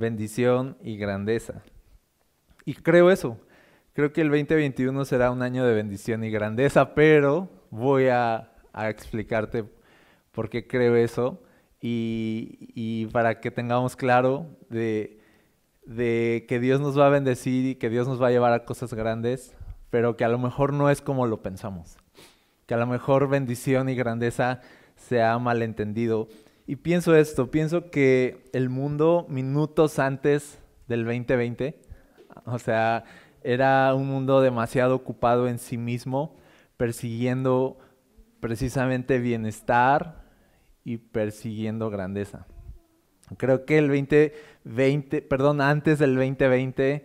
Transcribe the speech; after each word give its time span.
bendición 0.00 0.76
y 0.82 0.96
grandeza. 0.96 1.62
Y 2.64 2.74
creo 2.74 3.10
eso. 3.10 3.38
Creo 3.92 4.12
que 4.12 4.22
el 4.22 4.28
2021 4.30 5.04
será 5.04 5.30
un 5.30 5.42
año 5.42 5.64
de 5.64 5.74
bendición 5.74 6.24
y 6.24 6.30
grandeza, 6.30 6.94
pero 6.94 7.48
voy 7.70 8.08
a, 8.08 8.46
explicarte 8.72 9.64
por 10.32 10.48
qué 10.48 10.66
creo 10.66 10.96
eso 10.96 11.42
y, 11.80 13.06
para 13.12 13.40
que 13.40 13.50
tengamos 13.50 13.96
claro 13.96 14.46
de, 14.68 15.18
que 15.86 16.58
Dios 16.60 16.80
nos 16.80 16.98
va 16.98 17.06
a 17.06 17.10
bendecir 17.10 17.66
y 17.66 17.74
que 17.74 17.90
Dios 17.90 18.08
nos 18.08 18.22
va 18.22 18.28
a 18.28 18.30
llevar 18.30 18.52
a 18.52 18.64
cosas 18.64 18.94
grandes, 18.94 19.54
pero 19.90 20.16
que 20.16 20.24
a 20.24 20.28
lo 20.28 20.38
mejor 20.38 20.72
no 20.72 20.88
es 20.88 21.02
como 21.02 21.26
lo 21.26 21.42
pensamos. 21.42 21.96
Que 22.66 22.74
a 22.74 22.78
lo 22.78 22.86
mejor 22.86 23.28
bendición 23.28 23.88
y 23.88 23.96
grandeza 23.96 24.60
se 24.96 25.20
ha 25.20 25.38
malentendido. 25.38 26.28
Y 26.70 26.76
pienso 26.76 27.16
esto, 27.16 27.50
pienso 27.50 27.90
que 27.90 28.48
el 28.52 28.68
mundo 28.68 29.26
minutos 29.28 29.98
antes 29.98 30.60
del 30.86 31.04
2020, 31.04 31.80
o 32.44 32.60
sea, 32.60 33.02
era 33.42 33.92
un 33.92 34.06
mundo 34.06 34.40
demasiado 34.40 34.94
ocupado 34.94 35.48
en 35.48 35.58
sí 35.58 35.76
mismo, 35.76 36.36
persiguiendo 36.76 37.76
precisamente 38.38 39.18
bienestar 39.18 40.22
y 40.84 40.98
persiguiendo 40.98 41.90
grandeza. 41.90 42.46
Creo 43.36 43.66
que 43.66 43.76
el 43.78 43.88
2020, 43.88 45.22
perdón, 45.22 45.62
antes 45.62 45.98
del 45.98 46.14
2020 46.14 47.04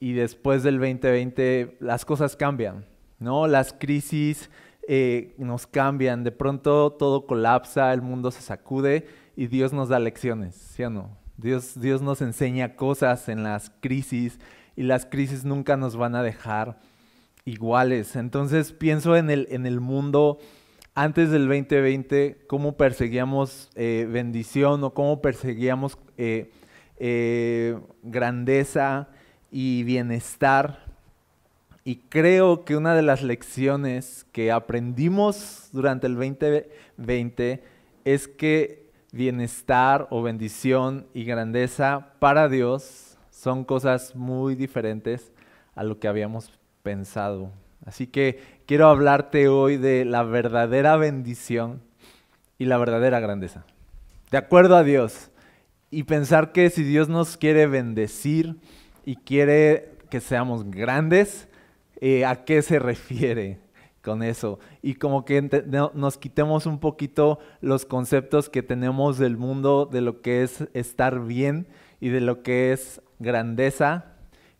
y 0.00 0.12
después 0.14 0.64
del 0.64 0.80
2020 0.80 1.76
las 1.78 2.04
cosas 2.04 2.34
cambian, 2.34 2.84
¿no? 3.20 3.46
Las 3.46 3.74
crisis 3.74 4.50
eh, 4.88 5.34
nos 5.38 5.66
cambian, 5.66 6.24
de 6.24 6.32
pronto 6.32 6.92
todo 6.92 7.26
colapsa, 7.26 7.92
el 7.92 8.02
mundo 8.02 8.30
se 8.30 8.42
sacude 8.42 9.06
y 9.36 9.46
Dios 9.46 9.72
nos 9.72 9.88
da 9.88 9.98
lecciones, 9.98 10.54
¿sí 10.54 10.82
o 10.84 10.90
no? 10.90 11.16
Dios, 11.36 11.80
Dios 11.80 12.02
nos 12.02 12.20
enseña 12.22 12.76
cosas 12.76 13.28
en 13.28 13.42
las 13.42 13.70
crisis 13.80 14.38
y 14.76 14.82
las 14.82 15.06
crisis 15.06 15.44
nunca 15.44 15.76
nos 15.76 15.96
van 15.96 16.14
a 16.14 16.22
dejar 16.22 16.78
iguales. 17.44 18.16
Entonces 18.16 18.72
pienso 18.72 19.16
en 19.16 19.30
el, 19.30 19.48
en 19.50 19.66
el 19.66 19.80
mundo 19.80 20.38
antes 20.94 21.30
del 21.30 21.48
2020, 21.48 22.44
cómo 22.46 22.76
perseguíamos 22.76 23.70
eh, 23.74 24.06
bendición 24.10 24.84
o 24.84 24.94
cómo 24.94 25.20
perseguíamos 25.20 25.98
eh, 26.18 27.80
grandeza 28.02 29.08
y 29.50 29.82
bienestar 29.82 30.83
y 31.84 31.96
creo 31.96 32.64
que 32.64 32.76
una 32.76 32.94
de 32.94 33.02
las 33.02 33.22
lecciones 33.22 34.24
que 34.32 34.50
aprendimos 34.50 35.68
durante 35.72 36.06
el 36.06 36.14
2020 36.14 37.62
es 38.06 38.26
que 38.26 38.90
bienestar 39.12 40.08
o 40.10 40.22
bendición 40.22 41.06
y 41.12 41.24
grandeza 41.24 42.14
para 42.20 42.48
Dios 42.48 43.18
son 43.30 43.64
cosas 43.64 44.16
muy 44.16 44.54
diferentes 44.54 45.30
a 45.74 45.84
lo 45.84 45.98
que 45.98 46.08
habíamos 46.08 46.50
pensado. 46.82 47.50
Así 47.84 48.06
que 48.06 48.40
quiero 48.64 48.88
hablarte 48.88 49.48
hoy 49.48 49.76
de 49.76 50.06
la 50.06 50.22
verdadera 50.22 50.96
bendición 50.96 51.82
y 52.56 52.64
la 52.64 52.78
verdadera 52.78 53.20
grandeza. 53.20 53.66
De 54.30 54.38
acuerdo 54.38 54.76
a 54.76 54.84
Dios. 54.84 55.30
Y 55.90 56.04
pensar 56.04 56.50
que 56.50 56.70
si 56.70 56.82
Dios 56.82 57.08
nos 57.08 57.36
quiere 57.36 57.66
bendecir 57.66 58.56
y 59.04 59.16
quiere 59.16 59.92
que 60.10 60.20
seamos 60.20 60.68
grandes, 60.68 61.46
eh, 62.06 62.26
a 62.26 62.44
qué 62.44 62.60
se 62.60 62.78
refiere 62.78 63.60
con 64.02 64.22
eso 64.22 64.58
y 64.82 64.96
como 64.96 65.24
que 65.24 65.40
nos 65.94 66.18
quitemos 66.18 66.66
un 66.66 66.78
poquito 66.78 67.38
los 67.62 67.86
conceptos 67.86 68.50
que 68.50 68.62
tenemos 68.62 69.16
del 69.16 69.38
mundo 69.38 69.88
de 69.90 70.02
lo 70.02 70.20
que 70.20 70.42
es 70.42 70.68
estar 70.74 71.24
bien 71.24 71.66
y 72.00 72.10
de 72.10 72.20
lo 72.20 72.42
que 72.42 72.72
es 72.72 73.00
grandeza 73.20 74.16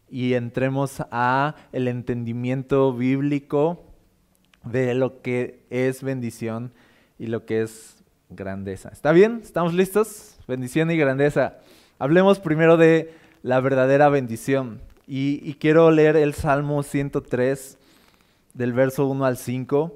y 0.08 0.32
entremos 0.32 1.02
a 1.10 1.56
el 1.72 1.86
entendimiento 1.86 2.94
bíblico 2.94 3.92
de 4.64 4.94
lo 4.94 5.20
que 5.20 5.66
es 5.68 6.02
bendición 6.02 6.72
y 7.18 7.26
lo 7.26 7.44
que 7.44 7.60
es 7.60 8.02
grandeza. 8.30 8.88
¿Está 8.88 9.12
bien? 9.12 9.40
¿Estamos 9.42 9.74
listos? 9.74 10.38
Bendición 10.48 10.90
y 10.90 10.96
grandeza. 10.96 11.58
Hablemos 11.98 12.40
primero 12.40 12.78
de 12.78 13.12
la 13.42 13.60
verdadera 13.60 14.08
bendición. 14.08 14.80
Y, 15.06 15.54
quiero 15.54 15.90
leer 15.90 16.16
el 16.16 16.32
Salmo 16.32 16.82
103 16.82 17.76
del 18.54 18.72
verso 18.72 19.06
1 19.06 19.26
al 19.26 19.36
5. 19.36 19.94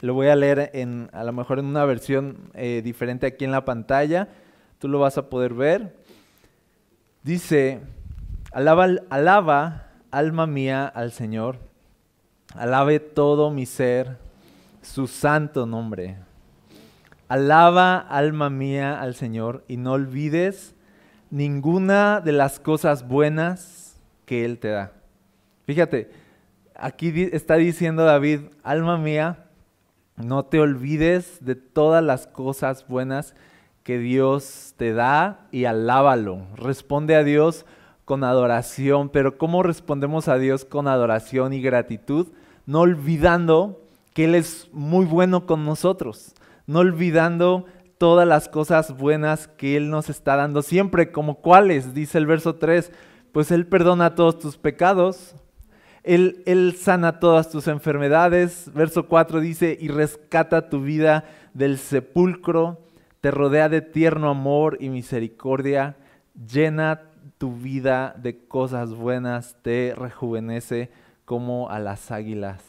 Lo 0.00 0.14
voy 0.14 0.28
a 0.28 0.36
leer 0.36 0.70
en, 0.72 1.10
a 1.12 1.24
lo 1.24 1.32
mejor 1.32 1.58
en 1.58 1.64
una 1.64 1.84
versión 1.84 2.50
eh, 2.54 2.80
diferente 2.84 3.26
aquí 3.26 3.44
en 3.44 3.50
la 3.50 3.64
pantalla. 3.64 4.28
Tú 4.78 4.86
lo 4.86 5.00
vas 5.00 5.18
a 5.18 5.28
poder 5.28 5.54
ver. 5.54 5.96
Dice, 7.24 7.80
alaba, 8.52 8.86
alaba 9.10 9.88
alma 10.12 10.46
mía 10.46 10.86
al 10.86 11.10
Señor. 11.10 11.58
Alabe 12.54 13.00
todo 13.00 13.50
mi 13.50 13.66
ser 13.66 14.18
su 14.80 15.08
santo 15.08 15.66
nombre. 15.66 16.18
Alaba 17.26 17.98
alma 17.98 18.48
mía 18.48 19.00
al 19.00 19.16
Señor 19.16 19.64
y 19.66 19.76
no 19.76 19.92
olvides 19.92 20.76
ninguna 21.30 22.20
de 22.20 22.30
las 22.30 22.60
cosas 22.60 23.08
buenas 23.08 23.83
que 24.26 24.44
Él 24.44 24.58
te 24.58 24.68
da. 24.68 24.92
Fíjate, 25.66 26.10
aquí 26.74 27.28
está 27.32 27.56
diciendo 27.56 28.04
David, 28.04 28.40
alma 28.62 28.98
mía, 28.98 29.46
no 30.16 30.44
te 30.44 30.60
olvides 30.60 31.44
de 31.44 31.54
todas 31.54 32.02
las 32.02 32.26
cosas 32.26 32.86
buenas 32.86 33.34
que 33.82 33.98
Dios 33.98 34.74
te 34.76 34.92
da 34.92 35.46
y 35.50 35.64
alábalo. 35.64 36.46
Responde 36.56 37.16
a 37.16 37.24
Dios 37.24 37.66
con 38.04 38.24
adoración, 38.24 39.08
pero 39.08 39.38
¿cómo 39.38 39.62
respondemos 39.62 40.28
a 40.28 40.38
Dios 40.38 40.64
con 40.64 40.88
adoración 40.88 41.52
y 41.52 41.60
gratitud? 41.60 42.28
No 42.66 42.80
olvidando 42.80 43.82
que 44.12 44.24
Él 44.24 44.34
es 44.34 44.68
muy 44.72 45.04
bueno 45.04 45.46
con 45.46 45.64
nosotros, 45.64 46.34
no 46.66 46.78
olvidando 46.80 47.66
todas 47.98 48.26
las 48.26 48.48
cosas 48.48 48.96
buenas 48.96 49.48
que 49.48 49.76
Él 49.76 49.90
nos 49.90 50.08
está 50.10 50.36
dando 50.36 50.62
siempre, 50.62 51.12
como 51.12 51.36
cuáles, 51.36 51.94
dice 51.94 52.18
el 52.18 52.26
verso 52.26 52.56
3, 52.56 52.92
pues 53.34 53.50
Él 53.50 53.66
perdona 53.66 54.14
todos 54.14 54.38
tus 54.38 54.56
pecados, 54.56 55.34
él, 56.04 56.44
él, 56.46 56.76
sana 56.76 57.18
todas 57.18 57.50
tus 57.50 57.66
enfermedades. 57.66 58.70
Verso 58.74 59.08
4 59.08 59.40
dice, 59.40 59.76
y 59.80 59.88
rescata 59.88 60.68
tu 60.68 60.82
vida 60.82 61.24
del 61.52 61.78
sepulcro, 61.78 62.78
te 63.20 63.32
rodea 63.32 63.68
de 63.68 63.80
tierno 63.80 64.28
amor 64.28 64.76
y 64.78 64.88
misericordia, 64.88 65.96
llena 66.48 67.10
tu 67.36 67.56
vida 67.56 68.14
de 68.18 68.46
cosas 68.46 68.90
buenas, 68.94 69.56
te 69.62 69.94
rejuvenece 69.96 70.90
como 71.24 71.70
a 71.70 71.80
las 71.80 72.12
águilas. 72.12 72.62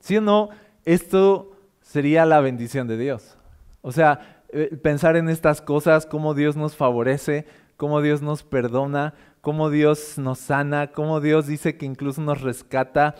¿Sí 0.00 0.18
o 0.18 0.20
no? 0.20 0.50
Esto 0.84 1.56
sería 1.80 2.26
la 2.26 2.40
bendición 2.40 2.86
de 2.86 2.98
Dios. 2.98 3.38
O 3.80 3.92
sea, 3.92 4.42
eh, 4.50 4.76
pensar 4.82 5.16
en 5.16 5.30
estas 5.30 5.62
cosas, 5.62 6.04
cómo 6.04 6.34
Dios 6.34 6.54
nos 6.54 6.76
favorece, 6.76 7.46
cómo 7.82 8.00
Dios 8.00 8.22
nos 8.22 8.44
perdona, 8.44 9.14
cómo 9.42 9.70
Dios 9.70 10.18
nos 10.18 10.38
sana, 10.38 10.92
cómo 10.92 11.20
Dios 11.20 11.48
dice 11.48 11.76
que 11.76 11.84
incluso 11.84 12.22
nos 12.22 12.40
rescata 12.40 13.16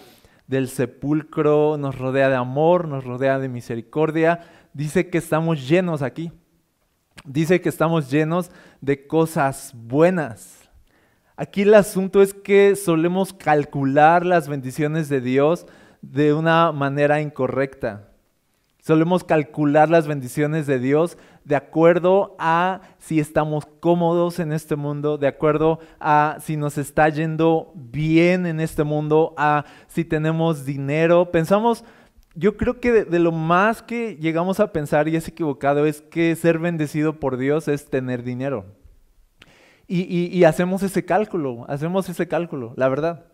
del 0.46 0.69
sepulcro, 0.69 1.76
nos 1.76 1.98
rodea 1.98 2.28
de 2.28 2.36
amor, 2.36 2.86
nos 2.86 3.04
rodea 3.04 3.40
de 3.40 3.48
misericordia. 3.48 4.40
Dice 4.72 5.10
que 5.10 5.19
estamos 5.19 5.69
llenos 5.69 6.00
aquí. 6.00 6.32
Dice 7.24 7.60
que 7.60 7.69
estamos 7.69 8.08
llenos 8.08 8.52
de 8.80 9.06
cosas 9.06 9.72
buenas. 9.74 10.70
Aquí 11.36 11.62
el 11.62 11.74
asunto 11.74 12.22
es 12.22 12.34
que 12.34 12.76
solemos 12.76 13.32
calcular 13.32 14.24
las 14.24 14.48
bendiciones 14.48 15.08
de 15.08 15.20
Dios 15.20 15.66
de 16.02 16.34
una 16.34 16.70
manera 16.70 17.20
incorrecta. 17.20 18.10
Solemos 18.80 19.24
calcular 19.24 19.90
las 19.90 20.06
bendiciones 20.06 20.66
de 20.66 20.78
Dios 20.78 21.19
de 21.44 21.56
acuerdo 21.56 22.36
a 22.38 22.80
si 22.98 23.18
estamos 23.18 23.66
cómodos 23.80 24.38
en 24.38 24.52
este 24.52 24.76
mundo, 24.76 25.18
de 25.18 25.26
acuerdo 25.26 25.80
a 26.00 26.38
si 26.40 26.56
nos 26.56 26.78
está 26.78 27.08
yendo 27.08 27.72
bien 27.74 28.46
en 28.46 28.60
este 28.60 28.84
mundo, 28.84 29.34
a 29.36 29.64
si 29.88 30.04
tenemos 30.04 30.64
dinero. 30.64 31.30
Pensamos, 31.30 31.84
yo 32.34 32.56
creo 32.56 32.80
que 32.80 33.04
de, 33.04 33.18
lo 33.18 33.32
más 33.32 33.82
que 33.82 34.16
llegamos 34.16 34.60
a 34.60 34.72
pensar 34.72 35.08
y 35.08 35.16
es 35.16 35.28
equivocado 35.28 35.86
es 35.86 36.00
que 36.00 36.34
ser 36.36 36.58
bendecido 36.58 37.18
por 37.18 37.36
Dios 37.36 37.68
es 37.68 37.90
tener 37.90 38.22
dinero. 38.22 38.64
Y, 39.88 40.44
hacemos 40.44 40.82
ese 40.82 41.04
cálculo, 41.04 41.66
hacemos 41.68 42.08
ese 42.08 42.26
cálculo, 42.26 42.72
la 42.76 42.88
verdad. 42.88 43.26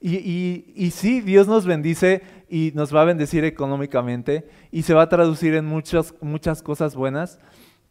Y, 0.00 0.90
sí, 0.92 1.20
Dios 1.20 1.48
nos 1.48 1.66
bendice 1.66 2.22
y 2.48 2.72
nos 2.74 2.94
va 2.94 3.02
a 3.02 3.06
bendecir 3.06 3.44
económicamente 3.44 4.46
y 4.70 4.82
se 4.82 4.94
va 4.94 5.02
a 5.02 5.08
traducir 5.08 5.54
en 5.54 5.64
muchas, 5.64 6.14
muchas 6.20 6.62
cosas 6.62 6.94
buenas, 6.94 7.40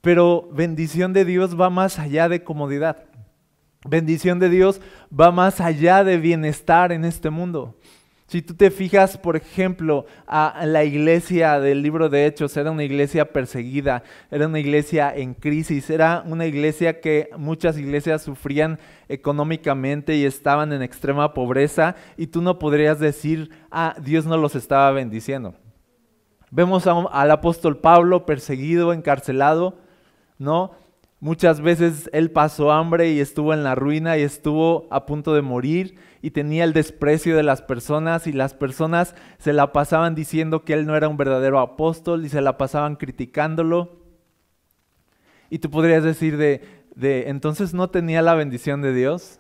pero 0.02 0.48
bendición 0.54 1.14
de 1.14 1.26
Dios 1.26 1.60
va 1.60 1.70
más 1.70 1.98
allá 2.00 2.30
de 2.30 2.44
comodidad. 2.44 3.06
Bendición 3.88 4.40
de 4.40 4.50
Dios 4.50 4.82
va 5.12 5.32
más 5.32 5.62
allá 5.62 6.04
de 6.04 6.18
bienestar 6.18 6.92
en 6.92 7.06
este 7.06 7.30
mundo. 7.30 7.76
Si 8.28 8.42
tú 8.42 8.56
te 8.56 8.72
fijas, 8.72 9.20
por 9.20 9.36
ejemplo, 9.36 10.08
a 10.26 10.66
la 10.66 10.84
iglesia 10.84 11.60
del 11.60 11.84
libro 11.84 12.10
de 12.10 12.26
Hechos, 12.26 12.58
era 12.58 12.72
una 12.72 12.84
iglesia 12.84 13.32
perseguida, 13.32 14.02
era 14.32 14.48
una 14.48 14.60
iglesia 14.60 15.16
en 15.16 15.36
crisis, 15.36 15.92
era 15.92 16.24
una 16.26 16.48
iglesia 16.48 17.02
que 17.02 17.30
muchas 17.38 17.78
iglesias 17.78 18.24
sufrían 18.24 18.80
económicamente 19.10 20.16
y 20.16 20.26
estaban 20.26 20.74
en 20.74 20.82
extrema 20.82 21.36
pobreza 21.36 21.96
y 22.18 22.28
tú 22.28 22.42
no 22.42 22.58
podrías 22.58 23.00
decir, 23.00 23.52
ah, 23.70 23.96
Dios 24.02 24.26
no 24.26 24.38
los 24.38 24.56
estaba 24.56 24.90
bendiciendo. 24.92 25.54
Vemos 26.50 26.88
al 26.88 27.30
apóstol 27.30 27.78
Pablo 27.78 28.26
perseguido, 28.26 28.92
encarcelado, 28.92 29.78
¿no? 30.40 30.72
Muchas 31.20 31.62
veces 31.62 32.10
él 32.14 32.30
pasó 32.30 32.72
hambre 32.72 33.12
y 33.12 33.20
estuvo 33.20 33.54
en 33.54 33.64
la 33.64 33.74
ruina 33.74 34.18
y 34.18 34.22
estuvo 34.22 34.88
a 34.92 35.06
punto 35.06 35.34
de 35.34 35.42
morir 35.42 35.96
y 36.22 36.32
tenía 36.32 36.64
el 36.64 36.74
desprecio 36.74 37.38
de 37.38 37.44
las 37.44 37.62
personas 37.62 38.28
y 38.28 38.34
las 38.34 38.54
personas 38.54 39.16
se 39.38 39.54
la 39.54 39.72
pasaban 39.72 40.14
diciendo 40.14 40.66
que 40.66 40.74
él 40.74 40.86
no 40.86 40.96
era 40.96 41.08
un 41.08 41.18
verdadero 41.18 41.60
apóstol 41.60 42.26
y 42.26 42.30
se 42.30 42.42
la 42.42 42.58
pasaban 42.58 42.96
criticándolo. 42.96 44.02
Y 45.50 45.60
tú 45.60 45.70
podrías 45.70 46.04
decir 46.04 46.38
de, 46.38 46.62
de 46.96 47.30
entonces 47.30 47.74
no 47.74 47.90
tenía 47.90 48.22
la 48.22 48.36
bendición 48.36 48.82
de 48.82 48.94
Dios 48.94 49.40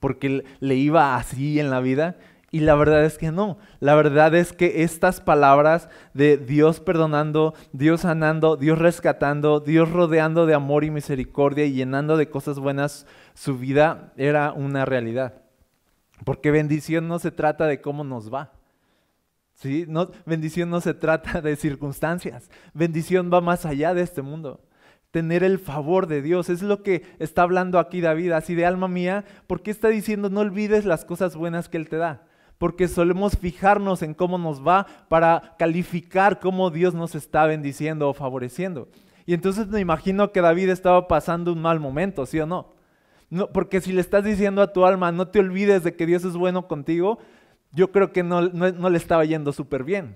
porque 0.00 0.44
le 0.60 0.74
iba 0.74 1.16
así 1.16 1.60
en 1.60 1.70
la 1.70 1.80
vida. 1.80 2.16
Y 2.54 2.60
la 2.60 2.74
verdad 2.74 3.02
es 3.06 3.16
que 3.16 3.32
no. 3.32 3.56
La 3.80 3.94
verdad 3.94 4.34
es 4.34 4.52
que 4.52 4.82
estas 4.82 5.22
palabras 5.22 5.88
de 6.12 6.36
Dios 6.36 6.80
perdonando, 6.80 7.54
Dios 7.72 8.02
sanando, 8.02 8.58
Dios 8.58 8.78
rescatando, 8.78 9.58
Dios 9.58 9.90
rodeando 9.90 10.44
de 10.44 10.52
amor 10.52 10.84
y 10.84 10.90
misericordia 10.90 11.64
y 11.64 11.72
llenando 11.72 12.18
de 12.18 12.28
cosas 12.28 12.58
buenas 12.58 13.06
su 13.32 13.56
vida 13.56 14.12
era 14.18 14.52
una 14.52 14.84
realidad. 14.84 15.40
Porque 16.26 16.50
bendición 16.50 17.08
no 17.08 17.18
se 17.18 17.30
trata 17.30 17.66
de 17.66 17.80
cómo 17.80 18.04
nos 18.04 18.32
va. 18.32 18.52
¿sí? 19.54 19.86
No, 19.88 20.10
bendición 20.26 20.68
no 20.68 20.82
se 20.82 20.92
trata 20.92 21.40
de 21.40 21.56
circunstancias. 21.56 22.50
Bendición 22.74 23.30
va 23.32 23.40
más 23.40 23.64
allá 23.64 23.94
de 23.94 24.02
este 24.02 24.20
mundo 24.20 24.60
tener 25.10 25.42
el 25.42 25.58
favor 25.58 26.06
de 26.06 26.20
Dios. 26.20 26.50
Es 26.50 26.62
lo 26.62 26.82
que 26.82 27.02
está 27.18 27.42
hablando 27.42 27.78
aquí 27.78 28.02
David, 28.02 28.32
así 28.32 28.54
de 28.54 28.66
alma 28.66 28.88
mía, 28.88 29.24
porque 29.46 29.70
está 29.70 29.88
diciendo 29.88 30.28
no 30.28 30.40
olvides 30.40 30.84
las 30.84 31.06
cosas 31.06 31.34
buenas 31.34 31.70
que 31.70 31.78
Él 31.78 31.88
te 31.88 31.96
da 31.96 32.26
porque 32.62 32.86
solemos 32.86 33.36
fijarnos 33.36 34.02
en 34.02 34.14
cómo 34.14 34.38
nos 34.38 34.64
va 34.64 34.86
para 35.08 35.56
calificar 35.58 36.38
cómo 36.38 36.70
Dios 36.70 36.94
nos 36.94 37.16
está 37.16 37.44
bendiciendo 37.44 38.08
o 38.08 38.14
favoreciendo. 38.14 38.86
Y 39.26 39.34
entonces 39.34 39.66
me 39.66 39.80
imagino 39.80 40.30
que 40.30 40.40
David 40.40 40.68
estaba 40.68 41.08
pasando 41.08 41.52
un 41.52 41.60
mal 41.60 41.80
momento, 41.80 42.24
¿sí 42.24 42.38
o 42.38 42.46
no? 42.46 42.72
no 43.30 43.50
porque 43.50 43.80
si 43.80 43.92
le 43.92 44.00
estás 44.00 44.22
diciendo 44.22 44.62
a 44.62 44.72
tu 44.72 44.86
alma, 44.86 45.10
no 45.10 45.26
te 45.26 45.40
olvides 45.40 45.82
de 45.82 45.96
que 45.96 46.06
Dios 46.06 46.24
es 46.24 46.34
bueno 46.34 46.68
contigo, 46.68 47.18
yo 47.72 47.90
creo 47.90 48.12
que 48.12 48.22
no, 48.22 48.42
no, 48.42 48.90
le 48.90 48.96
estaba 48.96 49.24
yendo 49.24 49.52
súper 49.52 49.82
bien. 49.82 50.14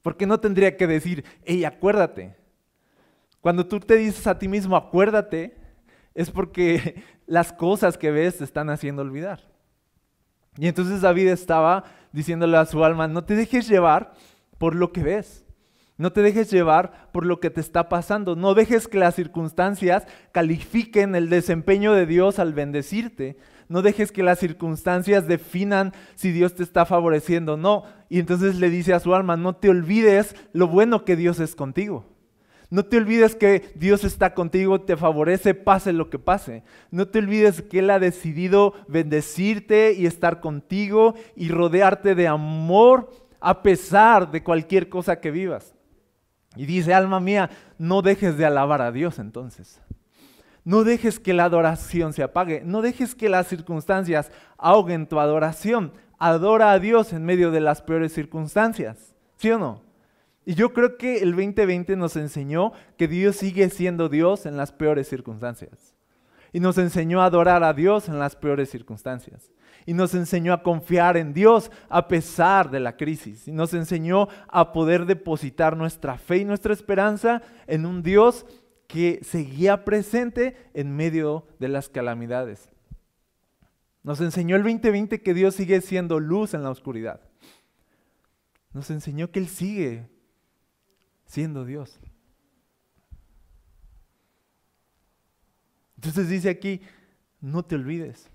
Porque 0.00 0.24
no 0.24 0.40
tendría 0.40 0.78
que 0.78 0.86
decir, 0.86 1.22
hey, 1.44 1.66
acuérdate. 1.66 2.34
Cuando 3.42 3.66
tú 3.66 3.78
te 3.78 3.96
dices 3.96 4.26
a 4.26 4.38
ti 4.38 4.48
mismo, 4.48 4.74
acuérdate, 4.74 5.54
es 6.14 6.30
porque 6.30 7.04
las 7.26 7.52
cosas 7.52 7.98
que 7.98 8.10
ves 8.10 8.38
te 8.38 8.44
están 8.44 8.70
haciendo 8.70 9.02
olvidar. 9.02 9.52
Y 10.56 10.68
entonces 10.68 11.00
David 11.00 11.28
estaba 11.28 11.84
diciéndole 12.12 12.56
a 12.56 12.66
su 12.66 12.84
alma, 12.84 13.08
no 13.08 13.24
te 13.24 13.34
dejes 13.34 13.68
llevar 13.68 14.12
por 14.58 14.74
lo 14.74 14.92
que 14.92 15.02
ves. 15.02 15.44
No 15.96 16.12
te 16.12 16.22
dejes 16.22 16.50
llevar 16.50 17.10
por 17.12 17.24
lo 17.24 17.38
que 17.38 17.50
te 17.50 17.60
está 17.60 17.88
pasando. 17.88 18.34
No 18.34 18.54
dejes 18.54 18.88
que 18.88 18.98
las 18.98 19.14
circunstancias 19.14 20.06
califiquen 20.32 21.14
el 21.14 21.28
desempeño 21.28 21.92
de 21.92 22.06
Dios 22.06 22.38
al 22.38 22.52
bendecirte. 22.52 23.36
No 23.68 23.80
dejes 23.80 24.10
que 24.10 24.24
las 24.24 24.40
circunstancias 24.40 25.28
definan 25.28 25.92
si 26.16 26.32
Dios 26.32 26.54
te 26.54 26.64
está 26.64 26.84
favoreciendo 26.84 27.54
o 27.54 27.56
no. 27.56 27.84
Y 28.08 28.18
entonces 28.18 28.56
le 28.56 28.70
dice 28.70 28.92
a 28.92 29.00
su 29.00 29.14
alma, 29.14 29.36
no 29.36 29.54
te 29.54 29.68
olvides 29.68 30.34
lo 30.52 30.66
bueno 30.66 31.04
que 31.04 31.16
Dios 31.16 31.38
es 31.38 31.54
contigo. 31.54 32.13
No 32.70 32.84
te 32.84 32.96
olvides 32.96 33.36
que 33.36 33.72
Dios 33.74 34.04
está 34.04 34.34
contigo, 34.34 34.80
te 34.80 34.96
favorece, 34.96 35.54
pase 35.54 35.92
lo 35.92 36.10
que 36.10 36.18
pase. 36.18 36.62
No 36.90 37.06
te 37.08 37.18
olvides 37.18 37.62
que 37.62 37.80
Él 37.80 37.90
ha 37.90 37.98
decidido 37.98 38.74
bendecirte 38.88 39.92
y 39.92 40.06
estar 40.06 40.40
contigo 40.40 41.14
y 41.36 41.48
rodearte 41.48 42.14
de 42.14 42.26
amor 42.26 43.10
a 43.40 43.62
pesar 43.62 44.30
de 44.30 44.42
cualquier 44.42 44.88
cosa 44.88 45.20
que 45.20 45.30
vivas. 45.30 45.74
Y 46.56 46.66
dice, 46.66 46.94
alma 46.94 47.20
mía, 47.20 47.50
no 47.78 48.00
dejes 48.00 48.38
de 48.38 48.46
alabar 48.46 48.80
a 48.80 48.92
Dios 48.92 49.18
entonces. 49.18 49.80
No 50.64 50.82
dejes 50.82 51.20
que 51.20 51.34
la 51.34 51.44
adoración 51.44 52.14
se 52.14 52.22
apague. 52.22 52.62
No 52.64 52.80
dejes 52.80 53.14
que 53.14 53.28
las 53.28 53.46
circunstancias 53.46 54.32
ahoguen 54.56 55.06
tu 55.06 55.20
adoración. 55.20 55.92
Adora 56.18 56.72
a 56.72 56.78
Dios 56.78 57.12
en 57.12 57.24
medio 57.24 57.50
de 57.50 57.60
las 57.60 57.82
peores 57.82 58.14
circunstancias. 58.14 59.14
¿Sí 59.36 59.50
o 59.50 59.58
no? 59.58 59.83
Y 60.46 60.54
yo 60.54 60.72
creo 60.72 60.98
que 60.98 61.18
el 61.18 61.32
2020 61.32 61.96
nos 61.96 62.16
enseñó 62.16 62.72
que 62.98 63.08
Dios 63.08 63.36
sigue 63.36 63.68
siendo 63.70 64.08
Dios 64.08 64.46
en 64.46 64.56
las 64.56 64.72
peores 64.72 65.08
circunstancias. 65.08 65.94
Y 66.52 66.60
nos 66.60 66.78
enseñó 66.78 67.22
a 67.22 67.26
adorar 67.26 67.64
a 67.64 67.72
Dios 67.72 68.08
en 68.08 68.18
las 68.18 68.36
peores 68.36 68.70
circunstancias. 68.70 69.50
Y 69.86 69.94
nos 69.94 70.14
enseñó 70.14 70.52
a 70.52 70.62
confiar 70.62 71.16
en 71.16 71.32
Dios 71.32 71.70
a 71.88 72.08
pesar 72.08 72.70
de 72.70 72.80
la 72.80 72.96
crisis. 72.96 73.48
Y 73.48 73.52
nos 73.52 73.74
enseñó 73.74 74.28
a 74.48 74.72
poder 74.72 75.06
depositar 75.06 75.76
nuestra 75.76 76.18
fe 76.18 76.38
y 76.38 76.44
nuestra 76.44 76.72
esperanza 76.72 77.42
en 77.66 77.86
un 77.86 78.02
Dios 78.02 78.46
que 78.86 79.20
seguía 79.22 79.84
presente 79.84 80.56
en 80.74 80.94
medio 80.94 81.46
de 81.58 81.68
las 81.68 81.88
calamidades. 81.88 82.68
Nos 84.02 84.20
enseñó 84.20 84.56
el 84.56 84.62
2020 84.62 85.22
que 85.22 85.34
Dios 85.34 85.54
sigue 85.54 85.80
siendo 85.80 86.20
luz 86.20 86.52
en 86.52 86.62
la 86.62 86.70
oscuridad. 86.70 87.20
Nos 88.74 88.90
enseñó 88.90 89.30
que 89.30 89.40
Él 89.40 89.48
sigue 89.48 90.06
siendo 91.26 91.64
Dios. 91.64 92.00
Entonces 95.96 96.28
dice 96.28 96.50
aquí, 96.50 96.82
no 97.40 97.64
te 97.64 97.76
olvides. 97.76 98.30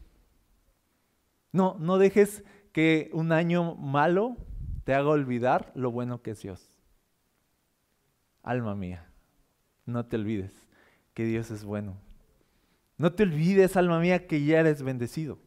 No, 1.51 1.75
no 1.79 1.97
dejes 1.97 2.43
que 2.71 3.09
un 3.13 3.31
año 3.31 3.75
malo 3.75 4.37
te 4.83 4.93
haga 4.93 5.09
olvidar 5.09 5.71
lo 5.75 5.91
bueno 5.91 6.21
que 6.21 6.31
es 6.31 6.41
Dios. 6.41 6.69
Alma 8.41 8.75
mía, 8.75 9.09
no 9.85 10.05
te 10.05 10.15
olvides 10.15 10.53
que 11.13 11.25
Dios 11.25 11.51
es 11.51 11.63
bueno. 11.63 11.97
No 12.97 13.13
te 13.13 13.23
olvides, 13.23 13.77
alma 13.77 13.99
mía, 13.99 14.27
que 14.27 14.43
ya 14.43 14.59
eres 14.59 14.83
bendecido. 14.83 15.39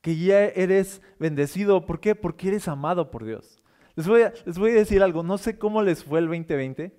Que 0.00 0.16
ya 0.16 0.44
eres 0.44 1.02
bendecido. 1.18 1.86
¿Por 1.86 2.00
qué? 2.00 2.14
Porque 2.14 2.48
eres 2.48 2.68
amado 2.68 3.10
por 3.10 3.24
Dios. 3.24 3.62
Les 3.96 4.06
voy, 4.06 4.22
a, 4.22 4.32
les 4.44 4.58
voy 4.58 4.72
a 4.72 4.74
decir 4.74 5.02
algo, 5.02 5.22
no 5.22 5.38
sé 5.38 5.58
cómo 5.58 5.82
les 5.82 6.02
fue 6.02 6.18
el 6.18 6.26
2020, 6.26 6.92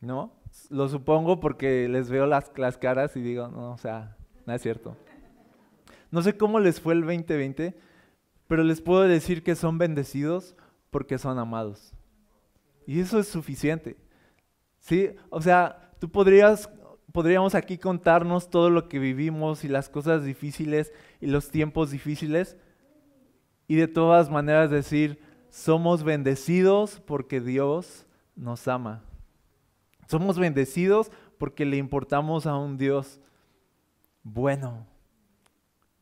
¿no? 0.00 0.32
Lo 0.70 0.88
supongo 0.88 1.38
porque 1.38 1.88
les 1.88 2.10
veo 2.10 2.26
las, 2.26 2.50
las 2.56 2.78
caras 2.78 3.16
y 3.16 3.20
digo, 3.20 3.48
no, 3.48 3.72
o 3.72 3.78
sea, 3.78 4.16
no 4.46 4.54
es 4.54 4.62
cierto. 4.62 4.96
No 6.10 6.22
sé 6.22 6.36
cómo 6.36 6.58
les 6.58 6.80
fue 6.80 6.94
el 6.94 7.02
2020, 7.02 7.78
pero 8.48 8.64
les 8.64 8.80
puedo 8.80 9.02
decir 9.02 9.44
que 9.44 9.54
son 9.54 9.78
bendecidos 9.78 10.56
porque 10.90 11.18
son 11.18 11.38
amados. 11.38 11.92
Y 12.86 12.98
eso 12.98 13.20
es 13.20 13.28
suficiente. 13.28 13.96
¿Sí? 14.80 15.10
O 15.28 15.40
sea, 15.40 15.92
tú 16.00 16.10
podrías, 16.10 16.68
podríamos 17.12 17.54
aquí 17.54 17.78
contarnos 17.78 18.50
todo 18.50 18.70
lo 18.70 18.88
que 18.88 18.98
vivimos 18.98 19.62
y 19.62 19.68
las 19.68 19.88
cosas 19.88 20.24
difíciles 20.24 20.92
y 21.20 21.26
los 21.26 21.50
tiempos 21.50 21.92
difíciles, 21.92 22.56
y 23.70 23.76
de 23.76 23.86
todas 23.86 24.28
maneras 24.28 24.68
decir, 24.68 25.22
somos 25.48 26.02
bendecidos 26.02 27.00
porque 27.06 27.40
Dios 27.40 28.04
nos 28.34 28.66
ama. 28.66 29.04
Somos 30.08 30.40
bendecidos 30.40 31.12
porque 31.38 31.64
le 31.64 31.76
importamos 31.76 32.48
a 32.48 32.56
un 32.56 32.78
Dios 32.78 33.20
bueno. 34.24 34.88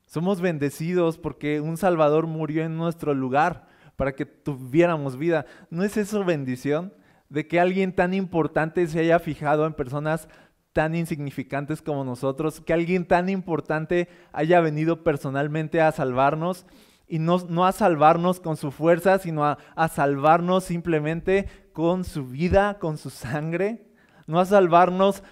Somos 0.06 0.40
bendecidos 0.40 1.18
porque 1.18 1.60
un 1.60 1.76
Salvador 1.76 2.26
murió 2.26 2.64
en 2.64 2.78
nuestro 2.78 3.12
lugar 3.12 3.68
para 3.96 4.12
que 4.12 4.24
tuviéramos 4.24 5.18
vida. 5.18 5.44
¿No 5.68 5.84
es 5.84 5.98
eso 5.98 6.24
bendición? 6.24 6.94
De 7.28 7.46
que 7.46 7.60
alguien 7.60 7.94
tan 7.94 8.14
importante 8.14 8.86
se 8.86 9.00
haya 9.00 9.18
fijado 9.18 9.66
en 9.66 9.74
personas 9.74 10.30
tan 10.72 10.94
insignificantes 10.94 11.82
como 11.82 12.02
nosotros, 12.02 12.62
que 12.62 12.72
alguien 12.72 13.04
tan 13.04 13.28
importante 13.28 14.08
haya 14.32 14.58
venido 14.62 15.04
personalmente 15.04 15.82
a 15.82 15.92
salvarnos 15.92 16.64
y 17.08 17.18
no, 17.18 17.66
a 17.66 17.72
salvarnos 17.72 18.38
con 18.38 18.56
su 18.56 18.70
fuerza, 18.70 19.18
sino 19.18 19.44
a, 19.44 19.88
salvarnos 19.88 20.64
simplemente 20.64 21.48
con 21.72 22.04
su 22.04 22.26
vida, 22.26 22.78
con 22.78 22.98
su 22.98 23.10
sangre. 23.10 23.86
no 24.26 24.38
a 24.38 24.44
salvarnos 24.44 25.22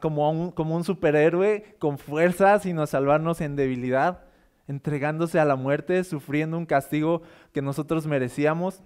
como, 0.00 0.30
un, 0.30 0.50
como 0.50 0.74
un 0.74 0.84
superhéroe 0.84 1.76
con 1.78 1.98
fuerza, 1.98 2.58
sino 2.58 2.82
a 2.82 2.86
salvarnos 2.86 3.42
en 3.42 3.56
debilidad, 3.56 4.24
entregándose 4.68 5.38
a 5.38 5.44
la 5.44 5.56
muerte, 5.56 6.02
sufriendo 6.02 6.56
un 6.56 6.64
castigo 6.64 7.22
que 7.52 7.60
nosotros 7.60 8.06
merecíamos 8.06 8.82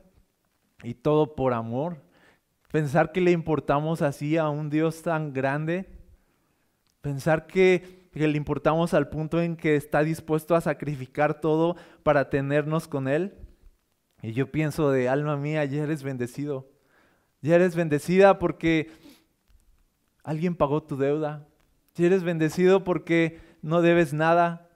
y 0.83 0.95
todo 0.95 1.37
por 1.37 1.55
amor. 1.55 2.03
Pensar 2.73 3.13
que 3.13 3.21
le 3.21 3.31
importamos 3.31 4.03
así 4.03 4.37
a 4.37 4.49
un 4.49 4.69
Dios 4.69 5.03
tan 5.03 5.33
grande, 5.33 5.89
pensar 7.01 7.47
que, 7.47 8.00
que 8.13 8.27
le 8.27 8.37
importamos 8.37 8.93
al 8.93 9.09
punto 9.09 9.41
en 9.41 9.57
que 9.57 9.77
está 9.77 10.03
dispuesto 10.03 10.55
a 10.55 10.61
sacrificar 10.61 11.41
todo 11.41 11.77
para 12.03 12.29
tenernos 12.29 12.89
con 12.89 13.07
Él. 13.07 13.35
Y 14.23 14.33
yo 14.33 14.51
pienso 14.51 14.91
de 14.91 15.09
alma 15.09 15.37
mía, 15.37 15.65
ya 15.65 15.83
eres 15.83 16.03
bendecido. 16.03 16.69
Ya 17.41 17.55
eres 17.55 17.75
bendecida 17.77 18.39
porque 18.39 18.91
alguien 20.25 20.57
pagó 20.57 20.83
tu 20.83 20.97
deuda. 20.97 21.47
Ya 21.95 22.07
eres 22.07 22.23
bendecido 22.23 22.85
porque 22.85 23.41
no 23.63 23.81
debes 23.81 24.13
nada, 24.13 24.69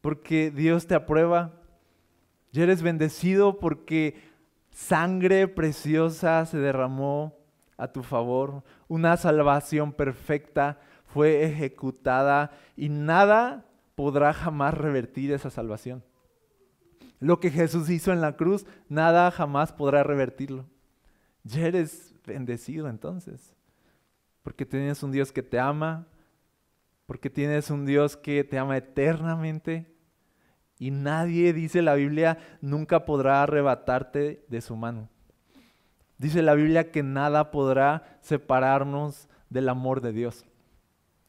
porque 0.00 0.50
Dios 0.50 0.86
te 0.86 0.94
aprueba. 0.94 1.60
Ya 2.52 2.62
eres 2.62 2.82
bendecido 2.82 3.58
porque 3.58 4.20
sangre 4.70 5.46
preciosa 5.46 6.46
se 6.46 6.58
derramó 6.58 7.36
a 7.76 7.88
tu 7.88 8.02
favor. 8.02 8.64
Una 8.88 9.16
salvación 9.16 9.92
perfecta 9.92 10.80
fue 11.12 11.44
ejecutada 11.44 12.52
y 12.76 12.88
nada 12.88 13.66
podrá 13.94 14.32
jamás 14.32 14.74
revertir 14.74 15.32
esa 15.32 15.50
salvación. 15.50 16.04
Lo 17.20 17.40
que 17.40 17.50
Jesús 17.50 17.90
hizo 17.90 18.12
en 18.12 18.20
la 18.20 18.36
cruz, 18.36 18.64
nada 18.88 19.30
jamás 19.30 19.72
podrá 19.72 20.02
revertirlo. 20.02 20.66
Ya 21.42 21.66
eres 21.66 22.14
bendecido 22.26 22.88
entonces, 22.88 23.54
porque 24.42 24.66
tienes 24.66 25.02
un 25.02 25.10
Dios 25.10 25.32
que 25.32 25.42
te 25.42 25.58
ama, 25.58 26.06
porque 27.06 27.30
tienes 27.30 27.70
un 27.70 27.86
Dios 27.86 28.16
que 28.16 28.44
te 28.44 28.58
ama 28.58 28.76
eternamente 28.76 29.92
y 30.78 30.90
nadie, 30.90 31.52
dice 31.52 31.82
la 31.82 31.94
Biblia, 31.94 32.38
nunca 32.60 33.04
podrá 33.04 33.42
arrebatarte 33.42 34.44
de 34.48 34.60
su 34.60 34.76
mano. 34.76 35.08
Dice 36.18 36.42
la 36.42 36.54
Biblia 36.54 36.90
que 36.92 37.02
nada 37.02 37.50
podrá 37.50 38.18
separarnos 38.20 39.28
del 39.50 39.68
amor 39.68 40.00
de 40.00 40.12
Dios. 40.12 40.44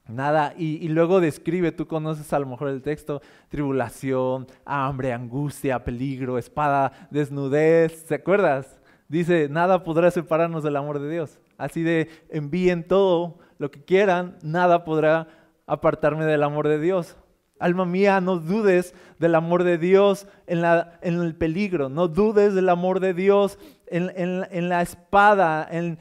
Nada, 0.09 0.55
y, 0.57 0.87
luego 0.87 1.19
describe, 1.19 1.71
tú 1.71 1.87
conoces 1.87 2.33
a 2.33 2.39
lo 2.39 2.47
mejor 2.47 2.69
el 2.69 2.81
texto, 2.81 3.21
tribulación, 3.49 4.47
hambre, 4.65 5.13
angustia, 5.13 5.83
peligro, 5.83 6.39
espada, 6.39 6.91
desnudez, 7.11 8.05
¿te 8.05 8.15
acuerdas? 8.15 8.79
Dice, 9.07 9.47
nada 9.49 9.83
podrá 9.83 10.09
separarnos 10.09 10.63
del 10.63 10.77
amor 10.77 10.99
de 10.99 11.11
Dios. 11.11 11.39
Así 11.59 11.83
de, 11.83 12.09
envíen 12.29 12.87
todo 12.87 13.37
lo 13.59 13.69
que 13.69 13.83
quieran, 13.83 14.37
nada 14.41 14.83
podrá 14.83 15.27
apartarme 15.67 16.25
del 16.25 16.41
amor 16.41 16.67
de 16.67 16.79
Dios. 16.79 17.15
Alma 17.59 17.85
mía, 17.85 18.19
no 18.19 18.37
dudes 18.37 18.95
del 19.19 19.35
amor 19.35 19.63
de 19.63 19.77
Dios 19.77 20.27
en, 20.47 20.61
la, 20.61 20.97
en 21.01 21.21
el 21.21 21.35
peligro, 21.35 21.89
no 21.89 22.07
dudes 22.07 22.55
del 22.55 22.69
amor 22.69 22.99
de 22.99 23.13
Dios 23.13 23.59
en, 23.89 24.45
en 24.49 24.69
la 24.69 24.81
espada, 24.81 25.67
en, 25.69 25.97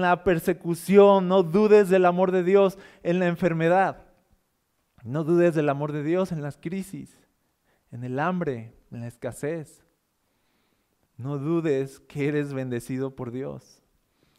la 0.00 0.24
persecución, 0.24 1.28
no 1.28 1.42
dudes 1.42 1.88
del 1.88 2.04
amor 2.04 2.32
de 2.32 2.42
Dios 2.42 2.78
en 3.02 3.18
la 3.18 3.26
enfermedad, 3.26 4.04
no 5.02 5.24
dudes 5.24 5.54
del 5.54 5.68
amor 5.68 5.92
de 5.92 6.02
Dios 6.02 6.32
en 6.32 6.42
las 6.42 6.56
crisis, 6.56 7.18
en 7.90 8.04
el 8.04 8.18
hambre, 8.18 8.74
en 8.90 9.00
la 9.00 9.08
escasez. 9.08 9.84
No 11.16 11.38
dudes 11.38 12.00
que 12.00 12.28
eres 12.28 12.52
bendecido 12.52 13.14
por 13.14 13.30
Dios. 13.30 13.82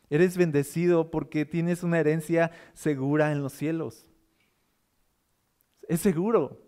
Eres 0.10 0.38
bendecido 0.38 1.12
porque 1.12 1.46
tienes 1.46 1.84
una 1.84 2.00
herencia 2.00 2.52
segura 2.74 3.32
en 3.32 3.42
los 3.42 3.54
cielos 3.54 4.10
es 5.88 6.02
seguro. 6.02 6.60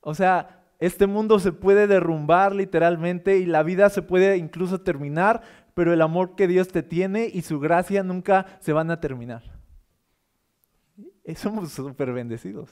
O 0.00 0.14
sea, 0.14 0.64
este 0.78 1.06
mundo 1.06 1.38
se 1.38 1.52
puede 1.52 1.86
derrumbar 1.86 2.54
literalmente 2.54 3.38
y 3.38 3.46
la 3.46 3.62
vida 3.62 3.88
se 3.90 4.02
puede 4.02 4.36
incluso 4.36 4.80
terminar, 4.80 5.42
pero 5.74 5.92
el 5.92 6.00
amor 6.02 6.36
que 6.36 6.48
Dios 6.48 6.68
te 6.68 6.82
tiene 6.82 7.30
y 7.32 7.42
su 7.42 7.60
gracia 7.60 8.02
nunca 8.02 8.58
se 8.60 8.72
van 8.72 8.90
a 8.90 9.00
terminar. 9.00 9.42
Somos 11.36 11.72
súper 11.72 12.12
bendecidos. 12.12 12.70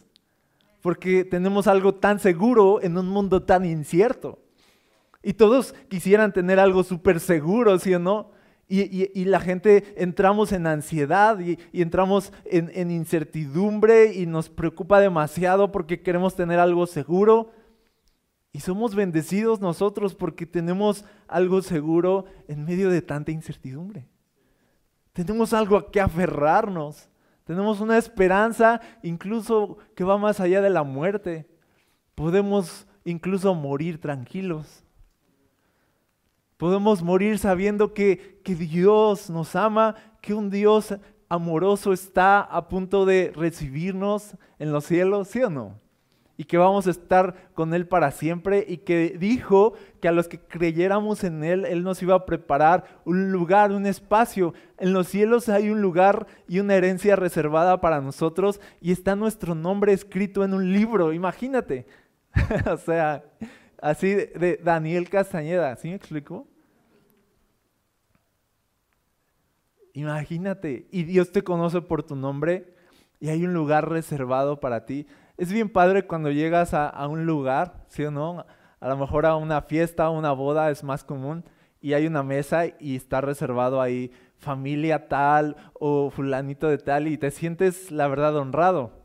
Porque 0.81 1.25
tenemos 1.25 1.67
algo 1.67 1.95
tan 1.95 2.19
seguro 2.19 2.83
en 2.83 2.99
un 2.99 3.09
mundo 3.09 3.43
tan 3.43 3.65
incierto. 3.65 4.41
Y 5.23 5.35
todos 5.35 5.75
quisieran 5.89 6.33
tener 6.33 6.59
algo 6.59 6.83
súper 6.83 7.21
seguro, 7.21 7.79
¿sí 7.79 7.95
o 7.95 7.99
no? 7.99 8.33
Y, 8.69 9.27
la 9.27 9.39
gente 9.39 9.93
entramos 9.97 10.51
en 10.51 10.67
ansiedad 10.67 11.39
y, 11.41 11.59
entramos 11.75 12.33
en, 12.47 12.91
incertidumbre 12.91 14.15
y 14.15 14.25
nos 14.25 14.49
preocupa 14.49 14.99
demasiado 14.99 15.71
porque 15.71 16.01
queremos 16.01 16.35
tener 16.35 16.59
algo 16.59 16.87
seguro. 16.87 17.51
Y 18.53 18.61
somos 18.61 18.95
bendecidos 18.95 19.61
nosotros 19.61 20.15
porque 20.15 20.45
tenemos 20.45 21.05
algo 21.27 21.63
seguro 21.63 22.27
en 22.49 22.65
medio 22.65 22.91
de 22.91 23.01
tanta 23.01 23.33
incertidumbre. 23.33 24.07
Tenemos 25.15 25.53
algo 25.55 25.77
a 25.77 25.91
que 25.91 26.01
aferrarnos. 26.01 27.09
Tenemos 27.45 27.81
una 27.81 27.97
esperanza 27.97 28.81
incluso 29.03 29.79
que 29.95 30.05
va 30.05 30.19
más 30.19 30.39
allá 30.39 30.61
de 30.61 30.71
la 30.71 30.83
muerte. 30.83 31.49
Podemos 32.15 32.87
incluso 33.05 33.55
morir 33.55 34.01
tranquilos. 34.01 34.85
Podemos 36.59 37.03
morir 37.03 37.39
sabiendo 37.39 37.95
que, 37.95 38.41
que 38.45 38.55
Dios 38.55 39.31
nos 39.31 39.57
ama, 39.57 39.97
que 40.21 40.35
un 40.35 40.51
Dios 40.51 40.95
amoroso 41.29 41.93
está 41.93 42.41
a 42.41 42.69
punto 42.69 43.07
de 43.07 43.33
recibirnos 43.35 44.37
en 44.59 44.71
los 44.71 44.85
cielos, 44.85 45.29
¿sí 45.29 45.43
o 45.43 45.51
no? 45.51 45.81
Y 46.37 46.45
que 46.45 46.57
vamos 46.57 46.87
a 46.87 46.91
estar 46.91 47.51
con 47.55 47.75
Él 47.75 47.87
para 47.87 48.11
siempre 48.11 48.65
y 48.67 48.79
que 48.79 49.17
dijo 49.19 49.75
que 50.01 50.09
a 50.09 50.13
los 50.13 50.29
que 50.29 50.39
creyéramos 50.39 51.25
en 51.25 51.45
Él, 51.45 51.65
Él 51.67 51.83
nos 51.83 52.03
iba 52.03 52.15
a 52.15 52.27
preparar 52.27 53.01
un 53.05 53.31
lugar, 53.31 53.71
un 53.71 53.87
espacio. 53.87 54.55
En 54.79 54.93
los 54.93 55.09
cielos 55.09 55.49
hay 55.49 55.71
un 55.71 55.83
lugar 55.83 56.27
y 56.49 56.61
una 56.61 56.75
herencia 56.75 57.17
reservada 57.17 57.81
para 57.81 58.01
nosotros 58.01 58.61
y 58.81 58.93
está 58.93 59.15
nuestro 59.15 59.55
nombre 59.55 59.93
escrito 59.93 60.43
en 60.43 60.55
un 60.55 60.73
libro, 60.73 61.13
imagínate. 61.13 61.87
o 62.71 62.77
sea, 62.77 63.23
así 63.81 64.15
de, 64.15 64.61
Daniel 64.63 65.09
Castañeda, 65.09 65.77
¿sí 65.77 65.89
me 65.89 65.97
explico? 65.97 66.47
Imagínate, 69.95 70.87
y 70.91 71.03
Dios 71.05 71.33
te 71.33 71.43
conoce 71.43 71.83
por 71.83 72.03
tu 72.03 72.17
nombre 72.17 72.75
y 73.21 73.29
hay 73.29 73.45
un 73.45 73.53
lugar 73.53 73.89
reservado 73.91 74.59
para 74.59 74.87
ti. 74.87 75.07
Es 75.43 75.53
bien 75.53 75.69
padre 75.69 76.07
cuando 76.07 76.31
llegas 76.31 76.73
a, 76.73 77.09
un 77.09 77.27
lugar, 77.27 77.85
¿sí 77.89 78.05
o 78.05 78.13
no? 78.13 78.47
A 78.79 78.89
lo 78.89 78.97
mejor 78.97 79.27
a 79.27 79.35
una 79.35 79.61
fiesta, 79.61 80.09
o 80.09 80.17
una 80.17 80.31
boda 80.31 80.71
es 80.71 80.85
más 80.85 81.03
común 81.03 81.45
y 81.81 81.95
hay 81.95 82.07
una 82.07 82.23
mesa 82.23 82.67
y 82.79 82.95
está 82.95 83.21
reservado 83.21 83.83
ahí 83.83 84.13
familia 84.39 85.09
tal 85.09 85.57
o 85.73 86.11
fulanito 86.11 86.69
de 86.69 86.79
tal 86.79 87.09
y 87.09 87.19
te 87.19 87.33
sientes 87.33 87.91
la 87.91 88.07
verdad 88.07 88.37
honrado. 88.37 89.02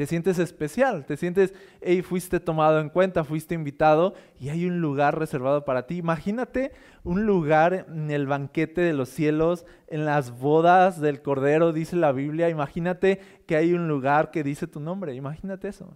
Te 0.00 0.06
sientes 0.06 0.38
especial, 0.38 1.04
te 1.04 1.18
sientes, 1.18 1.52
hey, 1.82 2.00
fuiste 2.00 2.40
tomado 2.40 2.80
en 2.80 2.88
cuenta, 2.88 3.22
fuiste 3.22 3.54
invitado 3.54 4.14
y 4.38 4.48
hay 4.48 4.64
un 4.64 4.80
lugar 4.80 5.18
reservado 5.18 5.66
para 5.66 5.86
ti. 5.86 5.98
Imagínate 5.98 6.72
un 7.04 7.26
lugar 7.26 7.84
en 7.86 8.10
el 8.10 8.26
banquete 8.26 8.80
de 8.80 8.94
los 8.94 9.10
cielos, 9.10 9.66
en 9.88 10.06
las 10.06 10.30
bodas 10.30 11.02
del 11.02 11.20
Cordero, 11.20 11.74
dice 11.74 11.96
la 11.96 12.12
Biblia. 12.12 12.48
Imagínate 12.48 13.20
que 13.46 13.56
hay 13.56 13.74
un 13.74 13.88
lugar 13.88 14.30
que 14.30 14.42
dice 14.42 14.66
tu 14.66 14.80
nombre, 14.80 15.14
imagínate 15.14 15.68
eso. 15.68 15.94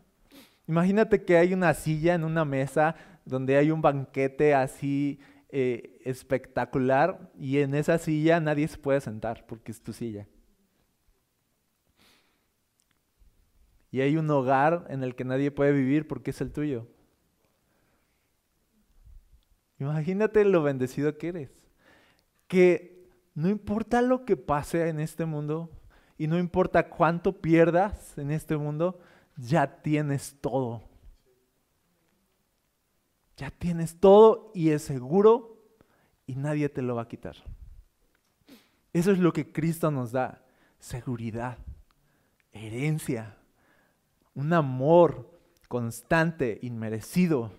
Imagínate 0.69 1.25
que 1.25 1.39
hay 1.39 1.55
una 1.55 1.73
silla 1.73 2.13
en 2.13 2.25
una 2.25 2.45
mesa 2.45 2.97
donde 3.25 3.57
hay 3.57 3.71
un 3.71 3.81
banquete 3.81 4.53
así 4.55 5.19
eh, 5.49 6.03
espectacular 6.05 7.31
y 7.41 7.61
en 7.61 7.75
esa 7.75 7.97
silla 7.97 8.39
nadie 8.39 8.69
se 8.69 8.77
puede 8.77 9.01
sentar 9.01 9.47
porque 9.47 9.73
es 9.73 9.83
tu 9.83 9.95
silla. 9.95 10.27
Y 13.95 14.01
hay 14.01 14.17
un 14.17 14.29
hogar 14.29 14.87
en 14.89 15.05
el 15.05 15.15
que 15.15 15.25
nadie 15.25 15.53
puede 15.53 15.71
vivir 15.71 16.09
porque 16.09 16.33
es 16.33 16.41
el 16.41 16.51
tuyo. 16.51 16.89
Imagínate 19.79 20.45
lo 20.45 20.65
bendecido 20.65 21.17
que 21.17 21.29
eres. 21.29 21.51
Que 22.49 23.09
no 23.35 23.49
importa 23.49 24.03
lo 24.03 24.25
que 24.25 24.37
pase 24.37 24.89
en 24.89 24.99
este 24.99 25.27
mundo 25.27 25.71
y 26.19 26.27
no 26.27 26.41
importa 26.41 26.89
cuánto 26.89 27.41
pierdas 27.41 28.19
en 28.19 28.33
este 28.33 28.57
mundo, 28.57 28.99
ya 29.37 29.81
tienes 29.81 30.39
todo. 30.41 30.83
Ya 33.37 33.53
tienes 33.53 34.01
todo 34.01 34.51
y 34.57 34.71
es 34.71 34.83
seguro 34.83 35.63
y 36.27 36.35
nadie 36.35 36.69
te 36.69 36.83
lo 36.83 36.97
va 36.97 37.03
a 37.03 37.09
quitar. 37.09 37.37
Eso 38.93 39.13
es 39.13 39.21
lo 39.21 39.33
que 39.33 39.53
Cristo 39.53 39.93
nos 39.93 40.11
da. 40.11 40.45
Seguridad, 40.81 41.59
herencia, 42.51 43.37
un 44.35 44.53
amor 44.53 45.31
constante, 45.69 46.59
inmerecido, 46.63 47.51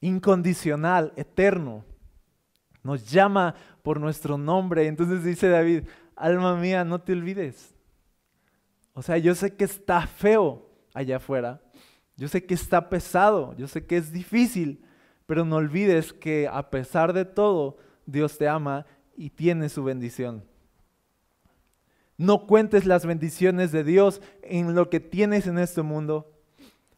incondicional, 0.00 1.12
eterno. 1.16 1.84
nos 2.82 3.10
llama 3.10 3.54
por 3.82 4.00
nuestro 4.00 4.38
nombre. 4.38 4.86
Entonces 4.86 5.24
dice 5.24 5.48
David, 5.48 5.84
alma 6.14 6.56
mía, 6.56 6.84
no 6.84 7.00
te 7.00 7.12
olvides. 7.12 7.74
O 8.92 9.02
sea, 9.02 9.18
yo 9.18 9.34
sé 9.34 9.54
que 9.54 9.64
está 9.64 10.06
feo 10.06 10.70
allá 10.94 11.16
afuera, 11.16 11.60
yo 12.16 12.28
sé 12.28 12.46
que 12.46 12.54
está 12.54 12.88
pesado, 12.88 13.54
yo 13.56 13.68
sé 13.68 13.84
que 13.84 13.98
es 13.98 14.10
difícil, 14.10 14.82
pero 15.26 15.44
no 15.44 15.56
olvides 15.56 16.12
que 16.12 16.48
a 16.50 16.70
pesar 16.70 17.12
de 17.12 17.24
todo, 17.26 17.76
Dios 18.06 18.38
te 18.38 18.48
ama 18.48 18.86
y 19.16 19.30
tiene 19.30 19.68
su 19.68 19.84
bendición. 19.84 20.44
No 22.18 22.46
cuentes 22.46 22.86
las 22.86 23.04
bendiciones 23.04 23.72
de 23.72 23.84
Dios 23.84 24.22
en 24.42 24.74
lo 24.74 24.88
que 24.88 25.00
tienes 25.00 25.46
en 25.46 25.58
este 25.58 25.82
mundo, 25.82 26.32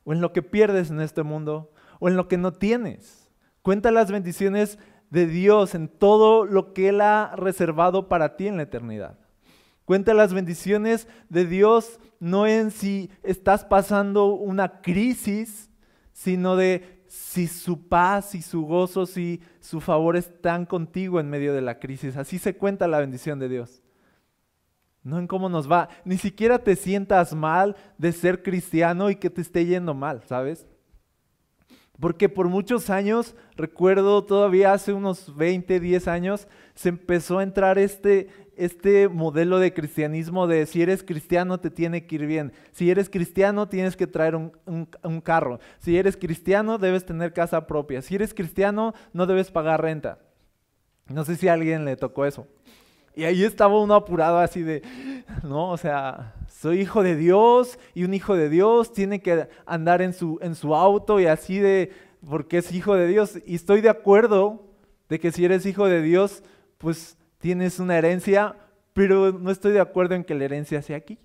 o 0.04 0.12
en 0.12 0.20
lo 0.20 0.32
que 0.32 0.42
pierdes 0.42 0.90
en 0.90 1.00
este 1.00 1.22
mundo, 1.22 1.72
o 1.98 2.08
en 2.08 2.16
lo 2.16 2.28
que 2.28 2.38
no 2.38 2.52
tienes. 2.52 3.30
Cuenta 3.62 3.90
las 3.90 4.10
bendiciones 4.10 4.78
de 5.10 5.26
Dios 5.26 5.74
en 5.74 5.88
todo 5.88 6.44
lo 6.44 6.72
que 6.72 6.90
Él 6.90 7.00
ha 7.00 7.34
reservado 7.36 8.08
para 8.08 8.36
ti 8.36 8.46
en 8.46 8.56
la 8.56 8.62
eternidad. 8.64 9.18
Cuenta 9.84 10.14
las 10.14 10.34
bendiciones 10.34 11.08
de 11.28 11.46
Dios 11.46 11.98
no 12.20 12.46
en 12.46 12.70
si 12.70 13.10
estás 13.22 13.64
pasando 13.64 14.26
una 14.26 14.82
crisis, 14.82 15.70
sino 16.12 16.56
de 16.56 17.02
si 17.06 17.46
su 17.46 17.88
paz 17.88 18.34
y 18.34 18.42
su 18.42 18.66
gozo, 18.66 19.06
si 19.06 19.40
su 19.60 19.80
favor 19.80 20.16
están 20.16 20.66
contigo 20.66 21.20
en 21.20 21.30
medio 21.30 21.54
de 21.54 21.62
la 21.62 21.78
crisis. 21.78 22.16
Así 22.16 22.38
se 22.38 22.56
cuenta 22.56 22.86
la 22.86 23.00
bendición 23.00 23.38
de 23.38 23.48
Dios. 23.48 23.82
No 25.08 25.18
en 25.18 25.26
cómo 25.26 25.48
nos 25.48 25.70
va. 25.70 25.88
Ni 26.04 26.18
siquiera 26.18 26.58
te 26.58 26.76
sientas 26.76 27.34
mal 27.34 27.76
de 27.96 28.12
ser 28.12 28.42
cristiano 28.42 29.08
y 29.08 29.16
que 29.16 29.30
te 29.30 29.40
esté 29.40 29.64
yendo 29.64 29.94
mal, 29.94 30.22
¿sabes? 30.26 30.66
Porque 31.98 32.28
por 32.28 32.48
muchos 32.48 32.90
años, 32.90 33.34
recuerdo 33.56 34.22
todavía 34.24 34.74
hace 34.74 34.92
unos 34.92 35.34
20, 35.34 35.80
10 35.80 36.08
años, 36.08 36.46
se 36.74 36.90
empezó 36.90 37.38
a 37.38 37.42
entrar 37.42 37.78
este, 37.78 38.28
este 38.54 39.08
modelo 39.08 39.58
de 39.58 39.72
cristianismo 39.72 40.46
de 40.46 40.66
si 40.66 40.82
eres 40.82 41.02
cristiano 41.02 41.58
te 41.58 41.70
tiene 41.70 42.06
que 42.06 42.16
ir 42.16 42.26
bien. 42.26 42.52
Si 42.72 42.90
eres 42.90 43.08
cristiano 43.08 43.66
tienes 43.66 43.96
que 43.96 44.06
traer 44.06 44.36
un, 44.36 44.52
un 44.66 45.20
carro. 45.22 45.58
Si 45.78 45.96
eres 45.96 46.18
cristiano 46.18 46.76
debes 46.76 47.06
tener 47.06 47.32
casa 47.32 47.66
propia. 47.66 48.02
Si 48.02 48.14
eres 48.14 48.34
cristiano 48.34 48.92
no 49.14 49.26
debes 49.26 49.50
pagar 49.50 49.80
renta. 49.80 50.18
No 51.08 51.24
sé 51.24 51.36
si 51.36 51.48
a 51.48 51.54
alguien 51.54 51.86
le 51.86 51.96
tocó 51.96 52.26
eso. 52.26 52.46
Y 53.18 53.24
ahí 53.24 53.42
estaba 53.42 53.80
uno 53.80 53.96
apurado 53.96 54.38
así 54.38 54.62
de, 54.62 54.80
no, 55.42 55.70
o 55.72 55.76
sea, 55.76 56.36
soy 56.46 56.82
hijo 56.82 57.02
de 57.02 57.16
Dios 57.16 57.76
y 57.92 58.04
un 58.04 58.14
hijo 58.14 58.36
de 58.36 58.48
Dios 58.48 58.92
tiene 58.92 59.20
que 59.22 59.48
andar 59.66 60.02
en 60.02 60.12
su, 60.12 60.38
en 60.40 60.54
su 60.54 60.72
auto 60.72 61.18
y 61.18 61.26
así 61.26 61.58
de, 61.58 61.90
porque 62.24 62.58
es 62.58 62.70
hijo 62.70 62.94
de 62.94 63.08
Dios. 63.08 63.40
Y 63.44 63.56
estoy 63.56 63.80
de 63.80 63.88
acuerdo 63.88 64.68
de 65.08 65.18
que 65.18 65.32
si 65.32 65.44
eres 65.44 65.66
hijo 65.66 65.88
de 65.88 66.00
Dios, 66.00 66.44
pues 66.78 67.18
tienes 67.38 67.80
una 67.80 67.98
herencia, 67.98 68.54
pero 68.92 69.32
no 69.32 69.50
estoy 69.50 69.72
de 69.72 69.80
acuerdo 69.80 70.14
en 70.14 70.22
que 70.22 70.36
la 70.36 70.44
herencia 70.44 70.80
sea 70.80 70.98
aquí. 70.98 71.18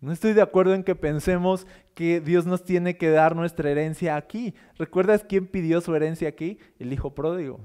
No 0.00 0.12
estoy 0.12 0.32
de 0.32 0.42
acuerdo 0.42 0.74
en 0.74 0.84
que 0.84 0.94
pensemos 0.94 1.66
que 1.94 2.20
Dios 2.20 2.46
nos 2.46 2.62
tiene 2.62 2.96
que 2.96 3.10
dar 3.10 3.34
nuestra 3.34 3.68
herencia 3.68 4.14
aquí. 4.14 4.54
¿Recuerdas 4.78 5.26
quién 5.28 5.48
pidió 5.48 5.80
su 5.80 5.92
herencia 5.92 6.28
aquí? 6.28 6.60
El 6.78 6.92
hijo 6.92 7.16
pródigo. 7.16 7.58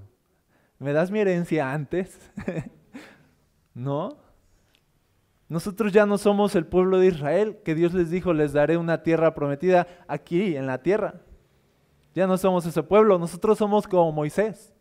¿Me 0.82 0.94
das 0.94 1.12
mi 1.12 1.20
herencia 1.20 1.72
antes? 1.72 2.18
¿No? 3.76 4.18
Nosotros 5.48 5.94
ya 5.94 6.08
no 6.08 6.18
somos 6.18 6.56
el 6.56 6.66
pueblo 6.66 6.98
de 6.98 7.06
Israel, 7.06 7.60
que 7.64 7.76
Dios 7.76 7.94
les 7.94 8.10
dijo, 8.10 8.34
les 8.34 8.52
daré 8.52 8.78
una 8.78 9.04
tierra 9.04 9.36
prometida 9.36 9.86
aquí 10.08 10.56
en 10.56 10.66
la 10.66 10.82
tierra. 10.82 11.22
Ya 12.16 12.26
no 12.26 12.36
somos 12.36 12.66
ese 12.66 12.82
pueblo, 12.82 13.20
nosotros 13.20 13.60
somos 13.60 13.88
como 13.88 14.12
Moisés, 14.12 14.74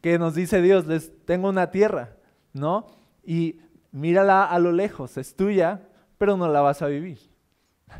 que 0.00 0.18
nos 0.18 0.34
dice 0.34 0.60
Dios, 0.60 0.88
les 0.88 1.12
tengo 1.24 1.50
una 1.50 1.70
tierra, 1.70 2.16
¿no? 2.52 2.86
Y 3.22 3.60
mírala 3.92 4.44
a 4.44 4.58
lo 4.58 4.72
lejos, 4.72 5.16
es 5.18 5.36
tuya, 5.36 5.86
pero 6.18 6.36
no 6.36 6.48
la 6.48 6.62
vas 6.62 6.82
a 6.82 6.88
vivir. 6.88 7.20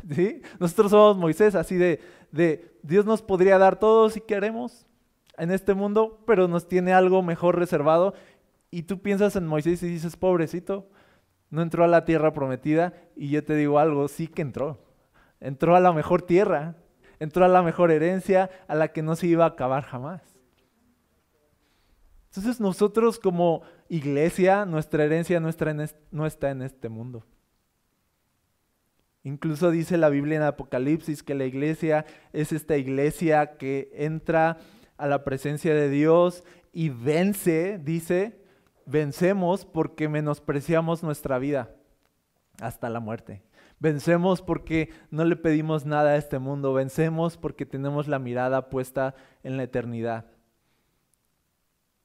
¿Sí? 0.13 0.41
Nosotros 0.59 0.91
somos 0.91 1.15
Moisés, 1.15 1.55
así 1.55 1.77
de, 1.77 2.01
de 2.33 2.75
Dios 2.83 3.05
nos 3.05 3.21
podría 3.21 3.57
dar 3.57 3.79
todo 3.79 4.09
si 4.09 4.19
queremos, 4.19 4.85
en 5.37 5.51
este 5.51 5.73
mundo, 5.73 6.23
pero 6.25 6.47
nos 6.47 6.67
tiene 6.67 6.93
algo 6.93 7.21
mejor 7.23 7.57
reservado. 7.57 8.13
Y 8.71 8.83
tú 8.83 9.01
piensas 9.01 9.35
en 9.35 9.47
Moisés 9.47 9.83
y 9.83 9.87
dices, 9.87 10.15
pobrecito, 10.15 10.89
no 11.49 11.61
entró 11.61 11.83
a 11.83 11.87
la 11.87 12.05
tierra 12.05 12.33
prometida. 12.33 12.93
Y 13.15 13.29
yo 13.29 13.43
te 13.43 13.55
digo 13.55 13.79
algo, 13.79 14.07
sí 14.07 14.27
que 14.27 14.41
entró. 14.41 14.83
Entró 15.39 15.75
a 15.75 15.79
la 15.79 15.91
mejor 15.91 16.21
tierra, 16.21 16.75
entró 17.19 17.45
a 17.45 17.49
la 17.49 17.61
mejor 17.61 17.91
herencia, 17.91 18.49
a 18.67 18.75
la 18.75 18.89
que 18.89 19.01
no 19.01 19.15
se 19.15 19.27
iba 19.27 19.43
a 19.45 19.49
acabar 19.49 19.83
jamás. 19.83 20.21
Entonces 22.29 22.59
nosotros 22.59 23.19
como 23.19 23.61
iglesia, 23.89 24.65
nuestra 24.65 25.03
herencia 25.03 25.39
no 25.39 25.49
está 26.25 26.49
en 26.49 26.61
este 26.63 26.89
mundo. 26.89 27.25
Incluso 29.23 29.71
dice 29.71 29.97
la 29.97 30.09
Biblia 30.09 30.37
en 30.37 30.43
Apocalipsis 30.43 31.23
que 31.23 31.35
la 31.35 31.45
iglesia 31.45 32.05
es 32.33 32.51
esta 32.51 32.75
iglesia 32.75 33.57
que 33.57 33.89
entra 33.93 34.57
a 34.97 35.07
la 35.07 35.23
presencia 35.23 35.73
de 35.73 35.89
Dios 35.89 36.43
y 36.71 36.89
vence, 36.89 37.79
dice, 37.83 38.41
vencemos 38.85 39.65
porque 39.65 40.09
menospreciamos 40.09 41.03
nuestra 41.03 41.39
vida 41.39 41.75
hasta 42.59 42.89
la 42.89 42.99
muerte. 42.99 43.43
Vencemos 43.79 44.41
porque 44.41 44.89
no 45.11 45.25
le 45.25 45.35
pedimos 45.35 45.85
nada 45.85 46.11
a 46.11 46.15
este 46.17 46.39
mundo, 46.39 46.73
vencemos 46.73 47.37
porque 47.37 47.65
tenemos 47.65 48.07
la 48.07 48.19
mirada 48.19 48.69
puesta 48.69 49.15
en 49.43 49.57
la 49.57 49.63
eternidad. 49.63 50.25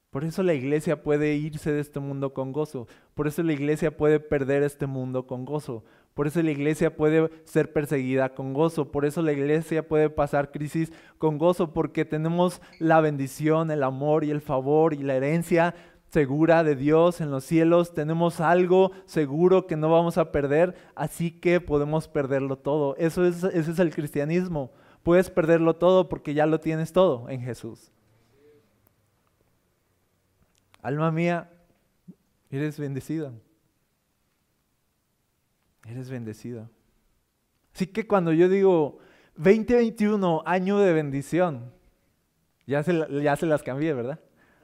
Por 0.09 0.23
eso 0.23 0.41
la 0.41 0.55
iglesia 0.55 1.03
puede 1.03 1.35
irse 1.35 1.71
de 1.71 1.81
este 1.81 1.99
mundo 1.99 2.33
con 2.33 2.51
gozo. 2.51 2.87
Por 3.13 3.27
eso 3.27 3.43
la 3.43 3.53
iglesia 3.53 3.95
puede 3.95 4.19
perder 4.19 4.63
este 4.63 4.87
mundo 4.87 5.27
con 5.27 5.45
gozo. 5.45 5.83
Por 6.19 6.27
eso 6.27 6.43
la 6.43 6.51
iglesia 6.51 6.97
puede 6.97 7.29
ser 7.45 7.71
perseguida 7.71 8.35
con 8.35 8.51
gozo. 8.53 8.91
Por 8.91 9.05
eso 9.05 9.21
la 9.21 9.31
iglesia 9.31 9.87
puede 9.87 10.09
pasar 10.09 10.51
crisis 10.51 10.91
con 11.17 11.37
gozo. 11.37 11.71
Porque 11.71 12.03
tenemos 12.03 12.61
la 12.77 12.99
bendición, 12.99 13.71
el 13.71 13.83
amor 13.83 14.25
y 14.25 14.31
el 14.31 14.41
favor 14.41 14.93
y 14.93 14.97
la 14.97 15.15
herencia 15.15 15.75
segura 16.09 16.65
de 16.65 16.75
Dios 16.75 17.21
en 17.21 17.31
los 17.31 17.45
cielos. 17.45 17.93
Tenemos 17.93 18.41
algo 18.41 18.91
seguro 19.05 19.65
que 19.65 19.77
no 19.77 19.89
vamos 19.89 20.17
a 20.17 20.33
perder. 20.33 20.75
Así 20.93 21.31
que 21.31 21.61
podemos 21.61 22.09
perderlo 22.09 22.57
todo. 22.57 22.97
Eso 22.97 23.23
es, 23.23 23.45
ese 23.45 23.71
es 23.71 23.79
el 23.79 23.95
cristianismo. 23.95 24.73
Puedes 25.03 25.29
perderlo 25.29 25.77
todo 25.77 26.09
porque 26.09 26.33
ya 26.33 26.45
lo 26.45 26.59
tienes 26.59 26.91
todo 26.91 27.29
en 27.29 27.39
Jesús. 27.39 27.93
Alma 30.81 31.13
mía, 31.13 31.49
eres 32.49 32.77
bendecida. 32.77 33.31
Eres 35.89 36.09
bendecida. 36.09 36.69
Así 37.73 37.87
que 37.87 38.05
cuando 38.05 38.31
yo 38.33 38.49
digo 38.49 38.99
2021, 39.35 40.43
año 40.45 40.77
de 40.79 40.93
bendición, 40.93 41.71
ya 42.67 42.83
se, 42.83 43.07
ya 43.23 43.35
se 43.35 43.45
las 43.45 43.63
cambié, 43.63 43.93
¿verdad? 43.93 44.19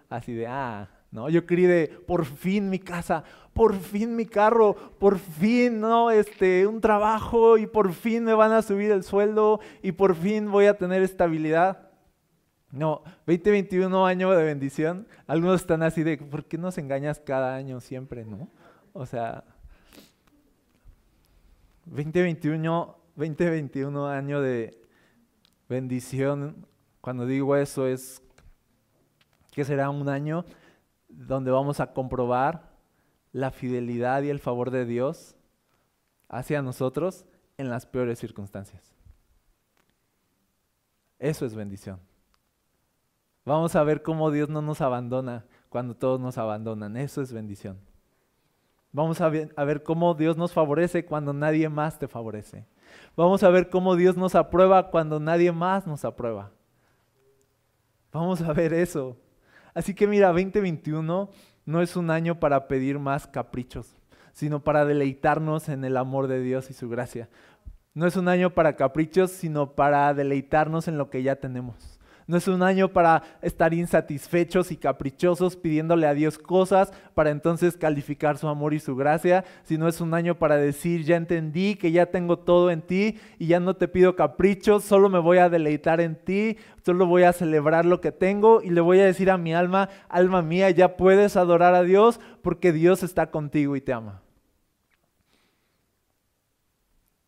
Así 0.10 0.34
de, 0.34 0.48
ah, 0.48 0.90
no, 1.12 1.30
yo 1.30 1.46
quería 1.46 1.70
de, 1.70 1.88
por 1.88 2.26
fin 2.26 2.70
mi 2.70 2.78
casa, 2.78 3.24
por 3.54 3.74
fin 3.74 4.16
mi 4.16 4.26
carro, 4.26 4.76
por 5.00 5.18
fin, 5.18 5.80
¿no? 5.80 6.12
Este, 6.12 6.68
un 6.68 6.82
trabajo 6.82 7.58
y 7.58 7.68
por 7.68 7.94
fin 7.94 8.26
me 8.26 8.34
van 8.34 8.52
a 8.52 8.62
subir 8.62 8.92
el 8.92 9.04
sueldo 9.04 9.62
y 9.82 9.94
por 9.94 10.14
fin 10.16 10.52
voy 10.52 10.66
a 10.66 10.78
tener 10.78 11.02
estabilidad. 11.02 11.90
No, 12.72 13.02
2021 13.26 14.06
año 14.06 14.30
de 14.32 14.44
bendición. 14.44 15.08
Algunos 15.26 15.62
están 15.62 15.82
así 15.84 16.04
de, 16.04 16.18
¿por 16.18 16.46
qué 16.46 16.58
nos 16.58 16.78
engañas 16.78 17.20
cada 17.20 17.56
año 17.56 17.80
siempre, 17.80 18.26
no? 18.26 18.50
O 18.92 19.06
sea, 19.06 19.46
2021, 21.86 22.98
2021 23.16 24.08
año 24.08 24.42
de 24.42 24.82
bendición. 25.70 26.66
Cuando 27.02 27.26
digo 27.26 27.56
eso 27.56 27.88
es 27.88 28.22
que 29.52 29.64
será 29.64 29.90
un 29.90 30.10
año 30.10 30.46
donde 31.08 31.52
vamos 31.52 31.80
a 31.80 31.94
comprobar 31.94 32.76
la 33.32 33.52
fidelidad 33.52 34.24
y 34.24 34.30
el 34.30 34.40
favor 34.40 34.72
de 34.72 34.86
Dios 34.86 35.36
hacia 36.28 36.62
nosotros 36.62 37.26
en 37.58 37.70
las 37.70 37.86
peores 37.86 38.20
circunstancias. 38.20 38.94
Eso 41.20 41.46
es 41.46 41.56
bendición. 41.56 42.00
Vamos 43.46 43.76
a 43.76 43.84
ver 43.84 44.02
cómo 44.02 44.32
Dios 44.32 44.50
no 44.50 44.62
nos 44.62 44.82
abandona 44.82 45.46
cuando 45.70 45.96
todos 45.96 46.20
nos 46.20 46.38
abandonan. 46.38 46.98
Eso 46.98 47.22
es 47.22 47.32
bendición. 47.32 47.80
Vamos 48.96 49.20
a 49.20 49.28
ver, 49.28 49.84
cómo 49.84 50.14
Dios 50.14 50.38
nos 50.38 50.54
favorece 50.54 51.04
cuando 51.04 51.34
nadie 51.34 51.68
más 51.68 52.00
te 52.00 52.08
favorece. 52.08 52.66
Vamos 53.18 53.44
a 53.44 53.50
ver 53.50 53.70
cómo 53.70 53.98
Dios 53.98 54.16
nos 54.16 54.36
aprueba 54.36 54.90
cuando 54.90 55.20
nadie 55.20 55.52
más 55.52 55.86
nos 55.86 56.06
aprueba. 56.06 56.54
Vamos 58.14 58.42
a 58.42 58.54
ver 58.54 58.72
eso. 58.72 59.18
Así 59.74 59.94
que 59.94 60.08
mira, 60.08 60.30
2021 60.30 61.30
no 61.66 61.82
es 61.82 61.98
un 61.98 62.10
año 62.10 62.40
para 62.40 62.70
pedir 62.70 62.98
más 62.98 63.28
caprichos, 63.28 63.98
sino 64.32 64.64
para 64.64 64.86
deleitarnos 64.86 65.68
en 65.68 65.84
el 65.84 65.98
amor 65.98 66.28
de 66.28 66.40
Dios 66.40 66.70
y 66.70 66.74
su 66.74 66.88
gracia. 66.88 67.28
No 67.94 68.08
es 68.08 68.16
un 68.16 68.30
año 68.30 68.52
para 68.52 68.78
caprichos, 68.78 69.30
sino 69.30 69.76
para 69.76 70.14
deleitarnos 70.14 70.88
en 70.88 70.98
lo 70.98 71.10
que 71.10 71.22
ya 71.22 71.36
tenemos. 71.36 71.95
No 72.28 72.38
es 72.38 72.48
un 72.48 72.64
año 72.64 72.92
para 72.92 73.22
estar 73.44 73.72
insatisfechos 73.72 74.72
y 74.72 74.78
caprichosos 74.78 75.56
pidiéndole 75.56 76.08
a 76.08 76.16
Dios 76.16 76.40
cosas 76.40 76.92
para 77.14 77.30
entonces 77.30 77.78
calificar 77.78 78.40
su 78.40 78.48
amor 78.48 78.74
y 78.74 78.80
su 78.80 78.96
gracia, 78.96 79.46
sino 79.64 79.88
es 79.88 80.02
un 80.02 80.16
año 80.16 80.40
para 80.40 80.58
decir, 80.58 81.04
ya 81.04 81.18
entendí 81.18 81.76
que 81.76 81.92
ya 81.92 82.08
tengo 82.08 82.40
todo 82.40 82.72
en 82.72 82.82
ti 82.82 83.20
y 83.38 83.46
ya 83.46 83.60
no 83.60 83.76
te 83.76 83.88
pido 83.88 84.16
caprichos, 84.16 84.84
solo 84.84 85.08
me 85.08 85.20
voy 85.20 85.38
a 85.38 85.50
deleitar 85.50 86.02
en 86.02 86.16
ti, 86.16 86.58
solo 86.84 87.06
voy 87.06 87.24
a 87.24 87.34
celebrar 87.34 87.86
lo 87.86 88.02
que 88.02 88.12
tengo 88.12 88.64
y 88.64 88.72
le 88.72 88.82
voy 88.82 89.00
a 89.02 89.06
decir 89.06 89.30
a 89.30 89.38
mi 89.38 89.54
alma, 89.54 89.90
alma 90.10 90.42
mía, 90.42 90.72
ya 90.72 90.98
puedes 90.98 91.38
adorar 91.38 91.76
a 91.76 91.84
Dios 91.84 92.20
porque 92.42 92.72
Dios 92.72 93.04
está 93.04 93.30
contigo 93.30 93.76
y 93.76 93.82
te 93.82 93.94
ama. 93.94 94.24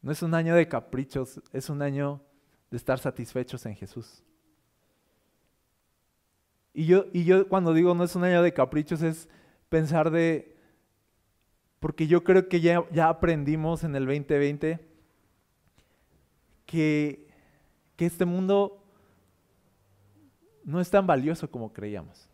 No 0.01 0.11
es 0.11 0.23
un 0.23 0.33
año 0.33 0.55
de 0.55 0.67
caprichos, 0.67 1.39
es 1.53 1.69
un 1.69 1.83
año 1.83 2.23
de 2.71 2.77
estar 2.77 2.97
satisfechos 2.97 3.63
en 3.67 3.75
Jesús. 3.75 4.23
Y 6.77 6.85
yo, 6.85 7.05
y 7.11 7.23
yo 7.23 7.47
cuando 7.49 7.73
digo 7.73 7.95
no 7.95 8.03
es 8.03 8.15
un 8.15 8.23
año 8.23 8.43
de 8.43 8.53
caprichos 8.53 9.01
es 9.01 9.27
pensar 9.67 10.11
de, 10.11 10.55
porque 11.79 12.05
yo 12.05 12.23
creo 12.23 12.47
que 12.47 12.61
ya, 12.61 12.83
ya 12.91 13.09
aprendimos 13.09 13.83
en 13.83 13.95
el 13.95 14.05
2020 14.05 14.87
que, 16.67 17.27
que 17.95 18.05
este 18.05 18.25
mundo 18.25 18.85
no 20.65 20.79
es 20.79 20.91
tan 20.91 21.07
valioso 21.07 21.49
como 21.49 21.73
creíamos. 21.73 22.29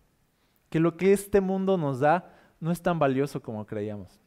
Que 0.70 0.82
lo 0.82 0.98
que 0.98 1.14
este 1.14 1.40
mundo 1.40 1.78
nos 1.78 2.02
da 2.02 2.30
no 2.60 2.70
es 2.70 2.82
tan 2.82 3.00
valioso 3.00 3.42
como 3.42 3.66
creíamos. 3.66 4.20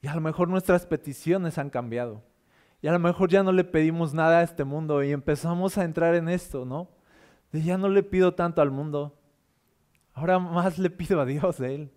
Y 0.00 0.06
a 0.06 0.14
lo 0.14 0.22
mejor 0.22 0.48
nuestras 0.48 0.86
peticiones 0.86 1.58
han 1.58 1.68
cambiado. 1.68 2.22
Y 2.80 2.86
a 2.86 2.92
lo 2.92 2.98
mejor 2.98 3.28
ya 3.28 3.42
no 3.42 3.52
le 3.52 3.64
pedimos 3.64 4.14
nada 4.14 4.38
a 4.38 4.42
este 4.42 4.64
mundo 4.64 5.02
y 5.02 5.10
empezamos 5.10 5.76
a 5.78 5.84
entrar 5.84 6.14
en 6.14 6.28
esto, 6.28 6.64
¿no? 6.64 6.88
De 7.50 7.62
ya 7.62 7.76
no 7.76 7.88
le 7.88 8.02
pido 8.02 8.34
tanto 8.34 8.62
al 8.62 8.70
mundo. 8.70 9.18
Ahora 10.14 10.38
más 10.38 10.78
le 10.78 10.90
pido 10.90 11.20
a 11.20 11.24
Dios 11.24 11.58
de 11.58 11.74
Él 11.74 11.92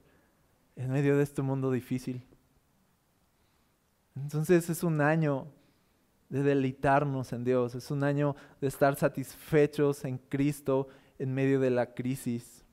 en 0.75 0.91
medio 0.91 1.17
de 1.17 1.23
este 1.23 1.41
mundo 1.41 1.71
difícil. 1.71 2.25
Entonces 4.15 4.69
es 4.69 4.83
un 4.83 5.01
año 5.01 5.47
de 6.29 6.43
deleitarnos 6.43 7.33
en 7.33 7.43
Dios, 7.43 7.75
es 7.75 7.91
un 7.91 8.03
año 8.03 8.35
de 8.61 8.67
estar 8.67 8.95
satisfechos 8.95 10.05
en 10.05 10.17
Cristo 10.17 10.87
en 11.19 11.33
medio 11.33 11.59
de 11.59 11.69
la 11.69 11.93
crisis. 11.93 12.65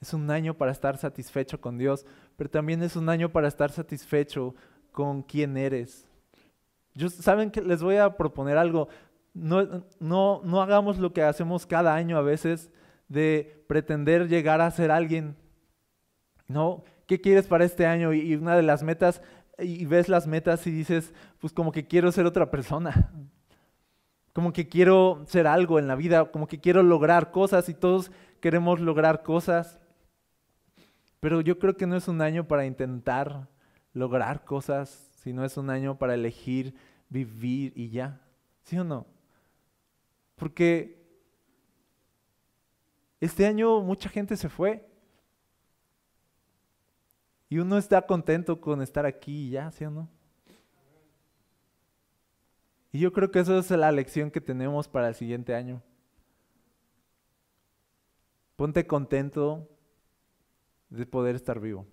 Es 0.00 0.12
un 0.12 0.30
año 0.30 0.54
para 0.54 0.72
estar 0.72 0.98
satisfecho 0.98 1.60
con 1.60 1.78
Dios, 1.78 2.04
pero 2.36 2.50
también 2.50 2.82
es 2.82 2.96
un 2.96 3.08
año 3.08 3.30
para 3.30 3.48
estar 3.48 3.70
satisfecho 3.70 4.54
con 4.92 5.22
quién 5.22 5.56
eres, 5.56 6.06
Saben 7.08 7.50
que 7.50 7.60
les 7.60 7.82
voy 7.82 7.96
a 7.96 8.16
proponer 8.16 8.56
algo. 8.56 8.88
No, 9.32 9.84
no, 9.98 10.40
no 10.44 10.62
hagamos 10.62 10.98
lo 10.98 11.12
que 11.12 11.22
hacemos 11.22 11.66
cada 11.66 11.94
año 11.94 12.16
a 12.16 12.22
veces 12.22 12.70
de 13.08 13.64
pretender 13.68 14.28
llegar 14.28 14.60
a 14.60 14.70
ser 14.70 14.90
alguien. 14.90 15.36
¿No? 16.46 16.84
¿Qué 17.06 17.20
quieres 17.20 17.46
para 17.46 17.64
este 17.64 17.86
año? 17.86 18.12
Y 18.12 18.34
una 18.34 18.56
de 18.56 18.62
las 18.62 18.82
metas, 18.82 19.22
y 19.58 19.84
ves 19.86 20.08
las 20.08 20.26
metas 20.26 20.66
y 20.66 20.70
dices, 20.70 21.12
pues 21.40 21.52
como 21.52 21.72
que 21.72 21.86
quiero 21.86 22.12
ser 22.12 22.26
otra 22.26 22.50
persona. 22.50 23.12
Como 24.32 24.52
que 24.52 24.68
quiero 24.68 25.24
ser 25.26 25.46
algo 25.46 25.78
en 25.78 25.86
la 25.86 25.94
vida, 25.94 26.30
como 26.30 26.46
que 26.46 26.60
quiero 26.60 26.82
lograr 26.82 27.30
cosas 27.30 27.68
y 27.68 27.74
todos 27.74 28.10
queremos 28.40 28.80
lograr 28.80 29.22
cosas. 29.22 29.78
Pero 31.20 31.40
yo 31.40 31.58
creo 31.58 31.76
que 31.76 31.86
no 31.86 31.96
es 31.96 32.08
un 32.08 32.20
año 32.20 32.46
para 32.46 32.66
intentar 32.66 33.48
lograr 33.92 34.44
cosas, 34.44 35.13
si 35.24 35.32
no 35.32 35.42
es 35.42 35.56
un 35.56 35.70
año 35.70 35.96
para 35.96 36.12
elegir 36.12 36.74
vivir 37.08 37.72
y 37.74 37.88
ya. 37.88 38.20
¿Sí 38.62 38.78
o 38.78 38.84
no? 38.84 39.06
Porque 40.36 41.02
este 43.20 43.46
año 43.46 43.80
mucha 43.80 44.10
gente 44.10 44.36
se 44.36 44.50
fue. 44.50 44.86
Y 47.48 47.56
uno 47.58 47.78
está 47.78 48.06
contento 48.06 48.60
con 48.60 48.82
estar 48.82 49.06
aquí 49.06 49.46
y 49.46 49.50
ya, 49.50 49.70
¿sí 49.70 49.86
o 49.86 49.90
no? 49.90 50.10
Y 52.92 52.98
yo 52.98 53.10
creo 53.10 53.30
que 53.30 53.38
eso 53.38 53.58
es 53.58 53.70
la 53.70 53.90
lección 53.92 54.30
que 54.30 54.42
tenemos 54.42 54.88
para 54.88 55.08
el 55.08 55.14
siguiente 55.14 55.54
año. 55.54 55.82
Ponte 58.56 58.86
contento 58.86 59.66
de 60.90 61.06
poder 61.06 61.34
estar 61.34 61.60
vivo 61.60 61.86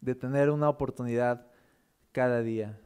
de 0.00 0.14
tener 0.14 0.50
una 0.50 0.68
oportunidad 0.68 1.46
cada 2.12 2.42
día. 2.42 2.78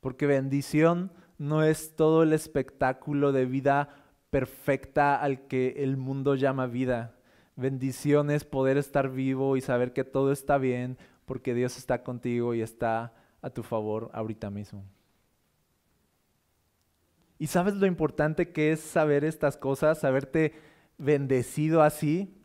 Porque 0.00 0.26
bendición 0.26 1.12
no 1.38 1.62
es 1.62 1.94
todo 1.96 2.22
el 2.22 2.32
espectáculo 2.32 3.32
de 3.32 3.46
vida 3.46 3.88
perfecta 4.30 5.16
al 5.16 5.46
que 5.46 5.74
el 5.78 5.96
mundo 5.96 6.34
llama 6.34 6.66
vida. 6.66 7.16
Bendición 7.56 8.30
es 8.30 8.44
poder 8.44 8.78
estar 8.78 9.10
vivo 9.10 9.56
y 9.56 9.60
saber 9.60 9.92
que 9.92 10.04
todo 10.04 10.32
está 10.32 10.58
bien 10.58 10.96
porque 11.26 11.54
Dios 11.54 11.76
está 11.76 12.02
contigo 12.02 12.54
y 12.54 12.62
está 12.62 13.12
a 13.42 13.50
tu 13.50 13.62
favor 13.62 14.10
ahorita 14.12 14.50
mismo. 14.50 14.84
¿Y 17.38 17.46
sabes 17.46 17.74
lo 17.74 17.86
importante 17.86 18.52
que 18.52 18.72
es 18.72 18.80
saber 18.80 19.24
estas 19.24 19.56
cosas, 19.56 20.00
saberte 20.00 20.52
bendecido 20.98 21.82
así? 21.82 22.39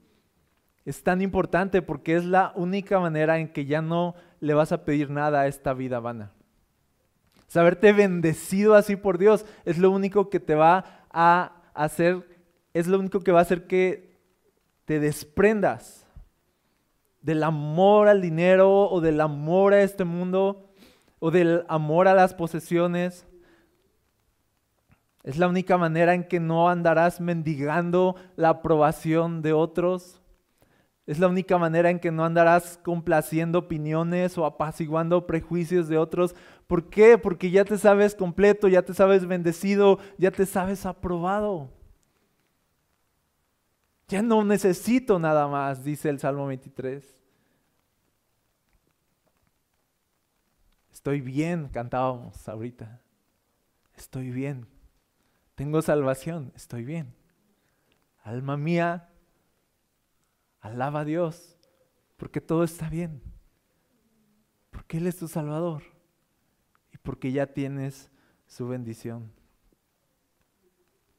Es 0.85 1.01
tan 1.01 1.21
importante 1.21 1.81
porque 1.81 2.15
es 2.15 2.25
la 2.25 2.53
única 2.55 2.99
manera 2.99 3.39
en 3.39 3.51
que 3.51 3.65
ya 3.65 3.81
no 3.81 4.15
le 4.39 4.53
vas 4.53 4.71
a 4.71 4.85
pedir 4.85 5.09
nada 5.09 5.41
a 5.41 5.47
esta 5.47 5.73
vida 5.73 5.99
vana. 5.99 6.31
Saberte 7.47 7.91
bendecido 7.91 8.75
así 8.75 8.95
por 8.95 9.17
Dios 9.17 9.45
es 9.65 9.79
lo 9.79 9.89
único 9.89 10.29
que 10.29 10.39
te 10.39 10.53
va 10.53 11.07
a 11.09 11.63
hacer, 11.73 12.27
es 12.73 12.87
lo 12.87 12.99
único 12.99 13.21
que 13.21 13.31
va 13.31 13.39
a 13.39 13.43
hacer 13.43 13.65
que 13.65 14.19
te 14.85 14.99
desprendas 14.99 16.05
del 17.21 17.41
amor 17.41 18.07
al 18.07 18.21
dinero 18.21 18.87
o 18.87 19.01
del 19.01 19.19
amor 19.21 19.73
a 19.73 19.81
este 19.81 20.03
mundo 20.03 20.69
o 21.17 21.31
del 21.31 21.65
amor 21.67 22.07
a 22.07 22.13
las 22.13 22.35
posesiones. 22.35 23.25
Es 25.23 25.39
la 25.39 25.47
única 25.47 25.79
manera 25.79 26.13
en 26.13 26.25
que 26.27 26.39
no 26.39 26.69
andarás 26.69 27.19
mendigando 27.19 28.15
la 28.35 28.49
aprobación 28.49 29.41
de 29.41 29.53
otros 29.53 30.21
es 31.07 31.19
la 31.19 31.27
única 31.27 31.57
manera 31.57 31.91
en 31.91 31.99
que 31.99 32.11
no 32.11 32.25
andarás 32.25 32.79
complaciendo 32.83 33.59
opiniones 33.59 34.37
o 34.37 34.45
apaciguando 34.45 35.27
prejuicios 35.27 35.87
de 35.87 35.99
otros. 35.99 36.35
¿Por 36.65 36.89
qué? 36.89 37.19
Porque 37.19 37.51
ya 37.51 37.63
te 37.63 37.77
sabes 37.77 38.15
completo, 38.15 38.67
ya 38.67 38.81
te 38.81 38.93
sabes 38.93 39.27
bendecido, 39.27 39.99
ya 40.17 40.31
te 40.31 40.47
sabes 40.47 40.85
aprobado. 40.85 41.69
Ya 44.07 44.23
no 44.23 44.43
necesito 44.43 45.19
nada 45.19 45.47
más, 45.47 45.83
dice 45.83 46.09
el 46.09 46.19
Salmo 46.19 46.47
23. 46.47 47.15
Estoy 50.91 51.21
bien, 51.21 51.69
cantábamos 51.69 52.47
ahorita. 52.49 52.99
Estoy 53.95 54.31
bien. 54.31 54.67
Tengo 55.53 55.83
salvación, 55.83 56.51
estoy 56.55 56.83
bien. 56.83 57.13
Alma 58.23 58.57
mía, 58.57 59.09
Alaba 60.65 61.01
a 61.01 61.05
Dios, 61.05 61.55
porque 62.17 62.41
todo 62.41 62.63
está 62.63 62.89
bien, 62.89 63.21
porque 64.71 64.97
Él 64.97 65.05
es 65.05 65.15
tu 65.15 65.27
Salvador 65.27 65.83
y 66.91 66.97
porque 66.97 67.31
ya 67.31 67.45
tienes 67.45 68.09
su 68.47 68.67
bendición. 68.67 69.31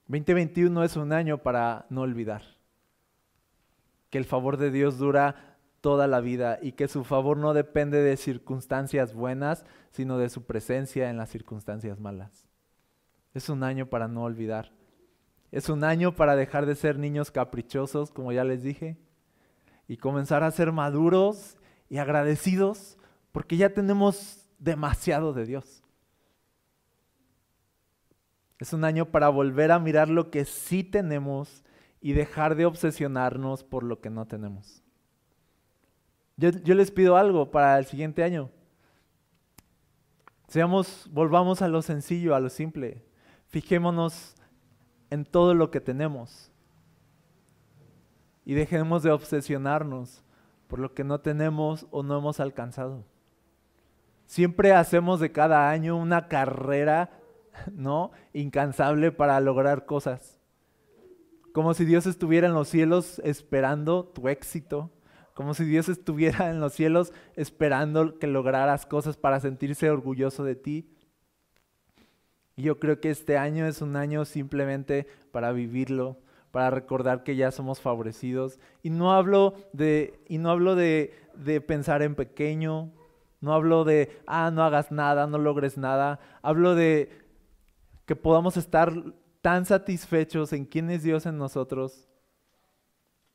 2021 0.09 0.83
es 0.83 0.97
un 0.97 1.13
año 1.13 1.39
para 1.39 1.87
no 1.91 2.01
olvidar 2.01 2.43
que 4.11 4.19
el 4.19 4.25
favor 4.25 4.57
de 4.57 4.73
Dios 4.73 4.99
dura 4.99 5.57
toda 5.81 6.09
la 6.09 6.19
vida 6.19 6.59
y 6.61 6.73
que 6.73 6.89
su 6.89 7.05
favor 7.05 7.37
no 7.37 7.55
depende 7.55 8.03
de 8.03 8.17
circunstancias 8.17 9.15
buenas, 9.15 9.65
sino 9.93 10.19
de 10.19 10.29
su 10.29 10.45
presencia 10.45 11.09
en 11.09 11.19
las 11.19 11.31
circunstancias 11.31 12.01
malas. 12.01 12.49
Es 13.33 13.49
un 13.49 13.63
año 13.63 13.87
para 13.87 14.09
no 14.09 14.25
olvidar. 14.25 14.73
Es 15.53 15.69
un 15.69 15.85
año 15.85 16.17
para 16.17 16.35
dejar 16.35 16.67
de 16.67 16.75
ser 16.75 16.99
niños 16.99 17.31
caprichosos, 17.31 18.11
como 18.11 18.33
ya 18.33 18.43
les 18.43 18.65
dije, 18.65 19.06
y 19.89 19.97
comenzar 19.97 20.43
a 20.43 20.51
ser 20.51 20.73
maduros 20.73 21.57
y 21.89 21.99
agradecidos 21.99 22.99
porque 23.33 23.57
ya 23.57 23.73
tenemos 23.73 24.49
demasiado 24.59 25.33
de 25.33 25.47
Dios. 25.47 25.83
Es 28.59 28.73
un 28.73 28.85
año 28.85 29.07
para 29.07 29.29
volver 29.29 29.71
a 29.71 29.79
mirar 29.79 30.09
lo 30.09 30.31
que 30.31 30.45
sí 30.45 30.83
tenemos 30.83 31.63
y 32.01 32.13
dejar 32.13 32.55
de 32.55 32.67
obsesionarnos 32.67 33.65
por 33.65 33.83
lo 33.83 34.01
que 34.01 34.11
no 34.11 34.27
tenemos. 34.27 34.83
Yo, 36.37 36.51
les 36.75 36.91
pido 36.91 37.17
algo 37.17 37.51
para 37.51 37.79
el 37.79 37.87
siguiente 37.87 38.23
año. 38.23 38.51
Seamos, 40.49 41.09
volvamos 41.11 41.63
a 41.63 41.69
lo 41.69 41.81
sencillo, 41.83 42.35
a 42.35 42.41
lo 42.41 42.51
simple. 42.51 43.05
Fijémonos 43.49 44.35
en 45.11 45.25
todo 45.25 45.55
lo 45.55 45.71
que 45.71 45.81
tenemos 45.81 46.53
y 48.47 48.55
dejemos 48.55 49.03
de 49.03 49.11
obsesionarnos 49.11 50.25
por 50.67 50.79
lo 50.79 50.95
que 50.95 51.05
no 51.05 51.21
tenemos 51.21 51.87
o 51.91 52.03
no 52.03 52.17
hemos 52.17 52.41
alcanzado. 52.41 53.05
Siempre 54.25 54.73
hacemos 54.73 55.21
de 55.21 55.31
cada 55.31 55.69
año 55.69 55.97
una 55.97 56.29
carrera 56.29 57.11
¿no? 57.73 58.13
Incansable 58.33 59.13
para 59.13 59.41
lograr 59.41 59.87
cosas. 59.87 60.39
Como 61.53 61.75
si 61.75 61.85
Dios 61.85 62.07
estuviera 62.07 62.49
en 62.49 62.55
los 62.55 62.69
cielos 62.69 63.21
esperando 63.25 64.05
tu 64.05 64.29
éxito. 64.29 64.91
Como 65.35 65.55
si 65.55 65.65
Dios 65.65 65.89
estuviera 65.89 66.51
en 66.51 66.61
los 66.61 66.73
cielos 66.73 67.13
esperando 67.35 68.19
que 68.19 68.27
lograras 68.27 68.87
cosas 68.87 69.17
para 69.17 69.41
sentirse 69.41 69.91
orgulloso 69.91 70.45
de 70.45 70.57
ti. 70.57 70.91
Y 72.57 72.63
yo 72.63 72.79
creo 72.79 73.01
que 73.01 73.11
este 73.11 73.37
año 73.37 73.67
es 73.67 73.83
un 73.83 73.97
año 73.97 74.25
simplemente 74.25 75.07
para 75.31 75.53
vivirlo, 75.53 76.19
para 76.57 76.71
recordar 76.71 77.23
que 77.23 77.37
ya 77.37 77.51
somos 77.51 77.83
favorecidos. 77.83 78.59
Y 78.83 78.89
no 78.89 79.13
hablo 79.13 79.57
de, 79.75 80.19
y 80.27 80.39
no 80.39 80.49
hablo 80.49 80.75
de, 80.75 81.13
de 81.35 81.61
pensar 81.61 82.01
en 82.01 82.15
pequeño, 82.15 82.95
no 83.43 83.53
hablo 83.53 83.85
de, 83.85 84.23
ah, 84.27 84.51
no 84.51 84.63
hagas 84.63 84.91
nada, 84.91 85.27
no 85.27 85.37
logres 85.37 85.77
nada. 85.77 86.19
Hablo 86.41 86.75
de 86.75 87.11
que 88.07 88.17
podamos 88.17 88.57
estar 88.57 88.91
tan 89.43 89.67
satisfechos 89.67 90.55
en 90.55 90.65
quién 90.65 90.89
es 90.89 91.03
Dios 91.03 91.27
en 91.27 91.37
nosotros 91.37 92.09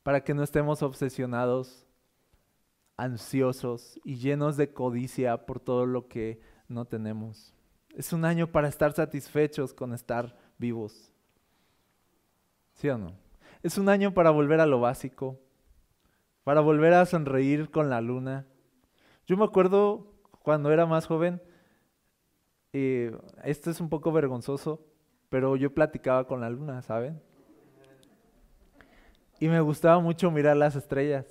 para 0.02 0.24
que 0.24 0.34
no 0.34 0.42
estemos 0.42 0.82
obsesionados, 0.82 1.86
ansiosos 2.98 4.00
y 4.04 4.16
llenos 4.16 4.58
de 4.58 4.74
codicia 4.74 5.46
por 5.46 5.60
todo 5.60 5.86
lo 5.86 6.08
que 6.08 6.42
no 6.68 6.86
tenemos. 6.86 7.54
Es 7.92 8.14
un 8.14 8.26
año 8.26 8.52
para 8.52 8.68
estar 8.68 8.94
satisfechos 8.94 9.76
con 9.76 9.94
estar 9.94 10.36
vivos. 10.58 11.14
Es 13.62 13.78
un 13.78 13.90
año 13.90 14.14
para 14.14 14.32
volver 14.32 14.60
a 14.60 14.66
lo 14.66 14.80
básico, 14.80 15.40
para 16.44 16.62
volver 16.62 16.94
a 16.94 17.06
sonreír 17.06 17.70
con 17.70 17.90
la 17.90 18.02
luna. 18.02 18.48
Yo 19.28 19.38
me 19.38 19.46
acuerdo 19.46 20.16
cuando 20.42 20.72
era 20.72 20.88
más 20.88 21.06
joven, 21.06 21.42
eh, 22.74 23.16
esto 23.44 23.70
es 23.70 23.80
un 23.80 23.90
poco 23.90 24.12
vergonzoso, 24.12 24.84
pero 25.30 25.56
yo 25.56 25.74
platicaba 25.74 26.26
con 26.26 26.42
la 26.42 26.50
luna, 26.50 26.82
¿saben? 26.82 27.22
Y 29.40 29.48
me 29.48 29.62
gustaba 29.62 30.00
mucho 30.00 30.32
mirar 30.32 30.58
las 30.58 30.76
estrellas. 30.76 31.26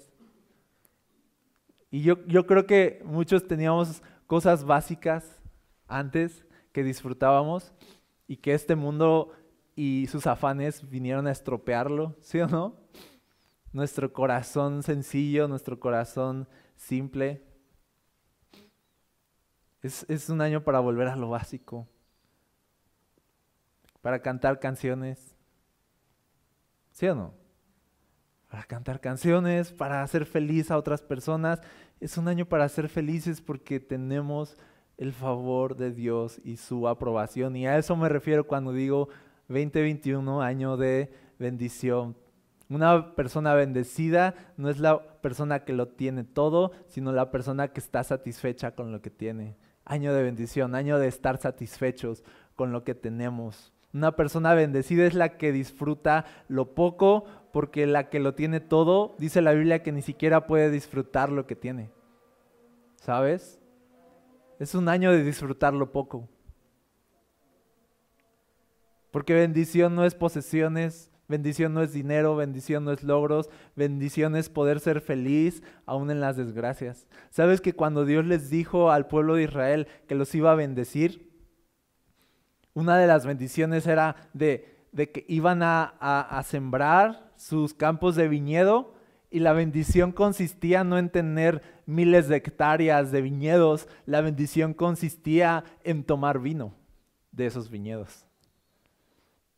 Y 1.90 2.02
yo, 2.02 2.24
yo 2.26 2.46
creo 2.46 2.66
que 2.66 3.02
muchos 3.04 3.46
teníamos 3.48 4.02
cosas 4.28 4.64
básicas 4.64 5.42
antes 5.88 6.46
que 6.72 6.84
disfrutábamos 6.84 7.72
y 8.28 8.36
que 8.36 8.54
este 8.54 8.76
mundo 8.76 9.32
y 9.82 10.06
sus 10.08 10.26
afanes 10.26 10.86
vinieron 10.90 11.26
a 11.26 11.30
estropearlo, 11.30 12.14
¿sí 12.20 12.38
o 12.38 12.46
no? 12.46 12.76
Nuestro 13.72 14.12
corazón 14.12 14.82
sencillo, 14.82 15.48
nuestro 15.48 15.80
corazón 15.80 16.46
simple. 16.76 17.42
Es, 19.80 20.04
es 20.10 20.28
un 20.28 20.42
año 20.42 20.62
para 20.62 20.80
volver 20.80 21.08
a 21.08 21.16
lo 21.16 21.30
básico, 21.30 21.88
para 24.02 24.20
cantar 24.20 24.60
canciones, 24.60 25.34
¿sí 26.90 27.06
o 27.06 27.14
no? 27.14 27.32
Para 28.50 28.64
cantar 28.64 29.00
canciones, 29.00 29.72
para 29.72 30.02
hacer 30.02 30.26
feliz 30.26 30.70
a 30.70 30.76
otras 30.76 31.00
personas. 31.00 31.62
Es 32.00 32.18
un 32.18 32.28
año 32.28 32.44
para 32.44 32.68
ser 32.68 32.90
felices 32.90 33.40
porque 33.40 33.80
tenemos 33.80 34.58
el 34.98 35.14
favor 35.14 35.74
de 35.74 35.90
Dios 35.90 36.38
y 36.44 36.58
su 36.58 36.86
aprobación. 36.86 37.56
Y 37.56 37.66
a 37.66 37.78
eso 37.78 37.96
me 37.96 38.10
refiero 38.10 38.46
cuando 38.46 38.74
digo 38.74 39.08
2021, 39.50 40.42
año 40.42 40.76
de 40.76 41.12
bendición. 41.38 42.16
Una 42.68 43.16
persona 43.16 43.52
bendecida 43.54 44.34
no 44.56 44.70
es 44.70 44.78
la 44.78 45.20
persona 45.20 45.64
que 45.64 45.72
lo 45.72 45.88
tiene 45.88 46.22
todo, 46.22 46.70
sino 46.86 47.12
la 47.12 47.32
persona 47.32 47.68
que 47.68 47.80
está 47.80 48.04
satisfecha 48.04 48.76
con 48.76 48.92
lo 48.92 49.02
que 49.02 49.10
tiene. 49.10 49.56
Año 49.84 50.14
de 50.14 50.22
bendición, 50.22 50.76
año 50.76 51.00
de 51.00 51.08
estar 51.08 51.38
satisfechos 51.38 52.22
con 52.54 52.70
lo 52.70 52.84
que 52.84 52.94
tenemos. 52.94 53.72
Una 53.92 54.14
persona 54.14 54.54
bendecida 54.54 55.04
es 55.04 55.14
la 55.14 55.36
que 55.36 55.50
disfruta 55.50 56.26
lo 56.46 56.76
poco, 56.76 57.24
porque 57.52 57.88
la 57.88 58.08
que 58.08 58.20
lo 58.20 58.34
tiene 58.34 58.60
todo, 58.60 59.16
dice 59.18 59.42
la 59.42 59.52
Biblia 59.52 59.82
que 59.82 59.90
ni 59.90 60.02
siquiera 60.02 60.46
puede 60.46 60.70
disfrutar 60.70 61.30
lo 61.30 61.48
que 61.48 61.56
tiene. 61.56 61.90
¿Sabes? 62.94 63.60
Es 64.60 64.76
un 64.76 64.88
año 64.88 65.10
de 65.10 65.24
disfrutar 65.24 65.74
lo 65.74 65.90
poco. 65.90 66.28
Porque 69.10 69.34
bendición 69.34 69.94
no 69.94 70.04
es 70.04 70.14
posesiones, 70.14 71.10
bendición 71.28 71.72
no 71.72 71.82
es 71.82 71.92
dinero, 71.92 72.36
bendición 72.36 72.84
no 72.84 72.92
es 72.92 73.02
logros, 73.02 73.48
bendición 73.76 74.36
es 74.36 74.48
poder 74.48 74.80
ser 74.80 75.00
feliz 75.00 75.62
aún 75.86 76.10
en 76.10 76.20
las 76.20 76.36
desgracias. 76.36 77.06
¿Sabes 77.30 77.60
que 77.60 77.72
cuando 77.72 78.04
Dios 78.04 78.24
les 78.24 78.50
dijo 78.50 78.90
al 78.90 79.06
pueblo 79.06 79.36
de 79.36 79.44
Israel 79.44 79.86
que 80.08 80.16
los 80.16 80.34
iba 80.34 80.52
a 80.52 80.56
bendecir, 80.56 81.30
una 82.74 82.98
de 82.98 83.06
las 83.06 83.26
bendiciones 83.26 83.86
era 83.86 84.16
de, 84.32 84.88
que 84.92 85.24
iban 85.28 85.60
a, 85.62 86.42
sembrar 86.46 87.32
sus 87.36 87.74
campos 87.74 88.16
de 88.16 88.28
viñedo 88.28 88.94
y 89.30 89.40
la 89.40 89.52
bendición 89.52 90.12
consistía 90.12 90.82
no 90.84 90.98
en 90.98 91.10
tener 91.10 91.62
miles 91.86 92.28
de 92.28 92.36
hectáreas 92.36 93.12
de 93.12 93.22
viñedos, 93.22 93.88
la 94.04 94.20
bendición 94.20 94.74
consistía 94.74 95.64
en 95.84 96.04
tomar 96.04 96.40
vino 96.40 96.74
de 97.30 97.46
esos 97.46 97.70
viñedos. 97.70 98.29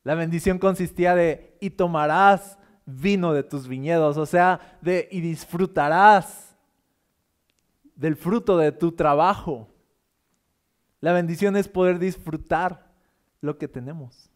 La 0.04 0.14
bendición 0.14 0.58
consistía 0.58 1.14
de 1.14 1.56
y 1.60 1.70
tomarás 1.70 2.58
vino 2.84 3.32
de 3.32 3.42
tus 3.42 3.68
viñedos, 3.68 4.16
o 4.16 4.26
sea, 4.26 4.78
de 4.80 5.08
y 5.10 5.20
disfrutarás 5.20 6.56
del 7.94 8.16
fruto 8.16 8.58
de 8.58 8.72
tu 8.72 8.92
trabajo. 8.92 9.68
La 11.00 11.12
bendición 11.12 11.56
es 11.56 11.68
poder 11.68 11.98
disfrutar 11.98 12.92
lo 13.40 13.58
que 13.58 13.68
tenemos. 13.68 14.30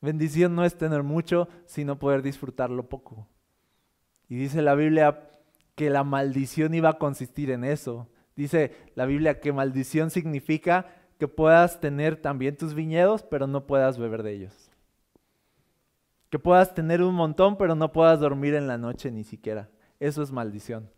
Bendición 0.00 0.54
no 0.54 0.64
es 0.64 0.76
tener 0.76 1.02
mucho, 1.02 1.48
sino 1.64 1.98
poder 1.98 2.22
disfrutar 2.22 2.70
lo 2.70 2.88
poco. 2.88 3.28
Y 4.28 4.36
dice 4.36 4.62
la 4.62 4.74
Biblia 4.74 5.30
que 5.74 5.90
la 5.90 6.04
maldición 6.04 6.74
iba 6.74 6.90
a 6.90 6.98
consistir 6.98 7.50
en 7.50 7.64
eso. 7.64 8.08
Dice 8.34 8.74
la 8.94 9.06
Biblia 9.06 9.40
que 9.40 9.52
maldición 9.52 10.10
significa 10.10 10.86
que 11.18 11.28
puedas 11.28 11.80
tener 11.80 12.16
también 12.16 12.56
tus 12.56 12.74
viñedos, 12.74 13.22
pero 13.22 13.46
no 13.46 13.66
puedas 13.66 13.98
beber 13.98 14.22
de 14.22 14.32
ellos. 14.32 14.71
Que 16.32 16.38
puedas 16.38 16.72
tener 16.72 17.02
un 17.02 17.14
montón, 17.14 17.58
pero 17.58 17.74
no 17.74 17.92
puedas 17.92 18.18
dormir 18.18 18.54
en 18.54 18.66
la 18.66 18.78
noche 18.78 19.10
ni 19.10 19.22
siquiera. 19.22 19.68
Eso 20.00 20.22
es 20.22 20.32
maldición. 20.32 20.88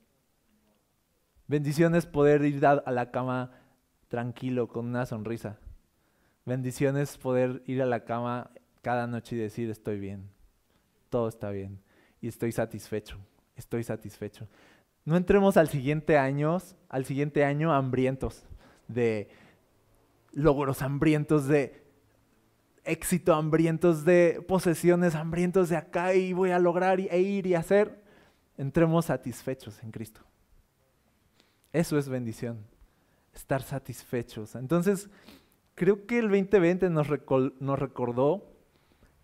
Bendición 1.48 1.96
es 1.96 2.06
poder 2.06 2.44
ir 2.44 2.64
a 2.64 2.90
la 2.92 3.10
cama 3.10 3.50
tranquilo, 4.06 4.68
con 4.68 4.86
una 4.86 5.06
sonrisa. 5.06 5.58
Bendición 6.46 6.96
es 6.96 7.18
poder 7.18 7.64
ir 7.66 7.82
a 7.82 7.86
la 7.86 8.04
cama 8.04 8.52
cada 8.80 9.08
noche 9.08 9.34
y 9.34 9.40
decir 9.40 9.70
estoy 9.70 9.98
bien, 9.98 10.30
todo 11.10 11.26
está 11.26 11.50
bien 11.50 11.80
y 12.20 12.28
estoy 12.28 12.52
satisfecho, 12.52 13.18
estoy 13.56 13.82
satisfecho. 13.82 14.46
No 15.04 15.16
entremos 15.16 15.56
al 15.56 15.68
siguiente 15.68 16.16
año, 16.16 16.58
al 16.88 17.04
siguiente 17.06 17.44
año 17.44 17.72
hambrientos 17.72 18.44
de 18.86 19.30
logros, 20.30 20.80
hambrientos 20.80 21.48
de 21.48 21.83
éxito, 22.84 23.34
hambrientos 23.34 24.04
de 24.04 24.44
posesiones, 24.46 25.14
hambrientos 25.14 25.68
de 25.68 25.76
acá 25.76 26.14
y 26.14 26.32
voy 26.32 26.50
a 26.50 26.58
lograr 26.58 27.00
e 27.00 27.20
ir 27.20 27.46
y 27.46 27.54
hacer. 27.54 28.02
Entremos 28.56 29.06
satisfechos 29.06 29.82
en 29.82 29.90
Cristo. 29.90 30.20
Eso 31.72 31.98
es 31.98 32.08
bendición, 32.08 32.64
estar 33.34 33.62
satisfechos. 33.62 34.54
Entonces, 34.54 35.10
creo 35.74 36.06
que 36.06 36.18
el 36.18 36.28
2020 36.28 36.90
nos, 36.90 37.08
nos 37.58 37.78
recordó 37.78 38.46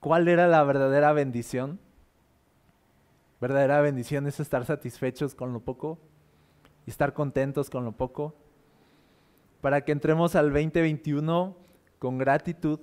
cuál 0.01 0.27
era 0.27 0.49
la 0.49 0.65
verdadera 0.65 1.13
bendición 1.13 1.79
Verdadera 3.41 3.81
bendición 3.81 4.27
es 4.27 4.39
estar 4.39 4.67
satisfechos 4.67 5.35
con 5.35 5.55
lo 5.55 5.61
poco 5.61 5.99
y 6.87 6.91
estar 6.91 7.15
contentos 7.15 7.71
con 7.71 7.87
lo 7.87 7.93
poco. 7.93 8.35
Para 9.63 9.83
que 9.83 9.93
entremos 9.93 10.37
al 10.37 10.53
2021 10.53 11.57
con 11.99 12.19
gratitud, 12.19 12.81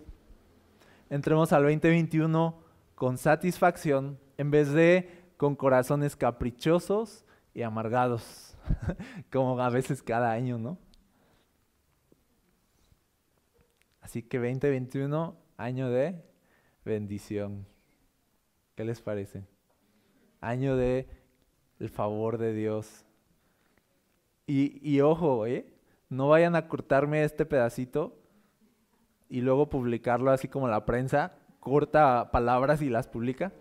entremos 1.10 1.54
al 1.54 1.64
2021 1.64 2.60
con 2.96 3.18
satisfacción 3.18 4.20
en 4.38 4.52
vez 4.52 4.72
de 4.72 5.10
con 5.38 5.56
corazones 5.56 6.16
caprichosos 6.16 7.26
y 7.54 7.62
amargados, 7.62 8.58
como 9.32 9.60
a 9.60 9.70
veces 9.70 10.02
cada 10.02 10.32
año, 10.32 10.58
¿no? 10.58 10.78
Así 14.02 14.24
que 14.24 14.38
2021, 14.38 15.36
año 15.58 15.90
de 15.90 16.24
bendición. 16.84 17.66
¿Qué 18.76 18.86
les 18.86 19.02
parece? 19.02 19.44
año 20.42 20.76
de 20.76 21.08
el 21.80 21.90
favor 21.90 22.38
de 22.38 22.54
Dios. 22.54 23.06
Y, 24.46 24.80
y 24.88 25.02
ojo, 25.02 25.46
¿eh? 25.46 25.66
no 26.10 26.30
vayan 26.30 26.56
a 26.56 26.68
cortarme 26.68 27.24
este 27.24 27.46
pedacito 27.46 28.18
y 29.30 29.42
luego 29.42 29.70
publicarlo 29.70 30.32
así 30.32 30.48
como 30.48 30.68
la 30.68 30.86
prensa 30.86 31.34
corta 31.60 32.32
palabras 32.32 32.82
y 32.82 32.90
las 32.90 33.08
publica. 33.08 33.52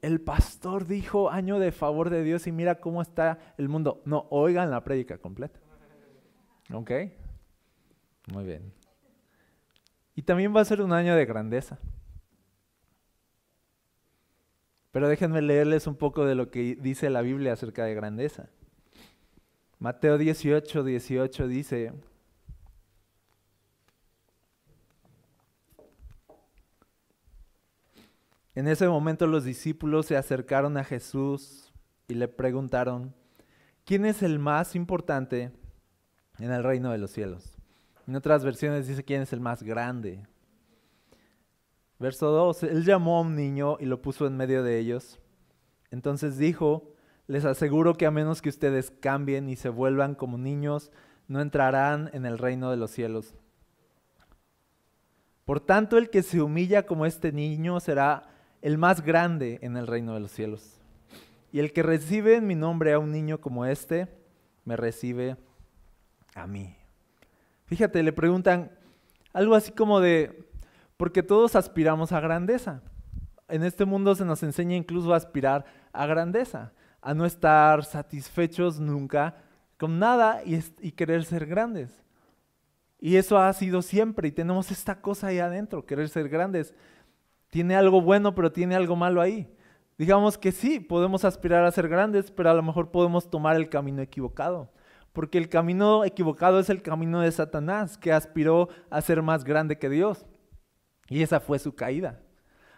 El 0.00 0.20
pastor 0.20 0.86
dijo 0.86 1.30
año 1.30 1.60
de 1.60 1.70
favor 1.70 2.10
de 2.10 2.24
Dios 2.24 2.46
y 2.48 2.52
mira 2.52 2.80
cómo 2.80 3.00
está 3.00 3.54
el 3.56 3.68
mundo. 3.68 4.02
No, 4.04 4.26
oigan 4.30 4.70
la 4.70 4.82
prédica 4.82 5.18
completa. 5.18 5.60
¿Ok? 6.72 6.90
Muy 8.32 8.44
bien. 8.44 8.72
Y 10.14 10.22
también 10.22 10.54
va 10.54 10.60
a 10.60 10.64
ser 10.64 10.82
un 10.82 10.92
año 10.92 11.14
de 11.14 11.24
grandeza. 11.24 11.78
Pero 14.90 15.08
déjenme 15.08 15.40
leerles 15.40 15.86
un 15.86 15.96
poco 15.96 16.26
de 16.26 16.34
lo 16.34 16.50
que 16.50 16.76
dice 16.76 17.08
la 17.08 17.22
Biblia 17.22 17.54
acerca 17.54 17.84
de 17.84 17.94
grandeza. 17.94 18.50
Mateo 19.78 20.18
18, 20.18 20.84
18 20.84 21.48
dice, 21.48 21.92
en 28.54 28.68
ese 28.68 28.88
momento 28.88 29.26
los 29.26 29.44
discípulos 29.44 30.06
se 30.06 30.16
acercaron 30.16 30.76
a 30.76 30.84
Jesús 30.84 31.72
y 32.08 32.14
le 32.14 32.28
preguntaron, 32.28 33.14
¿quién 33.84 34.04
es 34.04 34.22
el 34.22 34.38
más 34.38 34.74
importante 34.74 35.52
en 36.38 36.50
el 36.52 36.62
reino 36.62 36.92
de 36.92 36.98
los 36.98 37.10
cielos? 37.10 37.56
En 38.06 38.16
otras 38.16 38.44
versiones 38.44 38.86
dice 38.86 39.04
quién 39.04 39.22
es 39.22 39.32
el 39.32 39.40
más 39.40 39.62
grande. 39.62 40.26
Verso 41.98 42.30
2, 42.30 42.64
él 42.64 42.84
llamó 42.84 43.18
a 43.18 43.20
un 43.22 43.36
niño 43.36 43.76
y 43.80 43.86
lo 43.86 44.02
puso 44.02 44.26
en 44.26 44.36
medio 44.36 44.62
de 44.62 44.78
ellos. 44.78 45.20
Entonces 45.90 46.36
dijo, 46.36 46.94
les 47.28 47.44
aseguro 47.44 47.94
que 47.94 48.06
a 48.06 48.10
menos 48.10 48.42
que 48.42 48.48
ustedes 48.48 48.90
cambien 48.90 49.48
y 49.48 49.56
se 49.56 49.68
vuelvan 49.68 50.14
como 50.14 50.36
niños, 50.36 50.90
no 51.28 51.40
entrarán 51.40 52.10
en 52.12 52.26
el 52.26 52.38
reino 52.38 52.70
de 52.70 52.76
los 52.76 52.90
cielos. 52.90 53.34
Por 55.44 55.60
tanto, 55.60 55.96
el 55.96 56.10
que 56.10 56.22
se 56.22 56.42
humilla 56.42 56.86
como 56.86 57.06
este 57.06 57.32
niño 57.32 57.78
será 57.80 58.31
el 58.62 58.78
más 58.78 59.02
grande 59.02 59.58
en 59.62 59.76
el 59.76 59.86
reino 59.86 60.14
de 60.14 60.20
los 60.20 60.30
cielos. 60.30 60.80
Y 61.52 61.58
el 61.58 61.72
que 61.72 61.82
recibe 61.82 62.36
en 62.36 62.46
mi 62.46 62.54
nombre 62.54 62.92
a 62.92 62.98
un 62.98 63.12
niño 63.12 63.40
como 63.40 63.66
este, 63.66 64.08
me 64.64 64.76
recibe 64.76 65.36
a 66.34 66.46
mí. 66.46 66.74
Fíjate, 67.66 68.02
le 68.02 68.12
preguntan 68.12 68.70
algo 69.32 69.54
así 69.54 69.72
como 69.72 70.00
de, 70.00 70.48
porque 70.96 71.22
todos 71.22 71.56
aspiramos 71.56 72.12
a 72.12 72.20
grandeza. 72.20 72.82
En 73.48 73.64
este 73.64 73.84
mundo 73.84 74.14
se 74.14 74.24
nos 74.24 74.42
enseña 74.42 74.76
incluso 74.76 75.12
a 75.12 75.16
aspirar 75.16 75.64
a 75.92 76.06
grandeza, 76.06 76.72
a 77.02 77.12
no 77.12 77.26
estar 77.26 77.84
satisfechos 77.84 78.80
nunca 78.80 79.36
con 79.76 79.98
nada 79.98 80.42
y, 80.44 80.62
y 80.80 80.92
querer 80.92 81.24
ser 81.24 81.46
grandes. 81.46 82.02
Y 83.00 83.16
eso 83.16 83.36
ha 83.36 83.52
sido 83.52 83.82
siempre 83.82 84.28
y 84.28 84.32
tenemos 84.32 84.70
esta 84.70 85.00
cosa 85.00 85.26
ahí 85.26 85.40
adentro, 85.40 85.84
querer 85.84 86.08
ser 86.08 86.28
grandes. 86.28 86.72
Tiene 87.52 87.76
algo 87.76 88.00
bueno, 88.00 88.34
pero 88.34 88.50
tiene 88.50 88.74
algo 88.74 88.96
malo 88.96 89.20
ahí. 89.20 89.46
Digamos 89.98 90.38
que 90.38 90.52
sí, 90.52 90.80
podemos 90.80 91.22
aspirar 91.22 91.66
a 91.66 91.70
ser 91.70 91.86
grandes, 91.86 92.30
pero 92.30 92.48
a 92.48 92.54
lo 92.54 92.62
mejor 92.62 92.90
podemos 92.90 93.28
tomar 93.28 93.56
el 93.56 93.68
camino 93.68 94.00
equivocado. 94.00 94.72
Porque 95.12 95.36
el 95.36 95.50
camino 95.50 96.02
equivocado 96.02 96.60
es 96.60 96.70
el 96.70 96.80
camino 96.80 97.20
de 97.20 97.30
Satanás, 97.30 97.98
que 97.98 98.10
aspiró 98.10 98.70
a 98.88 99.02
ser 99.02 99.20
más 99.20 99.44
grande 99.44 99.78
que 99.78 99.90
Dios. 99.90 100.24
Y 101.10 101.20
esa 101.20 101.40
fue 101.40 101.58
su 101.58 101.74
caída. 101.74 102.22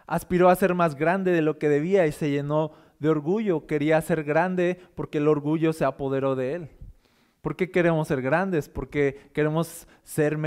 Aspiró 0.07 0.49
a 0.49 0.55
ser 0.57 0.75
más 0.75 0.95
grande 0.95 1.31
de 1.31 1.41
lo 1.41 1.57
que 1.57 1.69
debía 1.69 2.05
y 2.05 2.11
se 2.11 2.29
llenó 2.29 2.73
de 2.99 3.07
orgullo. 3.07 3.67
Quería 3.67 4.01
ser 4.01 4.25
grande 4.25 4.81
porque 4.93 5.19
el 5.19 5.29
orgullo 5.29 5.71
se 5.71 5.85
apoderó 5.85 6.35
de 6.35 6.53
él. 6.53 6.69
¿Por 7.39 7.55
qué 7.55 7.71
queremos 7.71 8.09
ser 8.09 8.21
grandes? 8.21 8.67
Porque 8.67 9.29
queremos, 9.31 9.87
ser 10.03 10.37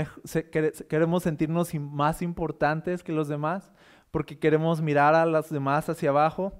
queremos 0.87 1.23
sentirnos 1.23 1.73
más 1.73 2.21
importantes 2.21 3.01
que 3.01 3.11
los 3.11 3.27
demás. 3.27 3.71
Porque 4.11 4.39
queremos 4.39 4.81
mirar 4.81 5.15
a 5.15 5.25
los 5.25 5.49
demás 5.49 5.89
hacia 5.89 6.09
abajo 6.09 6.53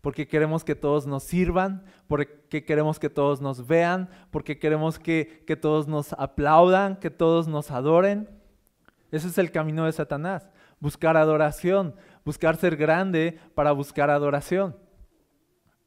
porque 0.00 0.26
queremos 0.26 0.64
que 0.64 0.74
todos 0.74 1.06
nos 1.06 1.22
sirvan, 1.24 1.84
porque 2.08 2.64
queremos 2.64 2.98
que 2.98 3.10
todos 3.10 3.40
nos 3.40 3.66
vean, 3.66 4.08
porque 4.30 4.58
queremos 4.58 4.98
que, 4.98 5.44
que 5.46 5.56
todos 5.56 5.88
nos 5.88 6.14
aplaudan, 6.14 6.96
que 6.96 7.10
todos 7.10 7.48
nos 7.48 7.70
adoren. 7.70 8.28
Ese 9.10 9.28
es 9.28 9.38
el 9.38 9.50
camino 9.50 9.84
de 9.84 9.92
Satanás, 9.92 10.48
buscar 10.78 11.16
adoración, 11.16 11.94
buscar 12.24 12.56
ser 12.56 12.76
grande 12.76 13.38
para 13.54 13.72
buscar 13.72 14.08
adoración. 14.08 14.76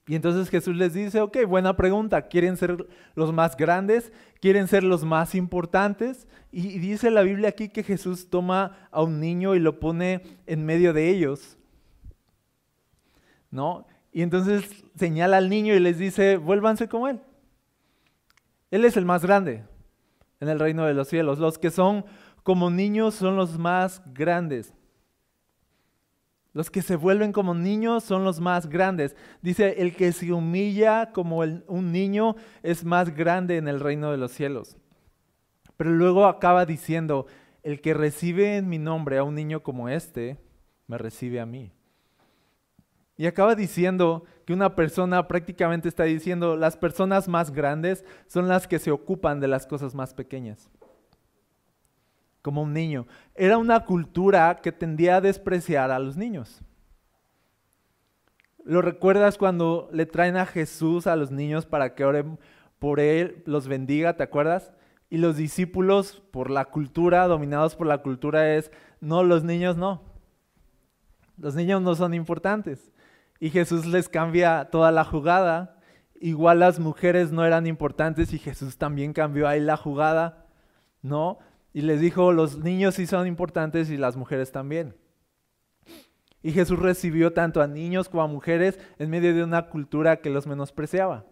Y 0.06 0.16
entonces 0.16 0.50
Jesús 0.50 0.76
les 0.76 0.94
dice, 0.94 1.22
ok, 1.22 1.46
buena 1.48 1.78
pregunta, 1.78 2.24
¿quieren 2.24 2.58
ser 2.58 2.88
los 3.16 3.32
más 3.32 3.56
grandes? 3.56 4.12
¿Quieren 4.42 4.68
ser 4.68 4.84
los 4.84 5.06
más 5.06 5.34
importantes? 5.34 6.28
Y 6.52 6.80
dice 6.80 7.10
la 7.10 7.22
Biblia 7.22 7.50
aquí 7.50 7.70
que 7.70 7.84
Jesús 7.84 8.30
toma 8.30 8.90
a 8.92 9.02
un 9.02 9.22
niño 9.22 9.56
y 9.56 9.60
lo 9.60 9.80
pone 9.80 10.22
en 10.46 10.66
medio 10.66 10.92
de 10.92 11.10
ellos. 11.10 11.58
¿No? 13.50 13.88
Y 14.12 14.24
entonces 14.24 14.84
señala 14.96 15.38
al 15.38 15.50
niño 15.50 15.74
y 15.74 15.80
les 15.80 15.98
dice, 15.98 16.36
vuélvanse 16.36 16.90
como 16.90 17.08
él. 17.08 17.22
Él 18.72 18.84
es 18.84 18.98
el 18.98 19.06
más 19.06 19.24
grande 19.24 19.64
en 20.42 20.50
el 20.50 20.60
reino 20.60 20.86
de 20.86 20.94
los 20.94 21.08
cielos. 21.08 21.40
Los 21.40 21.58
que 21.58 21.72
son 21.72 22.04
como 22.44 22.70
niños 22.70 23.16
son 23.16 23.38
los 23.38 23.58
más 23.58 24.02
grandes. 24.14 24.74
Los 26.54 26.70
que 26.70 26.84
se 26.84 26.96
vuelven 26.96 27.32
como 27.32 27.56
niños 27.56 28.04
son 28.04 28.24
los 28.24 28.40
más 28.40 28.70
grandes. 28.70 29.16
Dice, 29.42 29.82
el 29.82 29.96
que 29.96 30.12
se 30.12 30.32
humilla 30.32 31.12
como 31.12 31.40
un 31.40 31.92
niño 31.92 32.36
es 32.62 32.86
más 32.86 33.16
grande 33.16 33.58
en 33.58 33.68
el 33.68 33.80
reino 33.80 34.12
de 34.12 34.18
los 34.18 34.32
cielos. 34.32 34.78
Pero 35.78 35.90
luego 35.90 36.26
acaba 36.26 36.66
diciendo, 36.66 37.26
el 37.64 37.82
que 37.82 37.96
recibe 37.96 38.58
en 38.58 38.70
mi 38.70 38.78
nombre 38.78 39.18
a 39.18 39.24
un 39.24 39.34
niño 39.34 39.64
como 39.64 39.90
este, 39.90 40.38
me 40.86 41.00
recibe 41.00 41.40
a 41.40 41.46
mí. 41.48 41.72
Y 43.18 43.26
acaba 43.26 43.56
diciendo 43.56 44.24
que 44.46 44.54
una 44.54 44.76
persona 44.76 45.28
prácticamente 45.28 45.88
está 45.88 46.04
diciendo, 46.04 46.56
las 46.56 46.78
personas 46.78 47.28
más 47.28 47.52
grandes 47.52 48.04
son 48.28 48.48
las 48.48 48.68
que 48.68 48.80
se 48.80 48.92
ocupan 48.92 49.40
de 49.40 49.48
las 49.48 49.66
cosas 49.66 49.96
más 49.96 50.14
pequeñas. 50.14 50.70
Como 52.44 52.62
un 52.62 52.74
niño. 52.74 53.08
Era 53.34 53.58
una 53.58 53.86
cultura 53.86 54.60
que 54.62 54.72
tendía 54.72 55.16
a 55.16 55.22
despreciar 55.22 55.90
a 55.90 55.98
los 55.98 56.16
niños. 56.16 56.62
¿Lo 58.64 58.84
recuerdas 58.84 59.40
cuando 59.40 59.90
le 59.92 60.06
traen 60.06 60.38
a 60.38 60.46
Jesús 60.46 61.08
a 61.08 61.16
los 61.16 61.32
niños 61.32 61.66
para 61.66 61.96
que 61.96 62.06
oren 62.06 62.38
por 62.78 63.00
él, 63.00 63.42
los 63.48 63.68
bendiga, 63.68 64.16
¿te 64.16 64.22
acuerdas? 64.22 64.72
Y 65.10 65.18
los 65.18 65.38
discípulos, 65.38 66.22
por 66.32 66.52
la 66.52 66.66
cultura, 66.66 67.28
dominados 67.28 67.76
por 67.76 67.88
la 67.88 68.04
cultura, 68.04 68.54
es, 68.54 68.72
no, 69.02 69.24
los 69.24 69.44
niños 69.44 69.76
no. 69.76 70.04
Los 71.38 71.56
niños 71.56 71.82
no 71.82 71.96
son 71.96 72.14
importantes 72.14 72.94
y 73.44 73.50
Jesús 73.50 73.86
les 73.86 74.08
cambia 74.08 74.70
toda 74.72 74.90
la 74.94 75.04
jugada. 75.04 75.76
Igual 76.22 76.60
las 76.60 76.80
mujeres 76.80 77.34
no 77.34 77.44
eran 77.44 77.68
importantes 77.68 78.32
y 78.32 78.40
Jesús 78.40 78.78
también 78.78 79.12
cambió 79.12 79.50
ahí 79.50 79.60
la 79.60 79.76
jugada, 79.76 80.46
¿no? 81.02 81.40
Y 81.74 81.82
les 81.82 82.00
dijo, 82.00 82.32
los 82.32 82.60
niños 82.60 82.96
sí 82.96 83.08
son 83.08 83.26
importantes 83.26 83.90
y 83.90 83.98
las 83.98 84.16
mujeres 84.16 84.52
también. 84.52 84.96
Y 86.44 86.52
Jesús 86.52 86.78
recibió 86.78 87.34
tanto 87.34 87.62
a 87.62 87.68
niños 87.68 88.10
como 88.10 88.22
a 88.22 88.28
mujeres 88.28 88.80
en 89.00 89.10
medio 89.10 89.34
de 89.34 89.44
una 89.44 89.70
cultura 89.70 90.18
que 90.18 90.30
los 90.30 90.46
menospreciaba. 90.46 91.26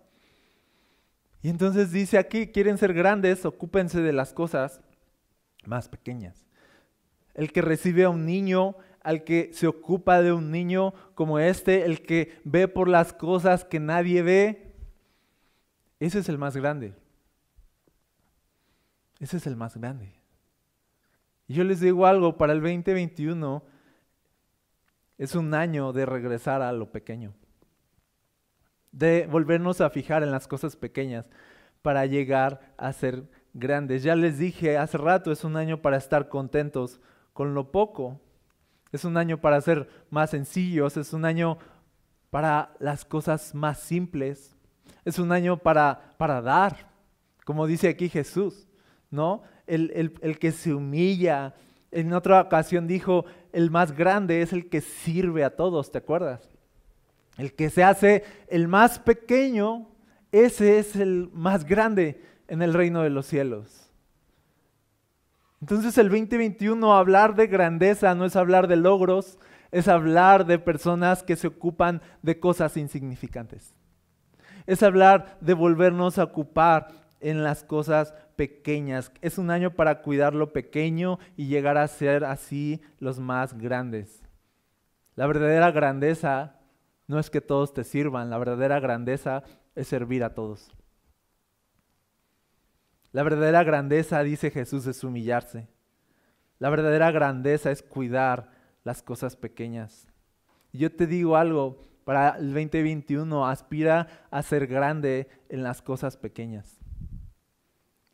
Y 1.44 1.50
entonces 1.50 1.92
dice 1.92 2.18
aquí, 2.18 2.48
quieren 2.48 2.78
ser 2.78 2.94
grandes, 2.94 3.46
ocúpense 3.46 4.02
de 4.02 4.14
las 4.14 4.34
cosas 4.34 4.82
más 5.66 5.90
pequeñas. 5.90 6.46
El 7.34 7.52
que 7.52 7.62
recibe 7.62 8.06
a 8.06 8.10
un 8.10 8.26
niño 8.26 8.76
al 9.04 9.24
que 9.24 9.52
se 9.54 9.68
ocupa 9.68 10.22
de 10.22 10.32
un 10.32 10.52
niño 10.52 10.94
como 11.16 11.40
este, 11.40 11.86
el 11.86 12.04
que 12.04 12.40
ve 12.44 12.68
por 12.68 12.88
las 12.88 13.14
cosas 13.14 13.66
que 13.66 13.80
nadie 13.80 14.22
ve, 14.22 14.76
ese 16.00 16.20
es 16.20 16.30
el 16.30 16.38
más 16.38 16.56
grande. 16.56 16.94
Ese 19.20 19.38
es 19.38 19.48
el 19.48 19.56
más 19.56 19.76
grande. 19.78 20.21
Y 21.52 21.54
yo 21.54 21.66
les 21.66 21.82
digo 21.82 22.06
algo, 22.06 22.38
para 22.38 22.54
el 22.54 22.62
2021 22.62 23.62
es 25.18 25.36
un 25.36 25.54
año 25.54 25.92
de 25.92 26.06
regresar 26.06 26.62
a 26.62 26.72
lo 26.72 26.94
pequeño, 26.94 27.34
de 28.94 29.28
volvernos 29.30 29.82
a 29.82 29.90
fijar 29.90 30.24
en 30.24 30.32
las 30.32 30.48
cosas 30.48 30.78
pequeñas 30.78 31.30
para 31.82 32.06
llegar 32.06 32.74
a 32.78 32.94
ser 32.94 33.30
grandes. 33.54 34.02
Ya 34.02 34.16
les 34.16 34.38
dije 34.38 34.78
hace 34.78 34.98
rato, 34.98 35.30
es 35.30 35.44
un 35.44 35.58
año 35.58 35.82
para 35.82 35.98
estar 35.98 36.30
contentos 36.30 37.02
con 37.34 37.54
lo 37.54 37.70
poco, 37.70 38.22
es 38.94 39.04
un 39.04 39.18
año 39.18 39.42
para 39.42 39.60
ser 39.60 39.90
más 40.10 40.30
sencillos, 40.30 40.96
es 40.96 41.12
un 41.12 41.26
año 41.26 41.58
para 42.30 42.72
las 42.80 43.04
cosas 43.04 43.54
más 43.54 43.78
simples, 43.78 44.56
es 45.04 45.20
un 45.20 45.34
año 45.34 45.58
para, 45.58 46.16
para 46.18 46.42
dar, 46.42 46.90
como 47.44 47.68
dice 47.68 47.90
aquí 47.90 48.08
Jesús, 48.08 48.70
¿no? 49.10 49.44
El, 49.72 50.38
que 50.40 50.52
se 50.52 50.74
humilla. 50.74 51.56
En 51.92 52.12
otra 52.14 52.42
ocasión 52.42 52.88
dijo, 52.88 53.26
el 53.54 53.72
más 53.72 53.94
grande 53.94 54.42
es 54.42 54.52
el 54.52 54.68
que 54.68 54.82
sirve 54.82 55.46
a 55.46 55.56
todos, 55.56 55.92
¿te 55.92 55.98
acuerdas? 55.98 56.50
El 57.38 57.54
que 57.54 57.70
se 57.70 57.84
hace 57.84 58.24
el 58.48 58.68
más 58.68 59.00
pequeño, 59.00 59.88
ese 60.34 60.80
es 60.80 60.98
el 60.98 61.30
más 61.34 61.66
grande 61.66 62.22
en 62.50 62.62
el 62.62 62.74
reino 62.74 63.02
de 63.02 63.10
los 63.10 63.26
cielos. 63.26 63.90
Entonces 65.62 65.98
el 65.98 66.10
2021 66.10 66.94
hablar 66.94 67.36
de 67.36 67.48
grandeza 67.48 68.14
no 68.14 68.26
es 68.26 68.36
hablar 68.36 68.68
de 68.68 68.76
logros, 68.76 69.40
es 69.72 69.88
hablar 69.88 70.46
de 70.46 70.60
personas 70.60 71.24
que 71.24 71.38
se 71.38 71.48
ocupan 71.48 72.02
de 72.22 72.40
cosas 72.40 72.76
insignificantes. 72.76 73.74
Es 74.66 74.84
hablar 74.84 75.38
de 75.40 75.54
volvernos 75.54 76.20
a 76.20 76.26
ocupar 76.26 76.90
en 77.22 77.44
las 77.44 77.64
cosas 77.64 78.14
Es 79.22 79.38
un 79.38 79.52
año 79.52 79.72
para 79.72 80.02
cuidar 80.02 80.34
lo 80.34 80.54
pequeño 80.54 81.20
y 81.36 81.48
llegar 81.48 81.78
a 81.78 81.88
ser 81.88 82.24
así 82.26 82.82
los 83.00 83.20
más 83.20 83.58
grandes. 83.58 84.24
La 85.16 85.28
verdadera 85.28 85.72
grandeza 85.72 86.60
no 87.08 87.20
es 87.20 87.30
que 87.30 87.42
todos 87.42 87.74
te 87.74 87.84
sirvan, 87.84 88.30
la 88.30 88.38
verdadera 88.38 88.80
grandeza 88.80 89.44
es 89.76 89.88
servir 89.88 90.24
a 90.24 90.34
todos. 90.34 90.72
La 93.12 93.24
verdadera 93.24 93.64
grandeza, 93.64 94.24
dice 94.24 94.52
Jesús, 94.52 94.88
es 94.88 95.04
humillarse. 95.04 95.68
La 96.60 96.70
verdadera 96.70 97.12
grandeza 97.12 97.72
es 97.72 97.84
cuidar 97.84 98.52
las 98.84 99.04
cosas 99.04 99.36
pequeñas. 99.36 100.08
yo 100.72 100.92
te 100.92 101.06
digo 101.06 101.36
algo, 101.36 101.92
para 102.06 102.38
el 102.38 102.54
2021 102.54 103.48
aspira 103.48 104.08
a 104.32 104.42
ser 104.42 104.68
grande 104.68 105.28
en 105.50 105.64
las 105.64 105.82
cosas 105.82 106.18
pequeñas. 106.18 106.81